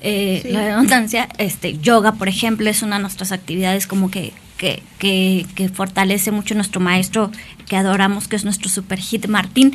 eh, 0.00 0.40
Sí. 0.42 0.50
la 0.52 0.64
redundancia. 0.66 1.28
Este, 1.38 1.78
yoga, 1.78 2.12
por 2.12 2.28
ejemplo, 2.28 2.68
es 2.68 2.82
una 2.82 2.96
de 2.96 3.02
nuestras 3.02 3.32
actividades 3.32 3.86
como 3.86 4.10
que, 4.10 4.32
que, 4.58 4.82
que, 4.98 5.46
que 5.54 5.68
fortalece 5.68 6.30
mucho 6.30 6.54
nuestro 6.54 6.80
maestro 6.80 7.30
que 7.66 7.76
adoramos, 7.76 8.28
que 8.28 8.36
es 8.36 8.44
nuestro 8.44 8.68
super 8.68 8.98
hit 9.00 9.26
Martín. 9.26 9.74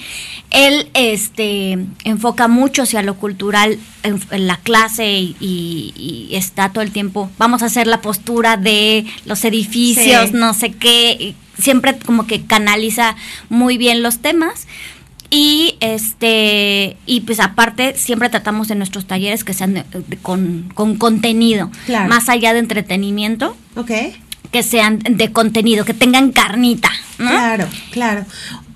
Él 0.51 0.89
este, 0.93 1.79
enfoca 2.03 2.47
mucho 2.47 2.83
hacia 2.83 3.01
lo 3.01 3.15
cultural 3.15 3.79
en, 4.03 4.21
en 4.29 4.45
la 4.47 4.57
clase 4.57 5.11
y, 5.19 5.35
y- 5.39 6.27
y 6.29 6.35
está 6.35 6.69
todo 6.69 6.83
el 6.83 6.91
tiempo, 6.91 7.31
vamos 7.39 7.63
a 7.63 7.65
hacer 7.65 7.87
la 7.87 8.01
postura 8.01 8.57
de 8.57 9.05
los 9.25 9.43
edificios, 9.43 10.29
Sí. 10.29 10.35
no 10.35 10.53
sé 10.53 10.71
qué, 10.73 11.33
siempre 11.59 11.97
como 11.99 12.25
que 12.27 12.45
canaliza 12.45 13.15
muy 13.49 13.77
bien 13.77 14.01
los 14.01 14.19
temas. 14.19 14.67
Y 15.31 15.75
este 15.79 16.97
y 17.05 17.21
pues 17.21 17.39
aparte 17.39 17.95
siempre 17.95 18.29
tratamos 18.29 18.67
de 18.67 18.73
nuestros 18.75 19.05
talleres 19.05 19.43
que 19.43 19.53
sean 19.53 19.75
de- 19.75 19.85
de- 20.07 20.17
con, 20.17 20.71
con 20.73 20.95
contenido, 20.95 21.69
Claro. 21.85 22.09
más 22.09 22.29
allá 22.29 22.53
de 22.53 22.59
entretenimiento, 22.59 23.55
Ok. 23.75 23.91
que 24.51 24.63
sean 24.63 24.97
de 24.97 25.31
contenido, 25.31 25.85
que 25.85 25.93
tengan 25.93 26.31
carnita, 26.31 26.89
¿no? 27.19 27.29
Claro, 27.29 27.67
claro. 27.91 28.25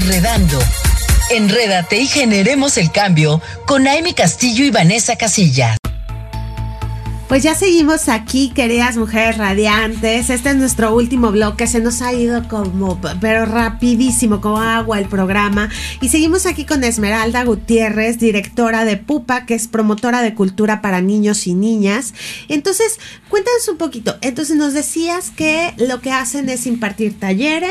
Enredando. 0.00 0.58
Enrédate 1.30 1.98
y 1.98 2.06
generemos 2.06 2.78
el 2.78 2.90
cambio 2.90 3.42
con 3.66 3.86
Amy 3.86 4.14
Castillo 4.14 4.64
y 4.64 4.70
Vanessa 4.70 5.16
Casillas. 5.16 5.79
Pues 7.30 7.44
ya 7.44 7.54
seguimos 7.54 8.08
aquí, 8.08 8.50
queridas 8.50 8.96
mujeres 8.96 9.38
radiantes. 9.38 10.30
Este 10.30 10.50
es 10.50 10.56
nuestro 10.56 10.92
último 10.92 11.30
bloque. 11.30 11.68
Se 11.68 11.78
nos 11.78 12.02
ha 12.02 12.12
ido 12.12 12.48
como, 12.48 13.00
pero 13.20 13.46
rapidísimo, 13.46 14.40
como 14.40 14.58
agua 14.58 14.98
el 14.98 15.06
programa. 15.06 15.68
Y 16.00 16.08
seguimos 16.08 16.44
aquí 16.44 16.64
con 16.64 16.82
Esmeralda 16.82 17.44
Gutiérrez, 17.44 18.18
directora 18.18 18.84
de 18.84 18.96
Pupa, 18.96 19.46
que 19.46 19.54
es 19.54 19.68
promotora 19.68 20.22
de 20.22 20.34
cultura 20.34 20.82
para 20.82 21.00
niños 21.02 21.46
y 21.46 21.54
niñas. 21.54 22.14
Entonces, 22.48 22.98
cuéntanos 23.28 23.68
un 23.68 23.76
poquito. 23.76 24.16
Entonces, 24.22 24.56
nos 24.56 24.74
decías 24.74 25.30
que 25.30 25.72
lo 25.76 26.00
que 26.00 26.10
hacen 26.10 26.48
es 26.48 26.66
impartir 26.66 27.20
talleres, 27.20 27.70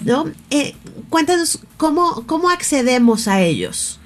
¿no? 0.00 0.24
Eh, 0.48 0.74
cuéntanos 1.10 1.60
cómo, 1.76 2.26
cómo 2.26 2.48
accedemos 2.48 3.28
a 3.28 3.42
ellos. 3.42 4.00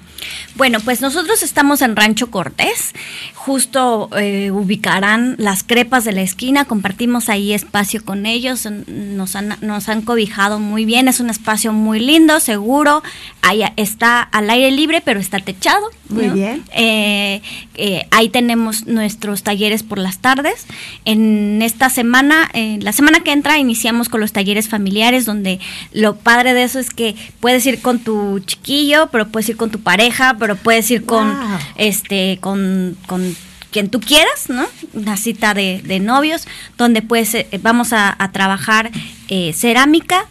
Bueno, 0.55 0.79
pues 0.79 1.01
nosotros 1.01 1.43
estamos 1.43 1.81
en 1.81 1.95
Rancho 1.95 2.29
Cortés, 2.29 2.93
justo 3.33 4.09
eh, 4.17 4.51
ubicarán 4.51 5.35
las 5.37 5.63
crepas 5.63 6.03
de 6.05 6.11
la 6.11 6.21
esquina, 6.21 6.65
compartimos 6.65 7.29
ahí 7.29 7.53
espacio 7.53 8.03
con 8.03 8.25
ellos, 8.25 8.67
nos 8.87 9.35
han, 9.35 9.57
nos 9.61 9.89
han 9.89 10.01
cobijado 10.01 10.59
muy 10.59 10.85
bien, 10.85 11.07
es 11.07 11.19
un 11.19 11.29
espacio 11.29 11.73
muy 11.73 11.99
lindo, 11.99 12.39
seguro, 12.39 13.01
ahí 13.41 13.63
está 13.77 14.21
al 14.21 14.49
aire 14.49 14.71
libre, 14.71 15.01
pero 15.03 15.19
está 15.19 15.39
techado. 15.39 15.89
Muy 16.09 16.27
bien. 16.27 16.63
Eh, 16.75 17.41
eh, 17.75 18.05
ahí 18.11 18.27
tenemos 18.27 18.85
nuestros 18.85 19.43
talleres 19.43 19.81
por 19.81 19.97
las 19.97 20.19
tardes. 20.19 20.65
En 21.05 21.61
esta 21.61 21.89
semana, 21.89 22.51
la 22.53 22.91
semana 22.91 23.21
que 23.21 23.31
entra, 23.31 23.57
iniciamos 23.57 24.09
con 24.09 24.19
los 24.19 24.33
talleres 24.33 24.67
familiares, 24.67 25.25
donde 25.25 25.59
lo 25.93 26.17
padre 26.17 26.53
de 26.53 26.63
eso 26.63 26.79
es 26.79 26.89
que 26.89 27.15
puedes 27.39 27.65
ir 27.65 27.81
con 27.81 27.99
tu 27.99 28.39
chiquillo, 28.39 29.07
pero 29.11 29.29
puedes 29.29 29.49
ir 29.49 29.57
con 29.57 29.71
tu 29.71 29.79
pareja, 29.79 30.10
pero 30.39 30.55
puedes 30.55 30.89
ir 30.91 31.05
con 31.05 31.27
Wow. 31.33 31.57
este, 31.77 32.37
con, 32.41 32.97
con 33.07 33.35
quien 33.71 33.89
tú 33.89 33.99
quieras, 33.99 34.49
¿no? 34.49 34.65
Una 34.93 35.15
cita 35.17 35.53
de, 35.53 35.81
de 35.83 35.99
novios, 35.99 36.47
donde 36.77 37.01
pues 37.01 37.33
eh, 37.35 37.47
vamos 37.61 37.93
a, 37.93 38.15
a 38.17 38.31
trabajar 38.31 38.91
eh, 39.29 39.53
cerámica, 39.53 40.25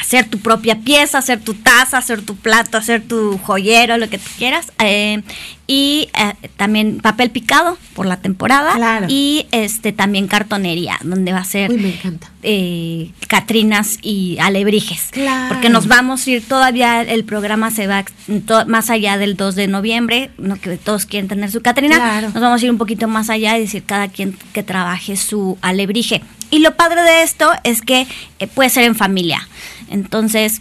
hacer 0.00 0.26
tu 0.28 0.38
propia 0.38 0.78
pieza, 0.80 1.18
hacer 1.18 1.40
tu 1.40 1.54
taza, 1.54 1.98
hacer 1.98 2.22
tu 2.22 2.36
plato, 2.36 2.78
hacer 2.78 3.02
tu 3.02 3.38
joyero, 3.38 3.96
lo 3.98 4.08
que 4.08 4.18
tú 4.18 4.30
quieras. 4.38 4.72
eh, 4.78 5.22
y 5.66 6.10
eh, 6.12 6.48
también 6.58 6.98
papel 7.00 7.30
picado 7.30 7.78
por 7.94 8.04
la 8.04 8.18
temporada. 8.18 8.74
Claro. 8.74 9.06
Y 9.08 9.46
este 9.50 9.92
también 9.92 10.28
cartonería, 10.28 10.98
donde 11.02 11.32
va 11.32 11.38
a 11.38 11.44
ser 11.44 11.70
Uy, 11.70 11.78
me 11.78 11.88
encanta. 11.94 12.30
eh, 12.42 13.10
catrinas 13.28 13.96
y 14.02 14.36
alebrijes. 14.42 15.08
Claro. 15.12 15.48
Porque 15.48 15.70
nos 15.70 15.86
vamos 15.88 16.26
a 16.26 16.30
ir 16.32 16.46
todavía, 16.46 17.00
el 17.00 17.24
programa 17.24 17.70
se 17.70 17.86
va 17.86 18.04
to- 18.46 18.66
más 18.66 18.90
allá 18.90 19.16
del 19.16 19.36
2 19.38 19.54
de 19.54 19.66
noviembre, 19.66 20.30
no 20.36 20.56
que 20.56 20.76
todos 20.76 21.06
quieren 21.06 21.28
tener 21.28 21.50
su 21.50 21.62
catrina, 21.62 21.96
Claro. 21.96 22.26
nos 22.34 22.42
vamos 22.42 22.60
a 22.60 22.64
ir 22.66 22.70
un 22.70 22.76
poquito 22.78 23.08
más 23.08 23.30
allá 23.30 23.56
y 23.56 23.60
decir 23.62 23.84
cada 23.84 24.08
quien 24.08 24.36
que 24.52 24.62
trabaje 24.62 25.16
su 25.16 25.56
alebrije. 25.62 26.20
Y 26.50 26.58
lo 26.58 26.76
padre 26.76 27.00
de 27.04 27.22
esto 27.22 27.50
es 27.64 27.80
que 27.80 28.06
eh, 28.38 28.46
puede 28.48 28.68
ser 28.68 28.84
en 28.84 28.94
familia. 28.96 29.48
Entonces, 29.90 30.60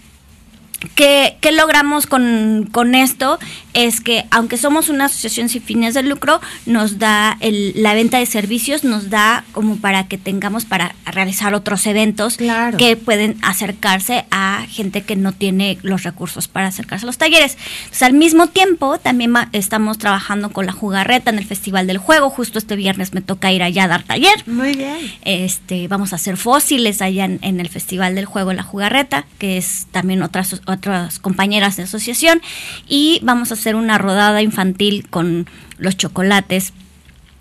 ¿Qué, 0.96 1.38
qué 1.42 1.52
logramos 1.52 2.08
con, 2.08 2.68
con 2.72 2.96
esto? 2.96 3.40
Es 3.74 4.02
que 4.02 4.26
aunque 4.32 4.58
somos 4.58 4.90
una 4.90 5.06
asociación 5.06 5.50
sin 5.50 5.62
fines 5.64 5.94
de 5.94 6.04
lucro, 6.04 6.40
nos 6.66 7.00
da 7.00 7.38
el- 7.40 7.74
la 7.82 7.94
venta 7.94 8.20
de 8.20 8.26
servicios, 8.26 8.84
nos 8.84 9.10
da 9.10 9.44
como 9.54 9.78
para 9.78 10.08
que 10.08 10.18
tengamos 10.18 10.66
para 10.66 10.96
realizar 11.06 11.54
otros 11.56 11.86
eventos 11.88 12.38
Claro. 12.38 12.78
que 12.78 12.96
pueden 12.98 13.38
acercarse 13.42 14.26
a 14.30 14.66
gente 14.70 15.02
que 15.04 15.16
no 15.16 15.32
tiene 15.32 15.78
los 15.82 16.04
recursos 16.04 16.48
para 16.48 16.68
acercarse 16.68 17.06
a 17.06 17.08
los 17.08 17.18
talleres. 17.18 17.58
Entonces, 17.84 18.04
al 18.04 18.14
mismo 18.14 18.48
tiempo, 18.48 18.98
también 19.00 19.34
estamos 19.54 19.98
trabajando 19.98 20.52
con 20.52 20.66
la 20.66 20.72
jugarreta 20.74 21.32
en 21.32 21.38
el 21.40 21.46
Festival 21.46 21.88
del 21.88 21.98
Juego. 21.98 22.30
Justo 22.30 22.60
este 22.60 22.76
viernes 22.76 23.14
me 23.14 23.22
toca 23.22 23.52
ir 23.52 23.64
allá 23.64 23.86
a 23.86 23.88
dar 23.88 24.04
taller. 24.04 24.44
Muy 24.48 24.74
bien. 24.76 24.98
Este, 25.24 25.88
vamos 25.88 26.14
a 26.14 26.18
hacer 26.18 26.38
fósiles 26.38 27.02
allá 27.02 27.26
en, 27.26 27.40
en 27.42 27.60
el 27.60 27.70
Festival 27.70 28.16
del 28.16 28.26
Juego 28.26 28.54
La 28.54 28.64
Jugarreta, 28.64 29.26
que 29.40 29.58
es 29.58 29.88
también 29.92 30.22
otras, 30.22 30.62
otras 30.74 31.20
compañeras 31.20 31.78
de 31.78 31.84
asociación. 31.84 32.42
Y 32.88 33.20
vamos 33.24 33.52
a 33.52 33.54
hacer 33.54 33.76
una 33.76 33.98
rodada 33.98 34.42
infantil 34.42 35.08
con 35.10 35.48
los 35.78 35.96
chocolates 35.98 36.74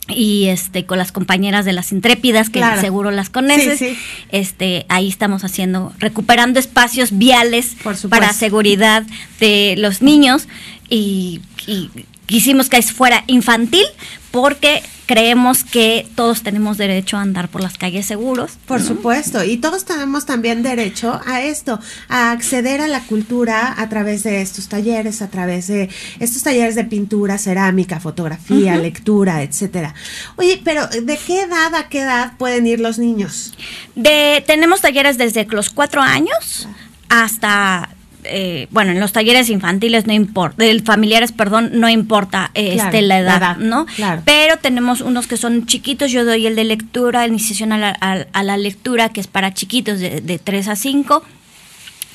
y 0.08 0.46
este 0.48 0.84
con 0.84 0.98
las 0.98 1.12
compañeras 1.12 1.64
de 1.64 1.72
las 1.72 1.92
intrépidas 1.92 2.50
que 2.50 2.58
Claro. 2.58 2.80
seguro 2.80 3.10
las 3.12 3.30
conoces 3.30 3.78
Sí, 3.78 3.90
sí. 3.90 3.98
este 4.32 4.84
ahí 4.88 5.08
estamos 5.08 5.44
haciendo 5.44 5.92
recuperando 6.00 6.58
espacios 6.58 7.16
viales 7.16 7.76
para 8.10 8.32
seguridad 8.32 9.04
de 9.38 9.76
los 9.78 10.02
niños 10.02 10.48
y, 10.90 11.40
y 11.68 11.88
quisimos 12.26 12.68
que 12.68 12.82
fuera 12.82 13.22
infantil 13.28 13.84
porque 14.32 14.82
creemos 15.06 15.64
que 15.64 16.06
todos 16.14 16.42
tenemos 16.42 16.78
derecho 16.78 17.16
a 17.16 17.22
andar 17.22 17.48
por 17.48 17.60
las 17.60 17.76
calles 17.76 18.06
seguros 18.06 18.52
Por 18.66 18.80
¿no? 18.80 18.86
supuesto, 18.86 19.44
y 19.44 19.56
todos 19.56 19.84
tenemos 19.84 20.26
también 20.26 20.62
derecho 20.62 21.20
a 21.26 21.42
esto, 21.42 21.80
a 22.08 22.32
acceder 22.32 22.80
a 22.80 22.88
la 22.88 23.00
cultura 23.00 23.74
a 23.76 23.88
través 23.88 24.22
de 24.22 24.42
estos 24.42 24.68
talleres, 24.68 25.22
a 25.22 25.28
través 25.28 25.66
de 25.66 25.90
estos 26.20 26.42
talleres 26.42 26.74
de 26.74 26.84
pintura, 26.84 27.38
cerámica, 27.38 28.00
fotografía, 28.00 28.76
lectura, 28.76 29.42
etcétera. 29.42 29.94
Oye, 30.36 30.60
pero 30.64 30.86
¿de 30.86 31.18
qué 31.18 31.42
edad 31.42 31.74
a 31.74 31.88
qué 31.88 32.00
edad 32.00 32.36
pueden 32.38 32.66
ir 32.66 32.80
los 32.80 32.98
niños? 32.98 33.54
De, 33.94 34.42
tenemos 34.46 34.80
talleres 34.80 35.18
desde 35.18 35.46
los 35.46 35.70
cuatro 35.70 36.00
años 36.00 36.68
hasta, 37.08 37.90
eh, 38.32 38.66
bueno, 38.70 38.90
en 38.92 38.98
los 39.00 39.12
talleres 39.12 39.50
infantiles 39.50 40.06
no 40.06 40.12
importa, 40.12 40.64
familiares, 40.84 41.30
perdón, 41.32 41.70
no 41.74 41.88
importa 41.88 42.50
eh, 42.54 42.72
Claro, 42.74 42.88
este, 42.88 43.02
la 43.02 43.08
la 43.16 43.20
edad, 43.20 43.36
edad, 43.38 43.56
¿no? 43.58 43.86
claro. 43.94 44.22
Pero 44.24 44.56
tenemos 44.56 45.00
unos 45.02 45.26
que 45.26 45.36
son 45.36 45.66
chiquitos, 45.66 46.10
yo 46.10 46.24
doy 46.24 46.46
el 46.46 46.56
de 46.56 46.64
lectura, 46.64 47.26
iniciación 47.26 47.72
a 47.72 47.78
la, 47.78 47.96
a- 48.00 48.26
a 48.32 48.42
la 48.42 48.56
lectura, 48.56 49.10
que 49.10 49.20
es 49.20 49.26
para 49.26 49.52
chiquitos 49.54 50.00
de, 50.00 50.20
de 50.20 50.38
3 50.38 50.68
a 50.68 50.76
5. 50.76 51.22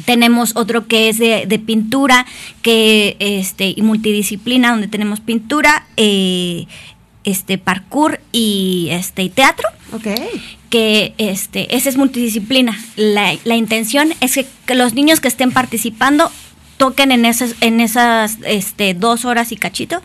Tenemos 0.05 0.55
otro 0.55 0.85
que 0.87 1.09
es 1.09 1.17
de, 1.17 1.45
de 1.47 1.57
pintura, 1.59 2.25
que 2.61 3.15
este, 3.19 3.73
y 3.75 3.81
multidisciplina, 3.81 4.69
donde 4.71 4.87
tenemos 4.87 5.19
pintura, 5.21 5.87
eh, 5.97 6.67
este 7.27 7.57
parkour 7.57 8.21
y 8.31 8.87
este 8.91 9.27
teatro. 9.29 9.67
Ok. 9.91 10.07
Que 10.69 11.13
este, 11.17 11.75
ese 11.75 11.89
es 11.89 11.97
multidisciplina. 11.97 12.77
La, 12.95 13.35
la 13.43 13.55
intención 13.55 14.13
es 14.21 14.35
que, 14.35 14.47
que 14.65 14.75
los 14.75 14.93
niños 14.93 15.19
que 15.19 15.27
estén 15.27 15.51
participando 15.51 16.31
toquen 16.77 17.11
en 17.11 17.25
esas, 17.25 17.55
en 17.59 17.81
esas 17.81 18.37
este, 18.45 18.93
dos 18.93 19.25
horas 19.25 19.51
y 19.51 19.57
cachito, 19.57 20.01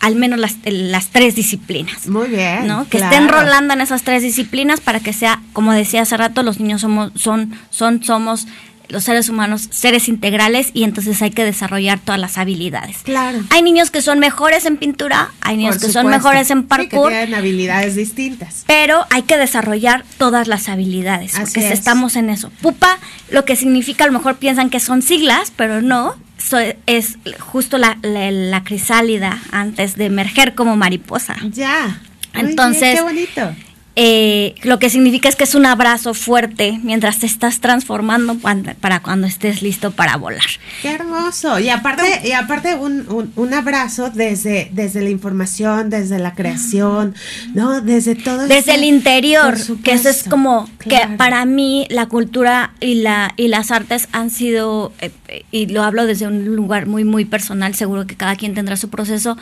al 0.00 0.16
menos 0.16 0.38
las, 0.38 0.56
las 0.64 1.08
tres 1.10 1.34
disciplinas. 1.34 2.06
Muy 2.06 2.28
bien. 2.28 2.66
¿no? 2.66 2.84
Que 2.88 2.98
claro. 2.98 3.14
estén 3.14 3.28
rolando 3.28 3.74
en 3.74 3.82
esas 3.82 4.02
tres 4.02 4.22
disciplinas 4.22 4.80
para 4.80 5.00
que 5.00 5.12
sea, 5.12 5.42
como 5.52 5.72
decía 5.72 6.02
hace 6.02 6.16
rato, 6.16 6.42
los 6.42 6.58
niños 6.58 6.80
somos, 6.80 7.12
son, 7.16 7.52
son, 7.70 8.02
somos 8.02 8.46
los 8.92 9.02
seres 9.04 9.28
humanos 9.28 9.68
seres 9.70 10.06
integrales 10.08 10.70
y 10.74 10.84
entonces 10.84 11.20
hay 11.22 11.30
que 11.30 11.44
desarrollar 11.44 11.98
todas 11.98 12.20
las 12.20 12.38
habilidades. 12.38 12.98
Claro. 12.98 13.40
Hay 13.50 13.62
niños 13.62 13.90
que 13.90 14.02
son 14.02 14.20
mejores 14.20 14.64
en 14.66 14.76
pintura, 14.76 15.30
hay 15.40 15.56
niños 15.56 15.78
Por 15.78 15.86
que 15.86 15.92
son 15.92 16.06
mejores 16.06 16.50
en 16.50 16.58
Sí, 16.58 16.62
que 16.62 16.68
parkour, 16.68 17.08
tienen 17.10 17.34
habilidades 17.34 17.96
distintas. 17.96 18.62
pero 18.66 19.04
hay 19.10 19.22
que 19.22 19.36
desarrollar 19.36 20.04
todas 20.18 20.46
las 20.46 20.68
habilidades, 20.68 21.34
Así 21.34 21.42
porque 21.54 21.66
es. 21.66 21.72
estamos 21.72 22.14
en 22.16 22.30
eso. 22.30 22.50
Pupa, 22.60 22.98
lo 23.30 23.44
que 23.44 23.56
significa, 23.56 24.04
a 24.04 24.06
lo 24.06 24.12
mejor 24.12 24.36
piensan 24.36 24.70
que 24.70 24.78
son 24.78 25.02
siglas, 25.02 25.52
pero 25.56 25.82
no, 25.82 26.14
so- 26.38 26.58
es 26.86 27.16
justo 27.40 27.78
la, 27.78 27.96
la- 28.02 28.30
la 28.30 28.62
crisálida 28.62 29.38
antes 29.50 29.96
de 29.96 30.04
emerger 30.06 30.54
como 30.54 30.76
mariposa. 30.76 31.36
Ya. 31.50 32.00
Entonces- 32.34 32.96
qué 32.96 33.02
bonito. 33.02 33.54
Eh, 33.94 34.54
lo 34.62 34.78
que 34.78 34.88
significa 34.88 35.28
es 35.28 35.36
que 35.36 35.44
es 35.44 35.54
un 35.54 35.66
abrazo 35.66 36.14
fuerte 36.14 36.80
mientras 36.82 37.18
te 37.18 37.26
estás 37.26 37.60
transformando 37.60 38.36
para 38.38 39.00
cuando 39.00 39.26
estés 39.26 39.60
listo 39.60 39.90
para 39.90 40.16
volar. 40.16 40.40
Qué 40.80 40.92
hermoso. 40.92 41.58
Y 41.58 41.68
aparte, 41.68 42.22
y 42.24 42.32
aparte 42.32 42.74
un, 42.74 43.06
un, 43.10 43.32
un 43.36 43.54
abrazo 43.54 44.08
desde, 44.08 44.70
desde 44.72 45.02
la 45.02 45.10
información, 45.10 45.90
desde 45.90 46.18
la 46.18 46.34
creación, 46.34 47.14
¿no? 47.54 47.82
Desde 47.82 48.14
todo 48.14 48.46
Desde 48.46 48.74
el 48.76 48.84
interior, 48.84 49.58
que 49.82 49.92
eso 49.92 50.08
es 50.08 50.24
como 50.24 50.68
que 50.78 50.98
para 51.18 51.44
mí 51.44 51.86
la 51.90 52.06
cultura 52.06 52.72
y 52.80 52.94
la 52.96 53.34
y 53.36 53.48
las 53.48 53.70
artes 53.70 54.08
han 54.12 54.30
sido 54.30 54.92
eh, 55.00 55.10
eh, 55.28 55.44
y 55.50 55.66
lo 55.66 55.82
hablo 55.82 56.06
desde 56.06 56.26
un 56.26 56.56
lugar 56.56 56.86
muy 56.86 57.04
muy 57.04 57.24
personal, 57.24 57.74
seguro 57.74 58.06
que 58.06 58.16
cada 58.16 58.36
quien 58.36 58.54
tendrá 58.54 58.76
su 58.76 58.88
proceso 58.88 59.36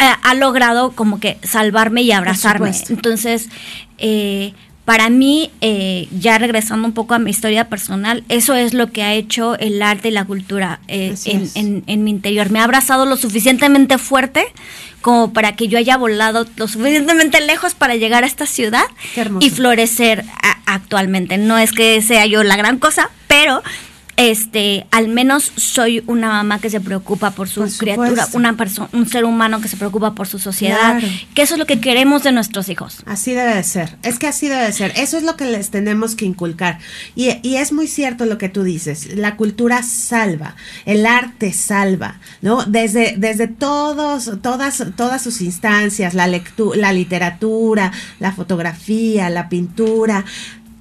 eh, 0.00 0.10
ha 0.22 0.34
logrado 0.34 0.92
como 0.92 1.20
que 1.20 1.38
salvarme 1.42 2.02
y 2.02 2.12
abrazarme. 2.12 2.70
Entonces, 2.90 3.48
eh, 3.98 4.52
para 4.84 5.08
mí, 5.08 5.50
eh, 5.60 6.08
ya 6.18 6.38
regresando 6.38 6.88
un 6.88 6.94
poco 6.94 7.14
a 7.14 7.18
mi 7.20 7.30
historia 7.30 7.68
personal, 7.68 8.24
eso 8.28 8.54
es 8.54 8.74
lo 8.74 8.90
que 8.90 9.02
ha 9.04 9.14
hecho 9.14 9.56
el 9.58 9.80
arte 9.82 10.08
y 10.08 10.10
la 10.10 10.24
cultura 10.24 10.80
eh, 10.88 11.14
en, 11.26 11.42
en- 11.54 11.84
en 11.86 12.02
mi 12.02 12.10
interior. 12.10 12.50
Me 12.50 12.58
ha 12.58 12.64
abrazado 12.64 13.06
lo 13.06 13.16
suficientemente 13.16 13.98
fuerte 13.98 14.44
como 15.00 15.32
para 15.32 15.54
que 15.54 15.68
yo 15.68 15.78
haya 15.78 15.96
volado 15.96 16.46
lo 16.56 16.66
suficientemente 16.66 17.40
lejos 17.40 17.74
para 17.74 17.94
llegar 17.94 18.24
a 18.24 18.26
esta 18.26 18.46
ciudad 18.46 18.82
y 19.40 19.50
florecer 19.50 20.24
a- 20.42 20.58
actualmente. 20.74 21.38
No 21.38 21.56
es 21.58 21.70
que 21.72 22.02
sea 22.02 22.26
yo 22.26 22.42
la 22.42 22.56
gran 22.56 22.78
cosa, 22.78 23.10
pero 23.28 23.62
este, 24.20 24.86
al 24.90 25.08
menos 25.08 25.50
soy 25.56 26.04
una 26.06 26.28
mamá 26.28 26.58
que 26.58 26.68
se 26.68 26.78
preocupa 26.78 27.30
por 27.30 27.48
su 27.48 27.60
Por 27.62 27.70
criatura, 27.78 28.28
una 28.34 28.52
persona, 28.54 28.90
un 28.92 29.08
ser 29.08 29.24
humano 29.24 29.62
que 29.62 29.68
se 29.68 29.78
preocupa 29.78 30.14
por 30.14 30.28
su 30.28 30.38
sociedad, 30.38 30.98
Claro. 30.98 31.06
que 31.34 31.40
eso 31.40 31.54
es 31.54 31.58
lo 31.58 31.64
que 31.64 31.80
queremos 31.80 32.22
de 32.22 32.30
nuestros 32.32 32.68
hijos. 32.68 33.02
Así 33.06 33.32
debe 33.32 33.54
de 33.54 33.62
ser, 33.62 33.96
es 34.02 34.18
que 34.18 34.26
así 34.26 34.48
debe 34.48 34.64
de 34.66 34.72
ser, 34.72 34.92
eso 34.96 35.16
es 35.16 35.22
lo 35.22 35.36
que 35.36 35.46
les 35.46 35.70
tenemos 35.70 36.14
que 36.16 36.26
inculcar. 36.26 36.78
Y, 37.16 37.30
y 37.42 37.56
es 37.56 37.72
muy 37.72 37.86
cierto 37.86 38.26
lo 38.26 38.36
que 38.36 38.50
tú 38.50 38.62
dices, 38.62 39.16
la 39.16 39.36
cultura 39.36 39.82
salva, 39.82 40.54
el 40.84 41.06
arte 41.06 41.54
salva, 41.54 42.20
¿no? 42.42 42.64
Desde, 42.66 43.14
desde 43.16 43.48
todos, 43.48 44.30
todas, 44.42 44.84
todas 44.96 45.22
sus 45.22 45.40
instancias, 45.40 46.12
la, 46.12 46.26
lectu 46.26 46.74
la 46.74 46.92
literatura, 46.92 47.90
la 48.18 48.32
fotografía, 48.32 49.30
la 49.30 49.48
pintura, 49.48 50.26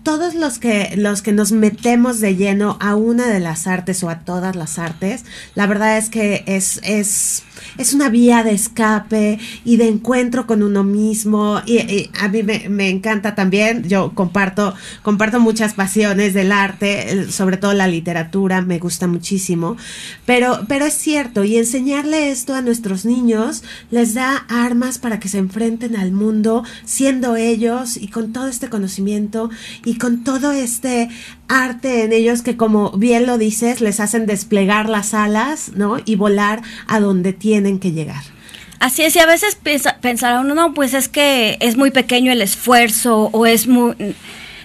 todos 0.04 0.36
los 0.36 0.60
que 0.60 0.94
los 0.96 1.22
que 1.22 1.32
nos 1.32 1.52
metemos 1.52 2.20
de 2.20 2.36
lleno 2.36 2.78
a 2.80 2.96
una 2.96 3.28
de 3.28 3.40
las 3.40 3.68
artes 3.68 4.04
o 4.04 4.10
a 4.10 4.20
todas 4.20 4.56
las 4.56 4.80
artes, 4.80 5.26
la 5.56 5.68
verdad 5.68 5.98
es 5.98 6.10
que 6.10 6.44
es 6.48 6.80
es 6.84 7.44
es 7.78 7.94
una 7.94 8.10
vía 8.10 8.44
de 8.44 8.52
escape 8.52 9.40
y 9.66 9.78
de 9.78 9.88
encuentro 9.88 10.48
con 10.48 10.64
uno 10.64 10.84
mismo. 10.84 11.62
Y, 11.66 12.10
a 12.20 12.28
mí 12.30 12.44
me, 12.44 12.70
me 12.70 12.90
encanta 12.90 13.36
también 13.36 13.84
yo 13.84 14.14
comparto 14.14 14.74
comparto 15.04 15.40
muchas 15.40 15.74
pasiones 15.74 16.34
del 16.34 16.52
arte 16.52 17.32
sobre 17.32 17.58
todo 17.58 17.74
la 17.74 17.88
literatura 17.88 18.62
me 18.62 18.80
gusta 18.80 19.08
muchísimo. 19.08 19.78
Pero 20.26 20.66
pero 20.68 20.86
es 20.86 20.94
cierto 20.94 21.44
y 21.44 21.58
enseñarle 21.58 22.32
esto 22.32 22.56
a 22.56 22.62
nuestros 22.62 23.06
niños 23.06 23.64
les 23.92 24.14
da 24.14 24.46
armas 24.50 24.98
para 24.98 25.20
que 25.20 25.30
se 25.30 25.38
enfrenten 25.38 25.96
al 25.96 26.12
mundo 26.12 26.64
siendo 26.86 27.36
ellos 27.36 27.98
y 27.98 28.08
con 28.08 28.34
todo 28.34 28.48
este 28.48 28.70
conocimiento 28.70 29.50
con 29.98 30.24
todo 30.24 30.52
este 30.52 31.10
arte 31.48 32.04
en 32.04 32.14
ellos 32.14 32.42
que 32.42 32.58
como 32.58 32.92
bien 32.92 33.26
lo 33.26 33.38
dices 33.38 33.82
les 33.82 34.00
hacen 34.00 34.26
desplegar 34.26 34.90
las 34.90 35.14
alas 35.14 35.72
no 35.76 35.98
y 36.04 36.16
volar 36.16 36.62
a 36.88 37.00
donde 37.00 37.34
tienen 37.34 37.80
que 37.80 37.92
llegar. 37.92 38.24
Así 38.80 39.04
es, 39.04 39.16
y 39.16 39.20
a 39.20 39.26
veces 39.26 39.58
pensará 40.02 40.40
uno, 40.40 40.56
no, 40.56 40.74
pues 40.74 40.94
es 40.94 41.10
que 41.10 41.58
es 41.60 41.76
muy 41.76 41.92
pequeño 41.92 42.32
el 42.32 42.42
esfuerzo 42.42 43.30
o 43.34 43.46
es 43.46 43.68
muy... 43.68 43.94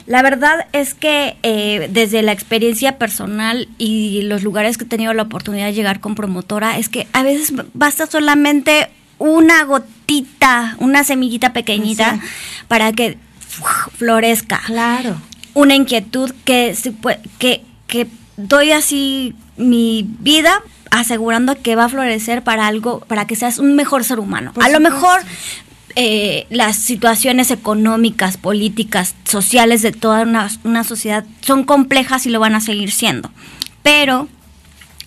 La 0.06 0.22
verdad 0.22 0.66
es 0.72 0.94
que 0.94 1.36
eh, 1.42 1.88
desde 1.90 2.22
la 2.22 2.32
experiencia 2.32 2.98
personal 2.98 3.68
y 3.78 4.22
los 4.22 4.42
lugares 4.42 4.76
que 4.76 4.84
he 4.84 4.86
tenido 4.86 5.14
la 5.14 5.22
oportunidad 5.22 5.66
de 5.66 5.72
llegar 5.72 6.00
con 6.00 6.14
promotora, 6.14 6.78
es 6.78 6.88
que 6.88 7.08
a 7.12 7.22
veces 7.22 7.54
basta 7.72 8.06
solamente 8.06 8.88
una 9.18 9.64
gotita, 9.64 10.76
una 10.78 11.04
semillita 11.04 11.52
pequeñita 11.52 12.20
para 12.68 12.92
que. 12.92 13.18
Florezca 13.96 14.60
claro 14.66 15.16
una 15.54 15.74
inquietud 15.74 16.32
que, 16.44 16.76
que, 17.38 17.62
que 17.86 18.08
doy 18.36 18.72
así 18.72 19.34
mi 19.56 20.04
vida 20.20 20.62
asegurando 20.90 21.60
que 21.60 21.76
va 21.76 21.84
a 21.84 21.88
florecer 21.88 22.42
para 22.42 22.66
algo, 22.66 23.00
para 23.00 23.26
que 23.26 23.36
seas 23.36 23.58
un 23.58 23.74
mejor 23.74 24.04
ser 24.04 24.20
humano. 24.20 24.52
Por 24.52 24.64
a 24.64 24.68
lo 24.68 24.78
mejor 24.80 25.20
eh, 25.96 26.46
las 26.50 26.76
situaciones 26.76 27.50
económicas, 27.50 28.36
políticas, 28.36 29.14
sociales 29.24 29.82
de 29.82 29.92
toda 29.92 30.22
una, 30.22 30.48
una 30.62 30.84
sociedad 30.84 31.24
son 31.40 31.64
complejas 31.64 32.26
y 32.26 32.30
lo 32.30 32.40
van 32.40 32.54
a 32.54 32.60
seguir 32.60 32.92
siendo. 32.92 33.30
Pero 33.82 34.28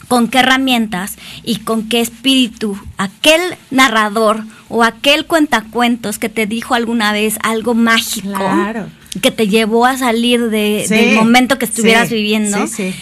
con 0.07 0.29
qué 0.29 0.39
herramientas 0.39 1.17
y 1.43 1.59
con 1.59 1.89
qué 1.89 1.99
espíritu 2.01 2.77
aquel 2.97 3.41
narrador 3.71 4.43
o 4.69 4.83
aquel 4.83 5.25
cuentacuentos 5.25 6.19
que 6.19 6.29
te 6.29 6.45
dijo 6.45 6.73
alguna 6.75 7.11
vez 7.11 7.37
algo 7.43 7.73
mágico 7.73 8.29
Claro. 8.33 8.87
que 9.21 9.31
te 9.31 9.47
llevó 9.47 9.85
a 9.85 9.97
salir 9.97 10.49
de, 10.49 10.85
Sí, 10.87 10.93
del 10.95 11.15
momento 11.15 11.57
que 11.57 11.65
estuvieras 11.65 12.09
sí, 12.09 12.15
viviendo, 12.15 12.67
sí 12.67 12.93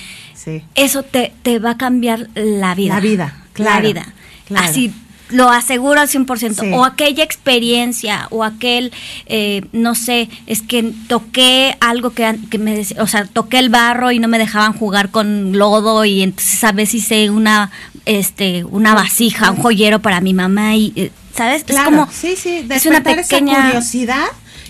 eso 0.76 1.02
te, 1.02 1.34
te 1.42 1.58
va 1.58 1.72
a 1.72 1.78
cambiar 1.78 2.30
la 2.36 2.76
vida. 2.76 2.94
La 2.94 3.00
vida, 3.00 3.34
La 3.48 3.54
claro, 3.54 3.88
vida. 3.88 4.14
claro. 4.48 4.68
Así 4.70 4.92
lo 5.30 5.50
aseguro 5.50 6.00
al 6.00 6.08
100%. 6.08 6.54
Sí. 6.62 6.70
O 6.72 6.86
aquella 6.86 7.24
experiencia, 7.24 8.28
o 8.30 8.44
aquel, 8.44 8.92
eh, 9.26 9.64
no 9.72 9.96
sé, 9.96 10.30
es 10.46 10.62
que 10.62 10.94
toqué 11.08 11.76
algo 11.80 12.12
que, 12.12 12.36
que 12.52 12.60
me, 12.60 12.80
dec- 12.80 13.00
o 13.02 13.08
sea, 13.08 13.26
toqué 13.26 13.58
el 13.58 13.70
barro 13.70 14.12
y 14.12 14.20
no 14.20 14.28
me 14.28 14.38
dejaban 14.38 14.74
jugar 14.74 15.10
con 15.10 15.58
lodo 15.58 16.06
y 16.06 16.22
entonces 16.22 16.64
a 16.64 16.72
veces 16.74 16.96
hice 17.06 17.32
una, 17.32 17.72
este, 18.06 18.66
una 18.66 18.94
vasija, 18.94 19.50
un 19.50 19.58
joyero 19.58 20.00
para 20.00 20.22
mi 20.22 20.36
mamá 20.36 20.76
y, 20.76 20.94
eh, 20.96 21.12
¿sabes? 21.36 21.64
claro 21.64 21.90
es 21.90 21.96
como, 21.96 22.12
sí 22.12 22.36
sí 22.36 22.66
es 22.70 22.86
una 22.86 23.00
despertar 23.00 23.20
esa 23.20 23.30
pequeña... 23.30 23.66
curiosidad 23.66 24.26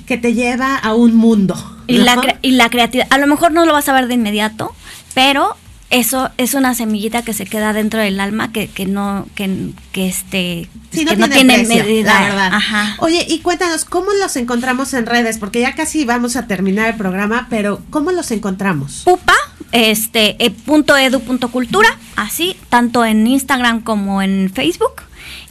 que 0.06 0.18
te 0.18 0.34
lleva 0.34 0.78
a 0.78 0.94
un 0.94 1.16
mundo 1.16 1.56
Y, 1.88 1.98
la, 1.98 2.38
y 2.42 2.52
la 2.52 2.70
creatividad, 2.70 3.08
a 3.12 3.18
lo 3.18 3.28
mejor 3.28 3.52
no 3.52 3.66
lo 3.66 3.74
vas 3.74 3.90
a 3.90 3.94
ver 3.94 4.08
de 4.08 4.14
inmediato, 4.16 4.74
pero 5.14 5.56
eso 5.90 6.32
es 6.38 6.56
una 6.56 6.74
semillita 6.74 7.22
que 7.22 7.34
se 7.34 7.46
queda 7.46 7.72
dentro 7.72 8.00
del 8.00 8.20
alma 8.20 8.52
que, 8.52 8.68
que 8.68 8.86
no, 8.86 9.28
que, 9.36 9.70
que 9.92 10.08
este, 10.08 10.68
Sí, 10.92 11.06
que 11.06 11.16
no, 11.16 11.30
tiene, 11.30 11.60
precio, 11.60 11.84
medida. 11.84 12.14
la 12.14 12.22
verdad. 12.22 12.50
Ajá. 12.54 12.96
Oye, 13.00 13.26
y 13.30 13.40
cuéntanos, 13.40 13.86
¿cómo 13.86 14.12
los 14.20 14.36
encontramos 14.36 14.94
en 14.94 15.06
redes? 15.06 15.38
Porque 15.38 15.62
ya 15.62 15.76
casi 15.76 16.06
vamos 16.06 16.36
a 16.36 16.48
terminar 16.48 16.90
el 16.90 16.96
programa, 16.96 17.48
pero 17.50 17.82
¿cómo 17.90 18.12
los 18.12 18.32
encontramos? 18.32 19.04
Pupa, 19.06 19.36
este, 19.72 20.44
eh, 20.44 20.52
punto 20.52 20.98
edu 20.98 21.20
punto 21.20 21.50
cultura, 21.52 21.98
así, 22.16 22.56
tanto 22.70 23.06
en 23.06 23.28
Instagram 23.28 23.82
como 23.82 24.22
en 24.22 24.52
Facebook. 24.54 25.04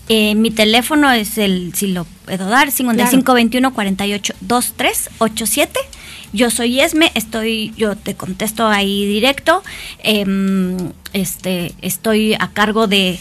Eh, 0.09 0.35
mi 0.35 0.51
teléfono 0.51 1.11
es 1.13 1.39
el, 1.39 1.73
si 1.75 1.87
lo 1.87 2.05
puedo 2.27 2.49
dar, 2.49 2.71
5521 2.71 3.73
48 3.73 4.35
2387. 4.41 5.81
Yo 6.35 6.51
soy 6.51 6.81
Esme, 6.81 7.13
estoy, 7.15 7.73
yo 7.77 7.95
te 7.95 8.17
contesto 8.17 8.67
ahí 8.67 9.07
directo. 9.07 9.63
Em, 10.01 10.91
este, 11.13 11.73
estoy 11.81 12.35
a 12.35 12.51
cargo 12.53 12.89
de 12.89 13.21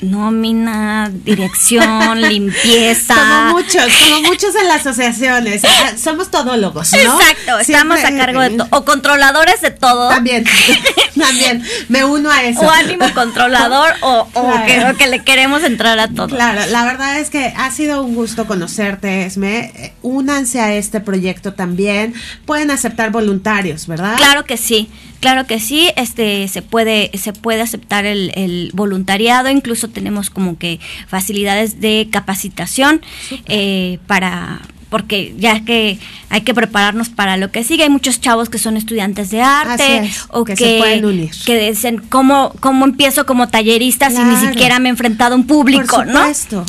nómina, 0.00 1.10
dirección, 1.24 2.20
limpieza. 2.28 3.14
Como 3.14 3.58
muchos, 3.60 3.84
como 4.08 4.22
muchos 4.28 4.54
en 4.54 4.68
las 4.68 4.86
asociaciones. 4.86 5.62
Ah, 5.64 5.92
Somos 6.02 6.30
todólogos, 6.30 6.92
¿no? 6.92 6.98
Exacto, 6.98 7.58
estamos 7.58 7.98
Siempre- 8.00 8.22
a 8.22 8.26
cargo 8.26 8.40
de 8.40 8.50
todo. 8.50 8.68
O 8.70 8.84
controladores 8.84 9.60
de 9.60 9.70
todo. 9.70 10.08
También. 10.08 10.44
También 11.18 11.62
me 11.88 12.04
uno 12.04 12.30
a 12.30 12.42
eso. 12.44 12.60
O 12.60 12.70
ánimo 12.70 13.06
controlador 13.14 13.94
o, 14.02 14.28
o 14.34 14.52
que, 14.98 15.06
le 15.06 15.24
queremos 15.24 15.62
entrar 15.64 15.98
a 15.98 16.08
todo. 16.08 16.28
Claro, 16.28 16.60
la 16.70 16.84
verdad 16.84 17.18
es 17.18 17.30
que 17.30 17.54
ha 17.56 17.70
sido 17.70 18.02
un 18.02 18.14
gusto 18.14 18.46
conocerte, 18.46 19.24
Esme. 19.24 19.94
Únanse 20.02 20.60
a 20.60 20.74
este 20.74 21.00
proyecto 21.00 21.54
también. 21.54 22.14
Pueden 22.44 22.70
aceptar 22.70 23.10
voluntarios, 23.10 23.86
¿verdad? 23.86 24.16
Claro 24.16 24.44
que 24.44 24.56
sí. 24.56 24.90
Claro 25.26 25.44
que 25.48 25.58
sí, 25.58 25.90
este 25.96 26.46
se 26.46 26.62
puede 26.62 27.10
se 27.14 27.32
puede 27.32 27.60
aceptar 27.60 28.06
el, 28.06 28.30
el 28.36 28.70
voluntariado, 28.74 29.50
incluso 29.50 29.88
tenemos 29.88 30.30
como 30.30 30.56
que 30.56 30.78
facilidades 31.08 31.80
de 31.80 32.06
capacitación 32.12 33.00
eh, 33.48 33.98
para 34.06 34.60
porque 34.88 35.34
ya 35.38 35.64
que 35.64 35.98
hay 36.28 36.40
que 36.40 36.54
prepararnos 36.54 37.08
para 37.08 37.36
lo 37.36 37.50
que 37.50 37.64
sigue. 37.64 37.84
Hay 37.84 37.90
muchos 37.90 38.20
chavos 38.20 38.48
que 38.48 38.58
son 38.58 38.76
estudiantes 38.76 39.30
de 39.30 39.42
arte 39.42 40.10
o 40.28 40.44
que, 40.44 40.54
que, 40.54 41.58
dicen, 41.58 41.98
¿cómo, 42.08 42.52
¿cómo 42.60 42.84
empiezo 42.84 43.26
como 43.26 43.48
tallerista 43.48 44.10
si 44.10 44.18
ni 44.18 44.36
siquiera 44.36 44.78
me 44.78 44.88
he 44.88 44.90
enfrentado 44.90 45.34
a 45.34 45.36
un 45.36 45.46
público? 45.46 46.04
¿no? 46.04 46.20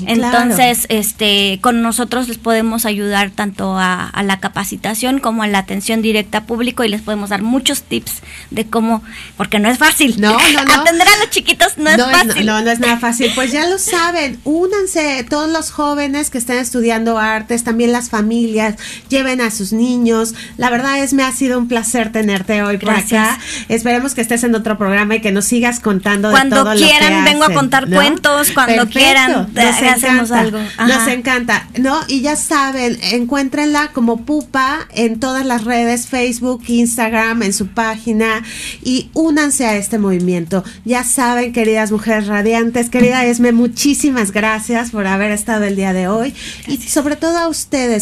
Entonces, 0.05 0.85
este, 0.89 1.59
con 1.61 1.81
nosotros 1.81 2.27
les 2.27 2.37
podemos 2.37 2.85
ayudar 2.85 3.31
tanto 3.31 3.77
a, 3.77 4.11
la 4.23 4.39
capacitación 4.39 5.19
como 5.19 5.43
a 5.43 5.47
la 5.47 5.59
atención 5.59 6.01
directa 6.01 6.39
a 6.39 6.45
público 6.45 6.83
y 6.83 6.89
les 6.89 7.01
podemos 7.01 7.29
dar 7.29 7.41
muchos 7.41 7.83
tips 7.83 8.21
de 8.51 8.67
cómo, 8.67 9.01
porque 9.37 9.59
no 9.59 9.69
es 9.69 9.77
fácil. 9.77 10.19
No, 10.19 10.31
no, 10.33 10.65
no. 10.65 10.73
Atender 10.81 11.07
a 11.07 11.17
los 11.19 11.29
chiquitos 11.29 11.77
no, 11.77 11.89
es 11.89 11.97
fácil. 11.97 12.45
no, 12.45 12.61
no 12.61 12.71
es 12.71 12.79
nada 12.79 12.97
fácil. 12.97 13.31
Pues 13.33 13.51
ya 13.51 13.67
lo 13.67 13.77
saben, 13.79 14.39
únanse 14.43 15.25
todos 15.29 15.49
los 15.49 15.71
jóvenes 15.71 16.29
que 16.29 16.37
estén 16.37 16.57
estudiando 16.57 17.17
artes, 17.17 17.63
también 17.63 17.91
las 17.91 18.06
familias, 18.09 18.75
lleven 19.09 19.41
a 19.41 19.51
sus 19.51 19.73
niños. 19.73 20.33
La 20.57 20.69
verdad 20.69 20.99
es, 20.99 21.13
me 21.13 21.23
ha 21.23 21.31
sido 21.31 21.57
un 21.57 21.67
placer 21.67 22.11
tenerte 22.11 22.61
hoy 22.63 22.77
por 22.77 22.91
acá. 22.91 23.39
Esperemos 23.69 24.13
que 24.13 24.21
estés 24.21 24.43
en 24.43 24.55
otro 24.55 24.77
programa 24.77 25.15
y 25.15 25.21
que 25.21 25.31
nos 25.31 25.45
sigas 25.45 25.79
contando 25.79 26.31
cuando 26.31 26.57
de 26.57 26.61
todo 26.63 26.75
quieran, 26.75 27.13
lo 27.13 27.23
que 27.25 27.31
vengo 27.31 27.43
a 27.45 27.53
contar 27.53 27.89
cuentos, 27.89 28.51
cuando 28.51 28.87
quieran, 28.87 29.49
nos 29.53 29.81
hacemos 29.81 30.31
algo. 30.31 30.59
Nos 30.87 31.07
encanta, 31.07 31.67
¿no? 31.77 31.99
Y 32.07 32.21
ya 32.21 32.35
saben, 32.35 32.97
encuéntrenla 33.01 33.89
como 33.93 34.25
Pupa 34.25 34.87
en 34.93 35.19
todas 35.19 35.45
las 35.45 35.63
redes, 35.63 36.07
Facebook, 36.07 36.63
Instagram, 36.67 37.43
en 37.43 37.53
su 37.53 37.67
página 37.67 38.43
y 38.83 39.09
únanse 39.13 39.65
a 39.65 39.75
este 39.75 39.97
movimiento. 39.99 40.63
Ya 40.85 41.03
saben, 41.03 41.53
queridas 41.53 41.91
mujeres 41.91 42.27
radiantes, 42.27 42.89
querida 42.89 43.25
Esme, 43.25 43.51
muchísimas 43.51 44.31
gracias 44.31 44.91
por 44.91 45.07
haber 45.07 45.31
estado 45.31 45.65
el 45.65 45.75
día 45.75 45.93
de 45.93 46.07
hoy 46.07 46.33
y 46.67 46.77
sobre 46.77 47.15
todo 47.15 47.37
a 47.37 47.47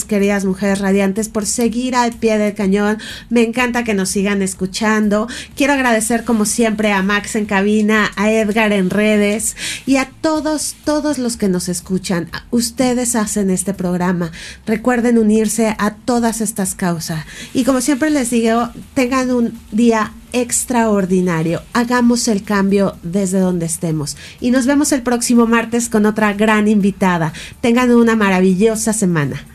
queridas 0.03 0.43
mujeres 0.43 0.79
radiantes, 0.79 1.29
por 1.29 1.45
seguir 1.45 1.95
al 1.95 2.13
pie 2.13 2.37
del 2.37 2.53
cañón. 2.53 2.97
Me 3.29 3.43
encanta 3.43 3.83
que 3.83 3.93
nos 3.93 4.09
sigan 4.09 4.41
escuchando. 4.41 5.27
Quiero 5.55 5.73
agradecer 5.73 6.25
como 6.25 6.45
siempre 6.45 6.91
a 6.91 7.01
Max 7.01 7.35
en 7.35 7.45
cabina, 7.45 8.11
a 8.15 8.31
Edgar 8.31 8.73
en 8.73 8.89
redes 8.89 9.55
y 9.85 9.97
a 9.97 10.09
todos, 10.21 10.75
todos 10.83 11.17
los 11.17 11.37
que 11.37 11.47
nos 11.47 11.69
escuchan. 11.69 12.29
Ustedes 12.51 13.15
hacen 13.15 13.49
este 13.49 13.73
programa. 13.73 14.31
Recuerden 14.65 15.17
unirse 15.17 15.75
a 15.77 15.91
todas 15.91 16.41
estas 16.41 16.75
causas. 16.75 17.25
Y 17.53 17.63
como 17.63 17.81
siempre 17.81 18.09
les 18.09 18.31
digo, 18.31 18.69
tengan 18.93 19.31
un 19.31 19.59
día 19.71 20.11
extraordinario. 20.33 21.61
Hagamos 21.71 22.27
el 22.27 22.43
cambio 22.43 22.97
desde 23.03 23.39
donde 23.39 23.65
estemos. 23.65 24.17
Y 24.41 24.51
nos 24.51 24.65
vemos 24.65 24.91
el 24.91 25.01
próximo 25.01 25.47
martes 25.47 25.87
con 25.87 26.05
otra 26.05 26.33
gran 26.33 26.67
invitada. 26.67 27.31
Tengan 27.61 27.91
una 27.91 28.15
maravillosa 28.15 28.91
semana. 28.91 29.54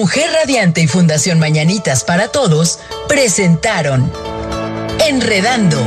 Mujer 0.00 0.30
Radiante 0.32 0.80
y 0.80 0.86
Fundación 0.86 1.38
Mañanitas 1.38 2.04
para 2.04 2.28
Todos 2.28 2.78
presentaron 3.06 4.10
Enredando. 5.06 5.78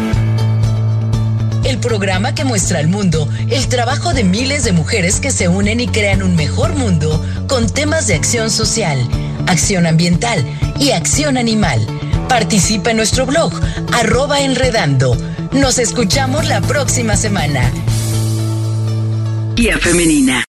El 1.64 1.80
programa 1.80 2.36
que 2.36 2.44
muestra 2.44 2.78
al 2.78 2.88
mundo 2.88 3.28
el 3.50 3.68
trabajo 3.70 4.14
de 4.14 4.24
miles 4.24 4.66
de 4.66 4.72
mujeres 4.72 5.20
que 5.20 5.32
se 5.32 5.48
unen 5.48 5.80
y 5.80 5.88
crean 5.88 6.22
un 6.22 6.36
mejor 6.36 6.76
mundo 6.76 7.26
con 7.48 7.68
temas 7.68 8.06
de 8.06 8.14
acción 8.14 8.52
social, 8.52 9.00
acción 9.48 9.88
ambiental 9.88 10.46
y 10.78 10.92
acción 10.92 11.36
animal. 11.36 11.84
Participa 12.30 12.92
en 12.92 12.98
nuestro 12.98 13.26
blog, 13.26 13.52
arroba 13.94 14.42
enredando. 14.42 15.18
Nos 15.54 15.80
escuchamos 15.80 16.46
la 16.46 16.62
próxima 16.62 17.18
semana. 17.18 17.72
Guía 19.56 19.80
femenina. 19.80 20.46